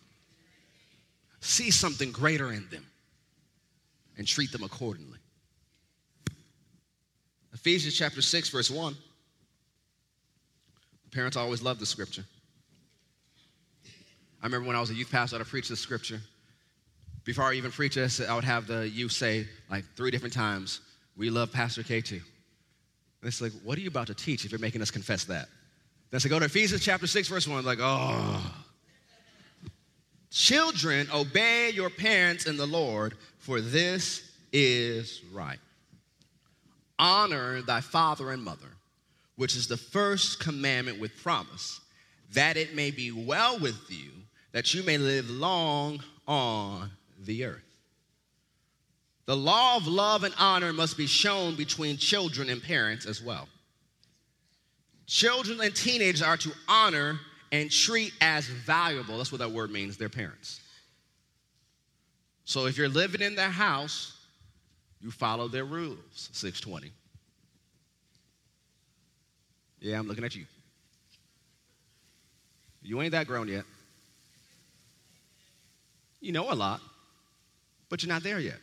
See 1.41 1.71
something 1.71 2.11
greater 2.11 2.51
in 2.51 2.67
them 2.69 2.85
and 4.17 4.27
treat 4.27 4.51
them 4.51 4.63
accordingly. 4.63 5.19
Ephesians 7.53 7.95
chapter 7.95 8.21
6, 8.21 8.49
verse 8.49 8.71
1. 8.71 8.95
Parents 11.11 11.37
always 11.37 11.61
love 11.61 11.79
the 11.79 11.85
scripture. 11.85 12.25
I 14.41 14.45
remember 14.45 14.67
when 14.67 14.75
I 14.75 14.79
was 14.79 14.89
a 14.89 14.95
youth 14.95 15.11
pastor, 15.11 15.37
I'd 15.39 15.45
preach 15.45 15.69
the 15.69 15.75
scripture. 15.75 16.19
Before 17.23 17.45
I 17.45 17.53
even 17.53 17.71
preach 17.71 17.95
this, 17.95 18.19
I 18.19 18.33
would 18.35 18.43
have 18.43 18.67
the 18.67 18.89
youth 18.89 19.11
say 19.11 19.47
like 19.69 19.85
three 19.95 20.11
different 20.11 20.33
times, 20.33 20.81
We 21.15 21.29
love 21.29 21.51
Pastor 21.51 21.83
K 21.83 22.01
too. 22.01 22.15
And 22.15 23.27
it's 23.27 23.39
like, 23.39 23.53
what 23.63 23.77
are 23.77 23.81
you 23.81 23.87
about 23.87 24.07
to 24.07 24.13
teach 24.15 24.43
if 24.43 24.51
you're 24.51 24.59
making 24.59 24.81
us 24.81 24.91
confess 24.91 25.23
that? 25.25 25.47
Then 26.13 26.21
I 26.23 26.27
go 26.29 26.37
to 26.37 26.45
Ephesians 26.45 26.85
chapter 26.85 27.07
6, 27.07 27.27
verse 27.27 27.47
1, 27.47 27.65
like, 27.65 27.79
oh. 27.81 28.39
Children, 30.29 31.07
obey 31.11 31.71
your 31.71 31.89
parents 31.89 32.45
in 32.45 32.55
the 32.55 32.67
Lord, 32.67 33.15
for 33.39 33.59
this 33.59 34.21
is 34.51 35.23
right. 35.33 35.57
Honor 36.99 37.63
thy 37.63 37.81
father 37.81 38.29
and 38.29 38.43
mother, 38.43 38.67
which 39.37 39.55
is 39.55 39.67
the 39.67 39.75
first 39.75 40.39
commandment 40.39 40.99
with 40.99 41.19
promise, 41.23 41.81
that 42.33 42.57
it 42.57 42.75
may 42.75 42.91
be 42.91 43.11
well 43.11 43.57
with 43.57 43.89
you, 43.89 44.11
that 44.51 44.71
you 44.71 44.83
may 44.83 44.99
live 44.99 45.31
long 45.31 45.99
on 46.27 46.91
the 47.25 47.43
earth. 47.43 47.79
The 49.25 49.35
law 49.35 49.77
of 49.77 49.87
love 49.87 50.23
and 50.23 50.33
honor 50.37 50.73
must 50.73 50.95
be 50.95 51.07
shown 51.07 51.55
between 51.55 51.97
children 51.97 52.49
and 52.49 52.61
parents 52.61 53.07
as 53.07 53.19
well. 53.19 53.47
Children 55.05 55.59
and 55.61 55.75
teenagers 55.75 56.21
are 56.21 56.37
to 56.37 56.51
honor 56.67 57.19
and 57.51 57.69
treat 57.69 58.13
as 58.21 58.45
valuable, 58.47 59.17
that's 59.17 59.31
what 59.31 59.39
that 59.39 59.51
word 59.51 59.71
means, 59.71 59.97
their 59.97 60.09
parents. 60.09 60.59
So 62.45 62.65
if 62.65 62.77
you're 62.77 62.89
living 62.89 63.21
in 63.21 63.35
their 63.35 63.49
house, 63.49 64.17
you 65.01 65.11
follow 65.11 65.47
their 65.47 65.65
rules, 65.65 66.29
620. 66.31 66.91
Yeah, 69.79 69.99
I'm 69.99 70.07
looking 70.07 70.23
at 70.23 70.35
you. 70.35 70.45
You 72.81 73.01
ain't 73.01 73.11
that 73.11 73.27
grown 73.27 73.47
yet. 73.47 73.65
You 76.21 76.31
know 76.31 76.51
a 76.51 76.55
lot, 76.55 76.81
but 77.89 78.01
you're 78.01 78.11
not 78.13 78.23
there 78.23 78.39
yet. 78.39 78.59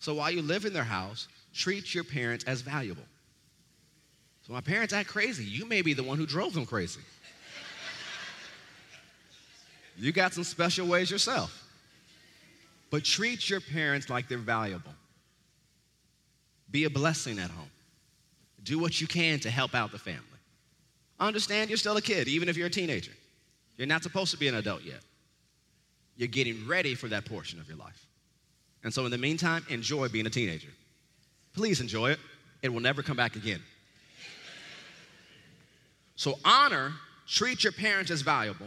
So 0.00 0.14
while 0.14 0.30
you 0.30 0.42
live 0.42 0.64
in 0.64 0.72
their 0.72 0.84
house, 0.84 1.28
treat 1.54 1.94
your 1.94 2.04
parents 2.04 2.44
as 2.44 2.62
valuable. 2.62 3.04
My 4.50 4.60
parents 4.60 4.92
act 4.92 5.08
crazy. 5.08 5.44
You 5.44 5.64
may 5.64 5.80
be 5.80 5.94
the 5.94 6.02
one 6.02 6.18
who 6.18 6.26
drove 6.26 6.54
them 6.54 6.66
crazy. 6.66 7.00
You 9.96 10.10
got 10.12 10.34
some 10.34 10.42
special 10.42 10.88
ways 10.88 11.10
yourself. 11.10 11.68
But 12.90 13.04
treat 13.04 13.48
your 13.48 13.60
parents 13.60 14.10
like 14.10 14.28
they're 14.28 14.38
valuable. 14.38 14.92
Be 16.70 16.84
a 16.84 16.90
blessing 16.90 17.38
at 17.38 17.50
home. 17.50 17.70
Do 18.64 18.80
what 18.80 19.00
you 19.00 19.06
can 19.06 19.38
to 19.40 19.50
help 19.50 19.74
out 19.74 19.92
the 19.92 19.98
family. 19.98 20.24
Understand 21.20 21.70
you're 21.70 21.76
still 21.76 21.96
a 21.96 22.02
kid, 22.02 22.26
even 22.26 22.48
if 22.48 22.56
you're 22.56 22.66
a 22.66 22.70
teenager. 22.70 23.12
You're 23.76 23.86
not 23.86 24.02
supposed 24.02 24.32
to 24.32 24.36
be 24.36 24.48
an 24.48 24.56
adult 24.56 24.82
yet. 24.82 25.00
You're 26.16 26.28
getting 26.28 26.66
ready 26.66 26.94
for 26.96 27.06
that 27.08 27.24
portion 27.24 27.60
of 27.60 27.68
your 27.68 27.76
life. 27.76 28.06
And 28.82 28.92
so, 28.92 29.04
in 29.04 29.10
the 29.10 29.18
meantime, 29.18 29.64
enjoy 29.68 30.08
being 30.08 30.26
a 30.26 30.30
teenager. 30.30 30.70
Please 31.54 31.80
enjoy 31.80 32.10
it. 32.10 32.18
It 32.62 32.72
will 32.72 32.80
never 32.80 33.02
come 33.02 33.16
back 33.16 33.36
again. 33.36 33.60
So, 36.20 36.38
honor, 36.44 36.92
treat 37.26 37.64
your 37.64 37.72
parents 37.72 38.10
as 38.10 38.20
valuable. 38.20 38.66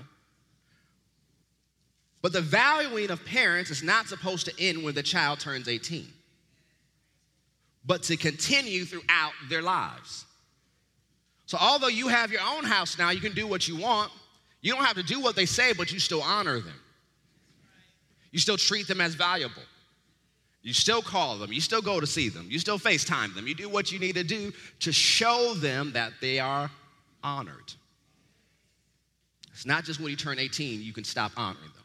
But 2.23 2.33
the 2.33 2.41
valuing 2.41 3.11
of 3.11 3.23
parents 3.25 3.69
is 3.69 3.83
not 3.83 4.07
supposed 4.07 4.47
to 4.47 4.53
end 4.59 4.83
when 4.83 4.95
the 4.95 5.03
child 5.03 5.39
turns 5.39 5.67
18, 5.67 6.07
but 7.85 8.01
to 8.01 8.17
continue 8.17 8.85
throughout 8.85 9.33
their 9.49 9.61
lives. 9.61 10.25
So, 11.45 11.59
although 11.61 11.89
you 11.89 12.07
have 12.07 12.31
your 12.31 12.41
own 12.41 12.63
house 12.63 12.97
now, 12.97 13.11
you 13.11 13.21
can 13.21 13.33
do 13.33 13.45
what 13.45 13.67
you 13.67 13.77
want. 13.77 14.11
You 14.61 14.73
don't 14.73 14.85
have 14.85 14.97
to 14.97 15.03
do 15.03 15.21
what 15.21 15.35
they 15.35 15.45
say, 15.45 15.73
but 15.73 15.91
you 15.91 15.99
still 15.99 16.23
honor 16.23 16.59
them. 16.59 16.81
You 18.31 18.39
still 18.39 18.57
treat 18.57 18.87
them 18.87 18.99
as 18.99 19.13
valuable. 19.13 19.61
You 20.63 20.73
still 20.73 21.03
call 21.03 21.37
them. 21.37 21.53
You 21.53 21.61
still 21.61 21.83
go 21.83 21.99
to 21.99 22.07
see 22.07 22.29
them. 22.29 22.47
You 22.49 22.57
still 22.57 22.79
FaceTime 22.79 23.35
them. 23.35 23.45
You 23.45 23.53
do 23.53 23.69
what 23.69 23.91
you 23.91 23.99
need 23.99 24.15
to 24.15 24.23
do 24.23 24.51
to 24.79 24.91
show 24.91 25.53
them 25.53 25.91
that 25.91 26.13
they 26.19 26.39
are 26.39 26.71
honored. 27.23 27.73
It's 29.51 29.65
not 29.65 29.83
just 29.83 29.99
when 29.99 30.09
you 30.09 30.17
turn 30.17 30.39
18 30.39 30.81
you 30.81 30.93
can 30.93 31.03
stop 31.03 31.31
honoring 31.37 31.63
them. 31.63 31.83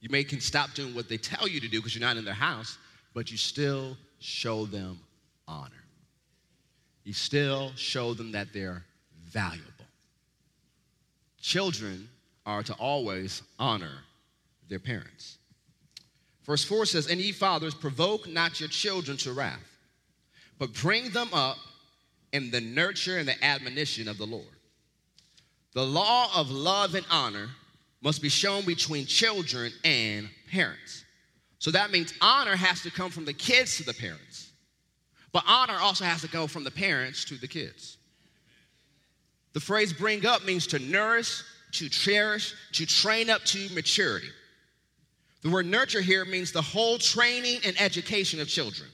You 0.00 0.08
may 0.08 0.24
can 0.24 0.40
stop 0.40 0.72
doing 0.74 0.94
what 0.94 1.08
they 1.08 1.18
tell 1.18 1.46
you 1.46 1.60
to 1.60 1.68
do 1.68 1.78
because 1.78 1.94
you're 1.94 2.06
not 2.06 2.16
in 2.16 2.24
their 2.24 2.32
house, 2.32 2.78
but 3.14 3.30
you 3.30 3.36
still 3.36 3.96
show 4.18 4.64
them 4.64 4.98
honor. 5.46 5.74
You 7.04 7.12
still 7.12 7.72
show 7.76 8.14
them 8.14 8.32
that 8.32 8.52
they're 8.52 8.84
valuable. 9.24 9.66
Children 11.40 12.08
are 12.46 12.62
to 12.62 12.74
always 12.74 13.42
honor 13.58 13.98
their 14.68 14.78
parents. 14.78 15.38
Verse 16.44 16.64
4 16.64 16.86
says, 16.86 17.06
And 17.06 17.20
ye 17.20 17.32
fathers, 17.32 17.74
provoke 17.74 18.28
not 18.28 18.60
your 18.60 18.68
children 18.68 19.16
to 19.18 19.32
wrath, 19.32 19.58
but 20.58 20.72
bring 20.72 21.10
them 21.10 21.28
up 21.32 21.58
in 22.32 22.50
the 22.50 22.60
nurture 22.60 23.18
and 23.18 23.28
the 23.28 23.44
admonition 23.44 24.08
of 24.08 24.18
the 24.18 24.26
Lord. 24.26 24.46
The 25.72 25.84
law 25.84 26.30
of 26.34 26.50
love 26.50 26.94
and 26.94 27.06
honor 27.10 27.48
must 28.02 28.22
be 28.22 28.28
shown 28.28 28.64
between 28.64 29.06
children 29.06 29.72
and 29.84 30.28
parents. 30.50 31.04
So 31.58 31.70
that 31.70 31.90
means 31.90 32.14
honor 32.20 32.56
has 32.56 32.82
to 32.82 32.90
come 32.90 33.10
from 33.10 33.24
the 33.24 33.34
kids 33.34 33.76
to 33.76 33.84
the 33.84 33.94
parents, 33.94 34.50
but 35.32 35.44
honor 35.46 35.76
also 35.80 36.04
has 36.04 36.22
to 36.22 36.28
go 36.28 36.46
from 36.46 36.64
the 36.64 36.70
parents 36.70 37.24
to 37.26 37.34
the 37.36 37.46
kids. 37.46 37.98
The 39.52 39.60
phrase 39.60 39.92
bring 39.92 40.24
up 40.26 40.44
means 40.44 40.66
to 40.68 40.78
nourish, 40.78 41.42
to 41.72 41.88
cherish, 41.88 42.54
to 42.72 42.86
train 42.86 43.28
up 43.28 43.44
to 43.44 43.68
maturity. 43.74 44.30
The 45.42 45.50
word 45.50 45.66
nurture 45.66 46.00
here 46.00 46.24
means 46.24 46.52
the 46.52 46.62
whole 46.62 46.98
training 46.98 47.60
and 47.64 47.80
education 47.80 48.40
of 48.40 48.48
children. 48.48 48.88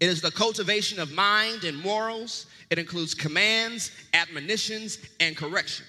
It 0.00 0.08
is 0.08 0.20
the 0.20 0.30
cultivation 0.30 1.00
of 1.00 1.12
mind 1.12 1.64
and 1.64 1.76
morals. 1.78 2.46
It 2.70 2.78
includes 2.78 3.14
commands, 3.14 3.90
admonitions, 4.12 4.98
and 5.20 5.36
correction. 5.36 5.86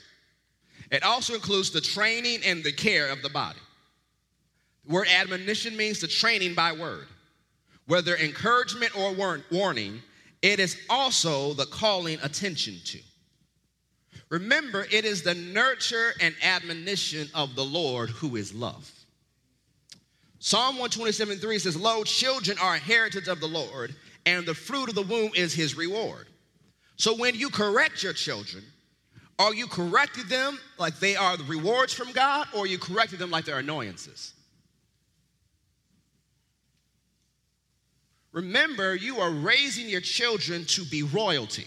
It 0.92 1.04
also 1.04 1.34
includes 1.34 1.72
the 1.72 1.82
training 1.82 2.40
and 2.46 2.64
the 2.64 2.72
care 2.72 3.10
of 3.10 3.22
the 3.22 3.30
body. 3.30 3.60
The 4.86 4.94
word 4.94 5.08
admonition 5.10 5.76
means 5.76 6.00
the 6.00 6.08
training 6.08 6.56
by 6.56 6.72
word. 6.72 7.08
Whether 7.88 8.16
encouragement 8.16 8.98
or 8.98 9.16
warning, 9.52 10.02
it 10.42 10.60
is 10.60 10.78
also 10.90 11.54
the 11.54 11.66
calling 11.66 12.20
attention 12.22 12.76
to. 12.86 13.00
Remember, 14.30 14.86
it 14.92 15.06
is 15.06 15.24
the 15.24 15.36
nurture 15.36 16.14
and 16.20 16.36
admonition 16.44 17.30
of 17.34 17.56
the 17.56 17.64
Lord 17.64 18.10
who 18.10 18.36
is 18.36 18.54
love. 18.54 18.92
Psalm 20.40 20.76
127 20.76 21.40
3 21.40 21.60
says, 21.60 21.78
Lo, 21.78 22.04
children 22.04 22.58
are 22.60 22.76
a 22.76 22.80
heritage 22.80 23.28
of 23.28 23.40
the 23.40 23.48
Lord, 23.48 23.96
and 24.26 24.46
the 24.46 24.54
fruit 24.54 24.90
of 24.90 24.96
the 24.96 25.02
womb 25.02 25.32
is 25.34 25.54
his 25.54 25.76
reward. 25.76 26.28
So 26.98 27.16
when 27.16 27.36
you 27.36 27.50
correct 27.50 28.04
your 28.04 28.14
children, 28.14 28.64
are 29.40 29.54
you 29.54 29.68
correcting 29.68 30.28
them 30.28 30.60
like 30.80 31.00
they 31.00 31.16
are 31.16 31.38
the 31.38 31.44
rewards 31.44 31.94
from 31.94 32.12
God, 32.12 32.48
or 32.54 32.64
are 32.64 32.68
you 32.68 32.80
correcting 32.80 33.20
them 33.20 33.30
like 33.30 33.46
they're 33.46 33.60
annoyances? 33.60 34.34
Remember, 38.32 38.96
you 38.96 39.18
are 39.18 39.32
raising 39.32 39.88
your 39.88 40.02
children 40.02 40.66
to 40.66 40.84
be 40.86 41.04
royalty. 41.04 41.66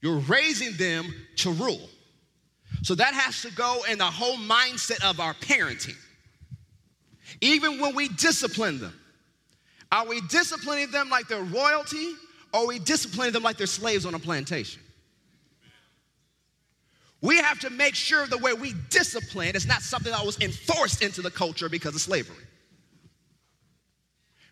You're 0.00 0.20
raising 0.20 0.74
them 0.76 1.12
to 1.36 1.50
rule. 1.50 1.88
So 2.82 2.94
that 2.94 3.14
has 3.14 3.42
to 3.42 3.52
go 3.52 3.82
in 3.90 3.98
the 3.98 4.04
whole 4.04 4.36
mindset 4.36 5.04
of 5.04 5.20
our 5.20 5.34
parenting. 5.34 5.96
Even 7.40 7.80
when 7.80 7.94
we 7.94 8.08
discipline 8.08 8.78
them, 8.78 8.94
are 9.90 10.06
we 10.06 10.20
disciplining 10.22 10.90
them 10.90 11.08
like 11.08 11.28
they're 11.28 11.42
royalty 11.42 12.12
or 12.52 12.60
are 12.60 12.66
we 12.66 12.78
disciplining 12.78 13.32
them 13.32 13.42
like 13.42 13.56
they're 13.56 13.66
slaves 13.66 14.06
on 14.06 14.14
a 14.14 14.18
plantation? 14.18 14.82
We 17.20 17.38
have 17.38 17.58
to 17.60 17.70
make 17.70 17.94
sure 17.94 18.26
the 18.26 18.38
way 18.38 18.52
we 18.52 18.74
discipline 18.90 19.56
is 19.56 19.66
not 19.66 19.82
something 19.82 20.12
that 20.12 20.24
was 20.24 20.40
enforced 20.40 21.02
into 21.02 21.20
the 21.20 21.30
culture 21.30 21.68
because 21.68 21.94
of 21.94 22.00
slavery. 22.00 22.44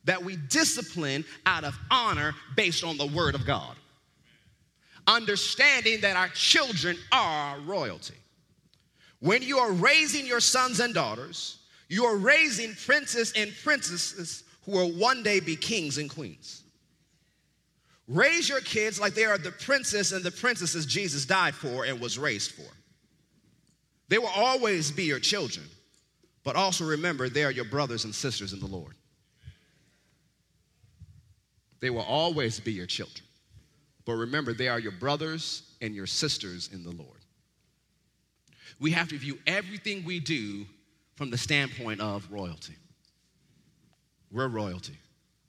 That 0.04 0.24
we 0.24 0.36
discipline 0.36 1.24
out 1.44 1.64
of 1.64 1.78
honor 1.90 2.34
based 2.56 2.82
on 2.82 2.96
the 2.96 3.06
word 3.06 3.34
of 3.34 3.46
God. 3.46 3.76
Understanding 5.06 6.00
that 6.00 6.16
our 6.16 6.28
children 6.28 6.96
are 7.12 7.58
royalty. 7.60 8.14
When 9.20 9.42
you 9.42 9.58
are 9.58 9.72
raising 9.72 10.26
your 10.26 10.40
sons 10.40 10.80
and 10.80 10.92
daughters, 10.92 11.58
you 11.88 12.04
are 12.04 12.16
raising 12.16 12.74
princes 12.74 13.32
and 13.36 13.52
princesses 13.62 14.42
who 14.64 14.72
will 14.72 14.92
one 14.92 15.22
day 15.22 15.38
be 15.38 15.54
kings 15.54 15.98
and 15.98 16.10
queens. 16.10 16.62
Raise 18.08 18.48
your 18.48 18.60
kids 18.60 19.00
like 19.00 19.14
they 19.14 19.24
are 19.24 19.38
the 19.38 19.50
princess 19.50 20.12
and 20.12 20.24
the 20.24 20.30
princesses 20.30 20.86
Jesus 20.86 21.26
died 21.26 21.54
for 21.54 21.84
and 21.84 22.00
was 22.00 22.18
raised 22.18 22.52
for. 22.52 22.70
They 24.08 24.18
will 24.18 24.28
always 24.28 24.92
be 24.92 25.04
your 25.04 25.18
children, 25.18 25.66
but 26.44 26.54
also 26.54 26.84
remember 26.84 27.28
they 27.28 27.44
are 27.44 27.50
your 27.50 27.64
brothers 27.64 28.04
and 28.04 28.14
sisters 28.14 28.52
in 28.52 28.60
the 28.60 28.66
Lord. 28.66 28.94
They 31.80 31.90
will 31.90 32.02
always 32.02 32.60
be 32.60 32.72
your 32.72 32.86
children, 32.86 33.26
but 34.04 34.14
remember 34.14 34.52
they 34.52 34.68
are 34.68 34.78
your 34.78 34.92
brothers 34.92 35.62
and 35.80 35.94
your 35.94 36.06
sisters 36.06 36.70
in 36.72 36.84
the 36.84 36.90
Lord. 36.90 37.10
We 38.78 38.92
have 38.92 39.08
to 39.08 39.18
view 39.18 39.38
everything 39.46 40.04
we 40.04 40.20
do 40.20 40.66
from 41.16 41.30
the 41.30 41.38
standpoint 41.38 42.00
of 42.00 42.30
royalty. 42.30 42.74
We're 44.30 44.48
royalty. 44.48 44.96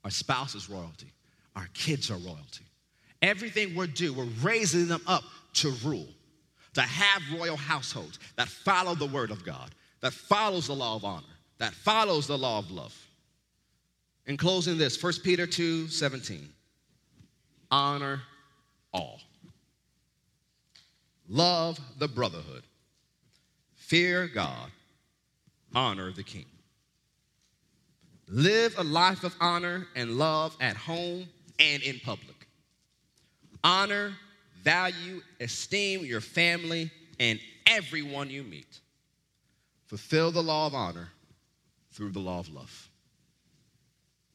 Our 0.04 0.10
spouse 0.10 0.54
is 0.54 0.68
royalty. 0.68 1.12
Our 1.58 1.66
kids 1.74 2.08
are 2.08 2.18
royalty. 2.18 2.64
Everything 3.20 3.74
we're 3.74 3.88
doing, 3.88 4.16
we're 4.16 4.48
raising 4.48 4.86
them 4.86 5.02
up 5.08 5.24
to 5.54 5.70
rule, 5.84 6.06
to 6.74 6.80
have 6.82 7.20
royal 7.36 7.56
households 7.56 8.20
that 8.36 8.46
follow 8.46 8.94
the 8.94 9.06
word 9.06 9.32
of 9.32 9.44
God, 9.44 9.74
that 10.00 10.12
follows 10.12 10.68
the 10.68 10.74
law 10.76 10.94
of 10.94 11.04
honor, 11.04 11.26
that 11.58 11.74
follows 11.74 12.28
the 12.28 12.38
law 12.38 12.60
of 12.60 12.70
love. 12.70 12.96
In 14.26 14.36
closing 14.36 14.78
this, 14.78 15.02
1 15.02 15.14
Peter 15.24 15.48
2 15.48 15.88
17. 15.88 16.48
Honor 17.72 18.22
all. 18.94 19.18
Love 21.28 21.80
the 21.98 22.06
brotherhood. 22.06 22.62
Fear 23.74 24.28
God. 24.28 24.70
Honor 25.74 26.12
the 26.12 26.22
king. 26.22 26.46
Live 28.28 28.78
a 28.78 28.84
life 28.84 29.24
of 29.24 29.34
honor 29.40 29.88
and 29.96 30.18
love 30.18 30.56
at 30.60 30.76
home 30.76 31.26
and 31.58 31.82
in 31.82 32.00
public. 32.00 32.48
Honor, 33.64 34.14
value, 34.62 35.20
esteem 35.40 36.04
your 36.04 36.20
family 36.20 36.90
and 37.18 37.40
everyone 37.66 38.30
you 38.30 38.42
meet. 38.42 38.80
Fulfill 39.86 40.30
the 40.30 40.42
law 40.42 40.66
of 40.66 40.74
honor 40.74 41.08
through 41.92 42.10
the 42.10 42.20
law 42.20 42.38
of 42.38 42.48
love. 42.48 42.88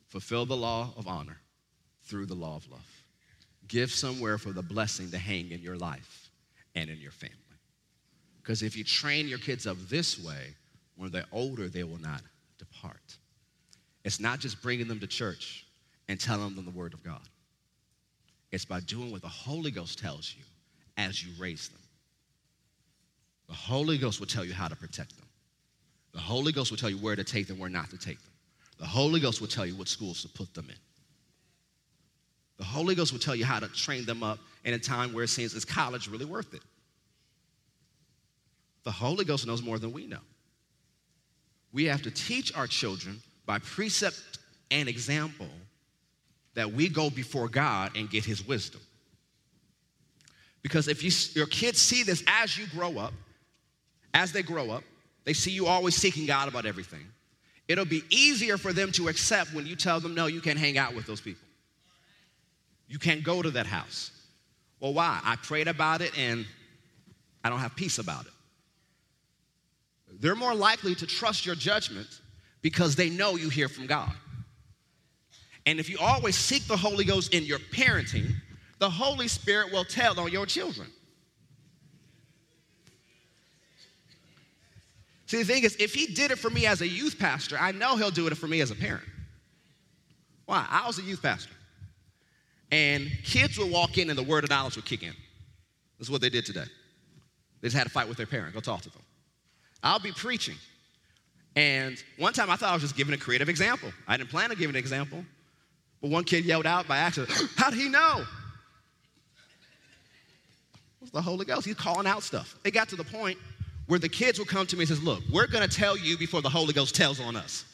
Fulfill 0.07 0.45
the 0.45 0.57
law 0.57 0.93
of 0.97 1.07
honor 1.07 1.37
through 2.03 2.25
the 2.25 2.33
law 2.33 2.55
of 2.55 2.69
love. 2.69 2.85
Give 3.67 3.91
somewhere 3.91 4.37
for 4.37 4.51
the 4.51 4.61
blessing 4.61 5.09
to 5.11 5.17
hang 5.17 5.51
in 5.51 5.61
your 5.61 5.77
life 5.77 6.29
and 6.75 6.89
in 6.89 6.99
your 6.99 7.11
family. 7.11 7.37
Because 8.41 8.61
if 8.61 8.75
you 8.75 8.83
train 8.83 9.27
your 9.27 9.39
kids 9.39 9.65
up 9.65 9.77
this 9.87 10.23
way, 10.23 10.55
when 10.97 11.11
they're 11.11 11.25
older, 11.31 11.69
they 11.69 11.83
will 11.83 12.01
not 12.01 12.21
depart. 12.57 13.17
It's 14.03 14.19
not 14.19 14.39
just 14.39 14.61
bringing 14.61 14.87
them 14.87 14.99
to 14.99 15.07
church, 15.07 15.62
and 16.07 16.19
telling 16.19 16.55
them 16.55 16.65
the 16.65 16.71
Word 16.71 16.93
of 16.93 17.03
God. 17.03 17.21
It's 18.51 18.65
by 18.65 18.81
doing 18.81 19.11
what 19.11 19.21
the 19.21 19.27
Holy 19.27 19.71
Ghost 19.71 19.99
tells 19.99 20.35
you 20.37 20.43
as 20.97 21.23
you 21.23 21.31
raise 21.39 21.69
them. 21.69 21.81
The 23.47 23.55
Holy 23.55 23.97
Ghost 23.97 24.19
will 24.19 24.27
tell 24.27 24.45
you 24.45 24.53
how 24.53 24.67
to 24.67 24.75
protect 24.75 25.15
them. 25.15 25.25
The 26.13 26.19
Holy 26.19 26.51
Ghost 26.51 26.69
will 26.69 26.77
tell 26.77 26.89
you 26.89 26.97
where 26.97 27.15
to 27.15 27.23
take 27.23 27.47
them, 27.47 27.57
where 27.57 27.69
not 27.69 27.89
to 27.89 27.97
take 27.97 28.21
them. 28.21 28.31
The 28.77 28.85
Holy 28.85 29.19
Ghost 29.19 29.41
will 29.41 29.47
tell 29.47 29.65
you 29.65 29.75
what 29.75 29.87
schools 29.87 30.21
to 30.21 30.29
put 30.29 30.53
them 30.53 30.67
in. 30.69 30.75
The 32.57 32.63
Holy 32.63 32.95
Ghost 32.95 33.11
will 33.11 33.19
tell 33.19 33.35
you 33.35 33.45
how 33.45 33.59
to 33.59 33.67
train 33.67 34.05
them 34.05 34.23
up 34.23 34.39
in 34.63 34.73
a 34.73 34.79
time 34.79 35.13
where 35.13 35.23
it 35.23 35.29
seems 35.29 35.53
is 35.53 35.65
college 35.65 36.07
really 36.07 36.25
worth 36.25 36.53
it? 36.53 36.61
The 38.83 38.91
Holy 38.91 39.25
Ghost 39.25 39.47
knows 39.47 39.61
more 39.61 39.79
than 39.79 39.91
we 39.91 40.05
know. 40.05 40.19
We 41.71 41.85
have 41.85 42.03
to 42.03 42.11
teach 42.11 42.55
our 42.55 42.67
children 42.67 43.21
by 43.45 43.59
precept 43.59 44.21
and 44.69 44.87
example 44.87 45.47
that 46.55 46.71
we 46.71 46.89
go 46.89 47.09
before 47.09 47.47
God 47.47 47.95
and 47.95 48.09
get 48.09 48.25
his 48.25 48.45
wisdom. 48.45 48.81
Because 50.61 50.87
if 50.87 51.03
you, 51.03 51.11
your 51.35 51.47
kids 51.47 51.79
see 51.79 52.03
this 52.03 52.23
as 52.27 52.57
you 52.57 52.67
grow 52.67 52.97
up, 52.97 53.13
as 54.13 54.31
they 54.31 54.43
grow 54.43 54.71
up, 54.71 54.83
they 55.25 55.33
see 55.33 55.51
you 55.51 55.67
always 55.67 55.95
seeking 55.95 56.25
God 56.25 56.47
about 56.47 56.65
everything. 56.65 57.05
It'll 57.67 57.85
be 57.85 58.03
easier 58.09 58.57
for 58.57 58.73
them 58.73 58.91
to 58.93 59.07
accept 59.07 59.53
when 59.53 59.65
you 59.65 59.75
tell 59.75 59.99
them, 59.99 60.13
no, 60.13 60.27
you 60.27 60.41
can't 60.41 60.59
hang 60.59 60.77
out 60.77 60.95
with 60.95 61.05
those 61.05 61.21
people. 61.21 61.47
You 62.87 62.99
can't 62.99 63.23
go 63.23 63.41
to 63.41 63.51
that 63.51 63.65
house. 63.65 64.11
Well, 64.79 64.93
why? 64.93 65.19
I 65.23 65.37
prayed 65.37 65.67
about 65.67 66.01
it 66.01 66.17
and 66.17 66.45
I 67.43 67.49
don't 67.49 67.59
have 67.59 67.75
peace 67.75 67.99
about 67.99 68.25
it. 68.25 68.31
They're 70.19 70.35
more 70.35 70.53
likely 70.53 70.93
to 70.95 71.07
trust 71.07 71.45
your 71.45 71.55
judgment 71.55 72.07
because 72.61 72.95
they 72.95 73.09
know 73.09 73.35
you 73.35 73.49
hear 73.49 73.67
from 73.67 73.87
God. 73.87 74.11
And 75.65 75.79
if 75.79 75.89
you 75.89 75.97
always 75.99 76.35
seek 76.35 76.65
the 76.65 76.77
Holy 76.77 77.05
Ghost 77.05 77.33
in 77.33 77.43
your 77.43 77.59
parenting, 77.59 78.33
the 78.79 78.89
Holy 78.89 79.27
Spirit 79.27 79.71
will 79.71 79.85
tell 79.85 80.19
on 80.19 80.31
your 80.31 80.45
children. 80.45 80.87
See, 85.25 85.37
the 85.37 85.45
thing 85.45 85.63
is, 85.63 85.75
if 85.79 85.93
he 85.93 86.07
did 86.07 86.31
it 86.31 86.37
for 86.37 86.49
me 86.49 86.65
as 86.67 86.81
a 86.81 86.87
youth 86.87 87.17
pastor, 87.17 87.57
I 87.57 87.71
know 87.71 87.95
he'll 87.95 88.11
do 88.11 88.27
it 88.27 88.37
for 88.37 88.47
me 88.47 88.61
as 88.61 88.71
a 88.71 88.75
parent. 88.75 89.05
Why? 90.45 90.65
I 90.69 90.85
was 90.85 90.99
a 90.99 91.01
youth 91.01 91.21
pastor. 91.21 91.53
And 92.71 93.09
kids 93.23 93.57
would 93.57 93.71
walk 93.71 93.97
in 93.97 94.09
and 94.09 94.19
the 94.19 94.23
word 94.23 94.43
of 94.43 94.49
knowledge 94.49 94.75
would 94.75 94.85
kick 94.85 95.01
in. 95.01 95.13
That's 95.97 96.09
what 96.09 96.21
they 96.21 96.29
did 96.29 96.45
today. 96.45 96.65
They 97.61 97.67
just 97.67 97.77
had 97.77 97.87
a 97.87 97.89
fight 97.89 98.09
with 98.09 98.17
their 98.17 98.25
parent, 98.25 98.53
go 98.53 98.59
talk 98.59 98.81
to 98.81 98.89
them. 98.89 99.01
I'll 99.81 99.99
be 99.99 100.11
preaching. 100.11 100.55
And 101.55 102.03
one 102.17 102.33
time 102.33 102.49
I 102.49 102.55
thought 102.55 102.71
I 102.71 102.73
was 102.73 102.81
just 102.81 102.97
giving 102.97 103.13
a 103.13 103.17
creative 103.17 103.47
example. 103.47 103.91
I 104.07 104.17
didn't 104.17 104.29
plan 104.29 104.51
on 104.51 104.57
giving 104.57 104.75
an 104.75 104.79
example. 104.79 105.23
One 106.09 106.25
kid 106.25 106.43
yelled 106.43 106.65
out 106.65 106.85
by 106.85 106.97
accident, 106.97 107.31
How 107.55 107.69
did 107.69 107.79
he 107.79 107.87
know? 107.87 108.25
Was 110.99 111.11
the 111.11 111.21
Holy 111.21 111.45
Ghost. 111.45 111.65
He's 111.65 111.75
calling 111.75 112.05
out 112.05 112.23
stuff. 112.23 112.55
It 112.65 112.71
got 112.71 112.89
to 112.89 112.95
the 112.95 113.05
point 113.05 113.37
where 113.87 113.99
the 113.99 114.09
kids 114.09 114.37
would 114.37 114.47
come 114.47 114.65
to 114.67 114.75
me 114.75 114.81
and 114.81 114.89
says, 114.89 115.01
Look, 115.01 115.21
we're 115.31 115.47
gonna 115.47 115.67
tell 115.67 115.97
you 115.97 116.17
before 116.17 116.41
the 116.41 116.49
Holy 116.49 116.73
Ghost 116.73 116.93
tells 116.93 117.19
on 117.19 117.35
us. 117.37 117.65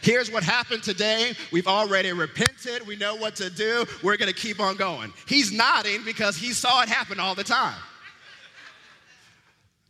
Here's 0.00 0.30
what 0.30 0.42
happened 0.42 0.82
today. 0.82 1.34
We've 1.52 1.66
already 1.66 2.12
repented. 2.12 2.86
We 2.86 2.96
know 2.96 3.16
what 3.16 3.36
to 3.36 3.50
do. 3.50 3.84
We're 4.02 4.16
going 4.16 4.32
to 4.32 4.34
keep 4.34 4.60
on 4.60 4.76
going. 4.76 5.12
He's 5.26 5.50
nodding 5.50 6.04
because 6.04 6.36
he 6.36 6.52
saw 6.52 6.82
it 6.82 6.88
happen 6.88 7.18
all 7.18 7.34
the 7.34 7.42
time. 7.42 7.74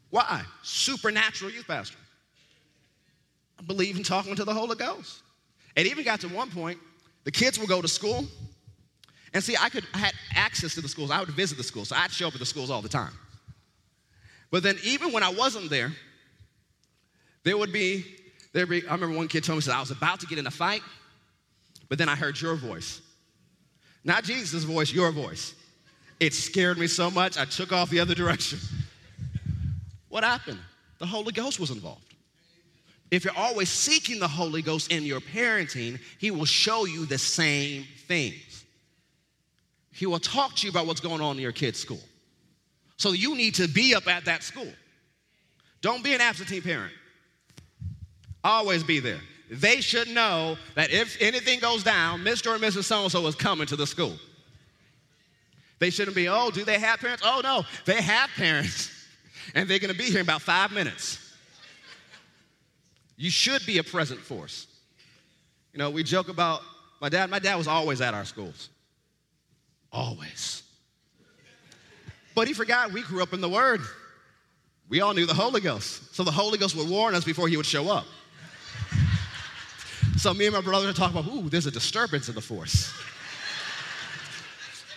Why? 0.08 0.42
Supernatural 0.62 1.50
youth 1.50 1.66
pastor. 1.66 1.98
I 3.58 3.62
believe 3.64 3.98
in 3.98 4.02
talking 4.02 4.34
to 4.36 4.44
the 4.44 4.54
Holy 4.54 4.76
Ghost. 4.76 5.20
It 5.76 5.86
even 5.86 6.04
got 6.04 6.20
to 6.20 6.28
one 6.28 6.50
point, 6.50 6.78
the 7.28 7.32
kids 7.32 7.58
would 7.58 7.68
go 7.68 7.82
to 7.82 7.88
school. 7.88 8.24
And 9.34 9.44
see, 9.44 9.54
I 9.60 9.68
could 9.68 9.84
I 9.92 9.98
had 9.98 10.14
access 10.34 10.74
to 10.76 10.80
the 10.80 10.88
schools. 10.88 11.10
I 11.10 11.20
would 11.20 11.28
visit 11.28 11.58
the 11.58 11.62
schools. 11.62 11.90
So 11.90 11.96
I'd 11.96 12.10
show 12.10 12.28
up 12.28 12.32
at 12.32 12.40
the 12.40 12.46
schools 12.46 12.70
all 12.70 12.80
the 12.80 12.88
time. 12.88 13.12
But 14.50 14.62
then 14.62 14.78
even 14.82 15.12
when 15.12 15.22
I 15.22 15.28
wasn't 15.28 15.68
there, 15.68 15.92
there 17.44 17.58
would 17.58 17.70
be 17.70 18.06
there'd 18.54 18.70
be, 18.70 18.80
I 18.88 18.94
remember 18.94 19.14
one 19.14 19.28
kid 19.28 19.44
told 19.44 19.58
me, 19.58 19.60
said, 19.60 19.74
I 19.74 19.80
was 19.80 19.90
about 19.90 20.20
to 20.20 20.26
get 20.26 20.38
in 20.38 20.46
a 20.46 20.50
fight, 20.50 20.80
but 21.90 21.98
then 21.98 22.08
I 22.08 22.16
heard 22.16 22.40
your 22.40 22.54
voice. 22.54 23.02
Not 24.04 24.24
Jesus' 24.24 24.64
voice, 24.64 24.90
your 24.90 25.12
voice. 25.12 25.54
It 26.20 26.32
scared 26.32 26.78
me 26.78 26.86
so 26.86 27.10
much, 27.10 27.36
I 27.36 27.44
took 27.44 27.72
off 27.72 27.90
the 27.90 28.00
other 28.00 28.14
direction. 28.14 28.58
What 30.08 30.24
happened? 30.24 30.60
The 30.98 31.04
Holy 31.04 31.32
Ghost 31.32 31.60
was 31.60 31.70
involved. 31.70 32.07
If 33.10 33.24
you're 33.24 33.36
always 33.36 33.70
seeking 33.70 34.20
the 34.20 34.28
Holy 34.28 34.62
Ghost 34.62 34.92
in 34.92 35.04
your 35.04 35.20
parenting, 35.20 35.98
He 36.18 36.30
will 36.30 36.44
show 36.44 36.84
you 36.84 37.06
the 37.06 37.18
same 37.18 37.84
things. 38.06 38.64
He 39.92 40.06
will 40.06 40.18
talk 40.18 40.54
to 40.56 40.66
you 40.66 40.70
about 40.70 40.86
what's 40.86 41.00
going 41.00 41.20
on 41.20 41.36
in 41.36 41.42
your 41.42 41.52
kid's 41.52 41.78
school. 41.78 42.00
So 42.96 43.12
you 43.12 43.36
need 43.36 43.54
to 43.56 43.66
be 43.68 43.94
up 43.94 44.06
at 44.06 44.24
that 44.26 44.42
school. 44.42 44.72
Don't 45.80 46.04
be 46.04 46.14
an 46.14 46.20
absentee 46.20 46.60
parent. 46.60 46.92
Always 48.44 48.82
be 48.82 49.00
there. 49.00 49.20
They 49.50 49.80
should 49.80 50.08
know 50.08 50.56
that 50.74 50.90
if 50.90 51.16
anything 51.20 51.60
goes 51.60 51.82
down, 51.82 52.20
Mr. 52.20 52.54
and 52.54 52.62
Mrs. 52.62 52.84
So 52.84 53.02
and 53.02 53.10
so 53.10 53.26
is 53.26 53.34
coming 53.34 53.66
to 53.68 53.76
the 53.76 53.86
school. 53.86 54.16
They 55.78 55.90
shouldn't 55.90 56.16
be, 56.16 56.28
oh, 56.28 56.50
do 56.50 56.64
they 56.64 56.78
have 56.78 57.00
parents? 57.00 57.22
Oh, 57.24 57.40
no, 57.42 57.64
they 57.84 58.02
have 58.02 58.30
parents, 58.36 58.90
and 59.54 59.68
they're 59.68 59.78
gonna 59.78 59.94
be 59.94 60.04
here 60.04 60.20
in 60.20 60.26
about 60.26 60.42
five 60.42 60.72
minutes. 60.72 61.27
You 63.18 63.30
should 63.30 63.66
be 63.66 63.78
a 63.78 63.82
present 63.82 64.20
force. 64.20 64.68
You 65.72 65.78
know, 65.78 65.90
we 65.90 66.04
joke 66.04 66.28
about 66.28 66.62
my 67.00 67.08
dad. 67.08 67.28
My 67.28 67.40
dad 67.40 67.56
was 67.56 67.66
always 67.66 68.00
at 68.00 68.14
our 68.14 68.24
schools. 68.24 68.70
Always. 69.92 70.62
But 72.34 72.46
he 72.46 72.54
forgot 72.54 72.92
we 72.92 73.02
grew 73.02 73.22
up 73.22 73.32
in 73.32 73.40
the 73.40 73.48
Word. 73.48 73.80
We 74.88 75.00
all 75.00 75.12
knew 75.12 75.26
the 75.26 75.34
Holy 75.34 75.60
Ghost. 75.60 76.14
So 76.14 76.22
the 76.22 76.30
Holy 76.30 76.58
Ghost 76.58 76.76
would 76.76 76.88
warn 76.88 77.14
us 77.16 77.24
before 77.24 77.48
he 77.48 77.56
would 77.56 77.66
show 77.66 77.90
up. 77.90 78.06
So 80.16 80.32
me 80.32 80.46
and 80.46 80.54
my 80.54 80.60
brother 80.60 80.88
are 80.88 80.92
talking 80.92 81.18
about, 81.18 81.32
ooh, 81.32 81.48
there's 81.48 81.66
a 81.66 81.70
disturbance 81.70 82.28
in 82.28 82.34
the 82.34 82.40
force. 82.40 82.92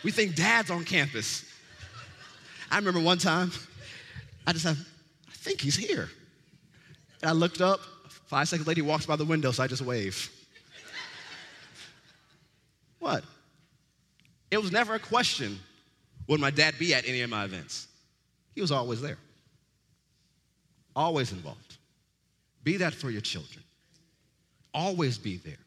we 0.04 0.12
think 0.12 0.36
dad's 0.36 0.70
on 0.70 0.84
campus. 0.84 1.46
I 2.70 2.78
remember 2.78 3.00
one 3.00 3.18
time, 3.18 3.52
I 4.48 4.52
just 4.54 4.64
said, 4.64 4.78
I 5.28 5.34
think 5.34 5.62
he's 5.62 5.76
here. 5.76 6.10
And 7.22 7.30
I 7.30 7.34
looked 7.34 7.62
up, 7.62 7.82
five 8.32 8.48
seconds 8.48 8.66
later, 8.66 8.82
he 8.82 8.88
walks 8.88 9.06
by 9.06 9.18
the 9.18 9.26
window, 9.26 9.52
so 9.52 9.62
I 9.62 9.68
just 9.68 9.82
wave. 9.82 10.32
what? 13.00 13.26
It 14.50 14.58
was 14.58 14.72
never 14.72 14.96
a 14.96 15.00
question 15.00 15.60
would 16.30 16.40
my 16.40 16.50
dad 16.50 16.76
be 16.80 16.94
at 16.94 17.06
any 17.06 17.22
of 17.24 17.30
my 17.30 17.44
events? 17.44 17.90
He 18.56 18.62
was 18.62 18.72
always 18.72 19.02
there, 19.02 19.18
always 20.96 21.34
involved. 21.34 21.78
Be 22.64 22.78
that 22.78 22.94
for 22.94 23.10
your 23.10 23.20
children. 23.20 23.66
Always 24.74 25.18
be 25.18 25.36
there. 25.36 25.58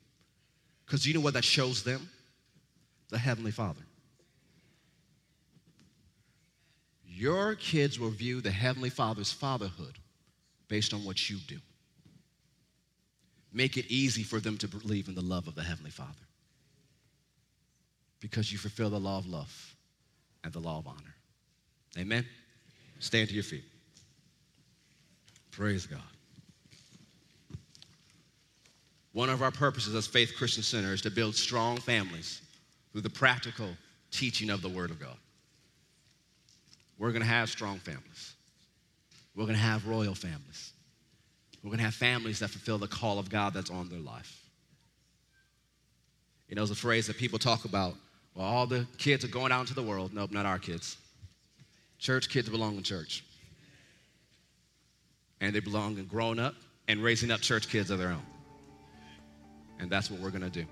Because 0.87 1.07
you 1.07 1.12
know 1.12 1.21
what 1.21 1.35
that 1.35 1.45
shows 1.45 1.83
them? 1.83 2.09
The 3.11 3.19
Heavenly 3.19 3.51
Father. 3.51 3.83
Your 7.07 7.57
kids 7.57 8.01
will 8.01 8.11
view 8.11 8.41
the 8.41 8.51
Heavenly 8.51 8.89
Father's 8.89 9.33
fatherhood 9.33 9.99
based 10.69 10.95
on 10.95 11.05
what 11.05 11.29
you 11.29 11.37
do. 11.47 11.59
Make 13.55 13.76
it 13.76 13.86
easy 13.88 14.24
for 14.24 14.40
them 14.40 14.59
to 14.59 14.68
believe 14.68 15.07
in 15.07 15.14
the 15.14 15.22
love 15.22 15.46
of 15.46 15.55
the 15.55 15.62
Heavenly 15.62 15.92
Father 15.92 16.11
because 18.20 18.50
you 18.50 18.59
fulfill 18.59 18.90
the 18.90 18.98
law 18.98 19.18
of 19.18 19.28
love 19.28 19.76
and 20.42 20.52
the 20.52 20.59
law 20.59 20.78
of 20.78 20.88
honor. 20.88 21.14
Amen? 21.96 22.26
Stand 22.98 23.28
to 23.28 23.34
your 23.34 23.44
feet. 23.44 23.64
Praise 25.52 25.86
God. 25.86 26.00
One 29.12 29.30
of 29.30 29.40
our 29.40 29.52
purposes 29.52 29.94
as 29.94 30.09
Faith 30.09 30.34
Christian 30.36 30.64
Center 30.64 30.92
is 30.92 31.02
to 31.02 31.11
build 31.11 31.36
strong 31.36 31.76
families 31.76 32.42
through 32.90 33.02
the 33.02 33.11
practical 33.11 33.68
teaching 34.11 34.50
of 34.50 34.62
the 34.62 34.68
Word 34.68 34.90
of 34.90 34.98
God. 34.98 35.16
We're 36.98 37.12
going 37.12 37.22
to 37.22 37.28
have 37.28 37.48
strong 37.48 37.78
families. 37.78 38.34
We're 39.36 39.44
going 39.44 39.57
to 39.57 39.62
have 39.62 39.86
royal 39.86 40.16
families. 40.16 40.74
We're 41.65 41.71
going 41.71 41.79
to 41.79 41.85
have 41.85 41.95
families 41.95 42.41
that 42.41 42.51
fulfill 42.51 42.77
the 42.77 42.87
call 42.87 43.19
of 43.19 43.31
God 43.31 43.55
that's 43.55 43.71
on 43.71 43.89
their 43.89 43.99
life. 43.99 44.39
You 46.47 46.57
know, 46.57 46.62
it's 46.62 46.71
a 46.71 46.77
phrase 46.77 47.07
that 47.07 47.17
people 47.17 47.39
talk 47.39 47.65
about 47.65 47.95
well, 48.35 48.47
all 48.47 48.67
the 48.67 48.87
kids 48.99 49.25
are 49.25 49.29
going 49.29 49.53
out 49.53 49.61
into 49.61 49.75
the 49.75 49.83
world. 49.83 50.12
Nope, 50.12 50.33
not 50.33 50.45
our 50.45 50.59
kids. 50.59 50.97
Church 51.99 52.29
kids 52.29 52.49
belong 52.49 52.77
in 52.77 52.83
church. 52.83 53.25
And 55.41 55.55
they 55.55 55.61
belong 55.61 55.99
in 55.99 56.07
growing 56.07 56.39
up 56.41 56.55
and 56.89 57.03
raising 57.03 57.31
up 57.31 57.41
church 57.41 57.69
kids 57.69 57.91
of 57.91 57.99
their 57.99 58.11
own. 58.11 58.23
And 59.79 59.89
that's 59.89 60.11
what 60.11 60.21
we're 60.21 60.31
going 60.31 60.51
to 60.51 60.51
do. 60.51 60.67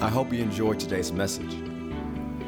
I 0.00 0.08
hope 0.08 0.32
you 0.32 0.42
enjoyed 0.42 0.80
today's 0.80 1.12
message. 1.12 1.54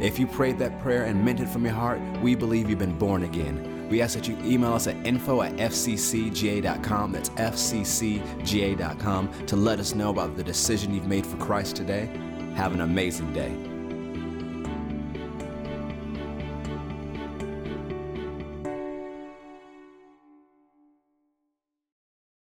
If 0.00 0.18
you 0.18 0.26
prayed 0.26 0.58
that 0.58 0.80
prayer 0.80 1.04
and 1.04 1.22
meant 1.22 1.40
it 1.40 1.48
from 1.48 1.64
your 1.64 1.74
heart, 1.74 2.00
we 2.22 2.34
believe 2.34 2.70
you've 2.70 2.78
been 2.78 2.98
born 2.98 3.24
again. 3.24 3.88
We 3.90 4.00
ask 4.00 4.14
that 4.16 4.26
you 4.26 4.38
email 4.42 4.72
us 4.72 4.86
at 4.86 4.96
info 5.06 5.42
at 5.42 5.52
fccga.com, 5.56 7.12
that's 7.12 7.28
fccga.com, 7.30 8.66
to 9.46 9.56
let 9.56 9.78
us 9.78 9.94
know 9.94 10.10
about 10.10 10.36
the 10.36 10.44
decision 10.44 10.94
you've 10.94 11.08
made 11.08 11.26
for 11.26 11.36
Christ 11.36 11.76
today. 11.76 12.06
Have 12.54 12.72
an 12.72 12.80
amazing 12.80 13.32
day. 13.32 13.69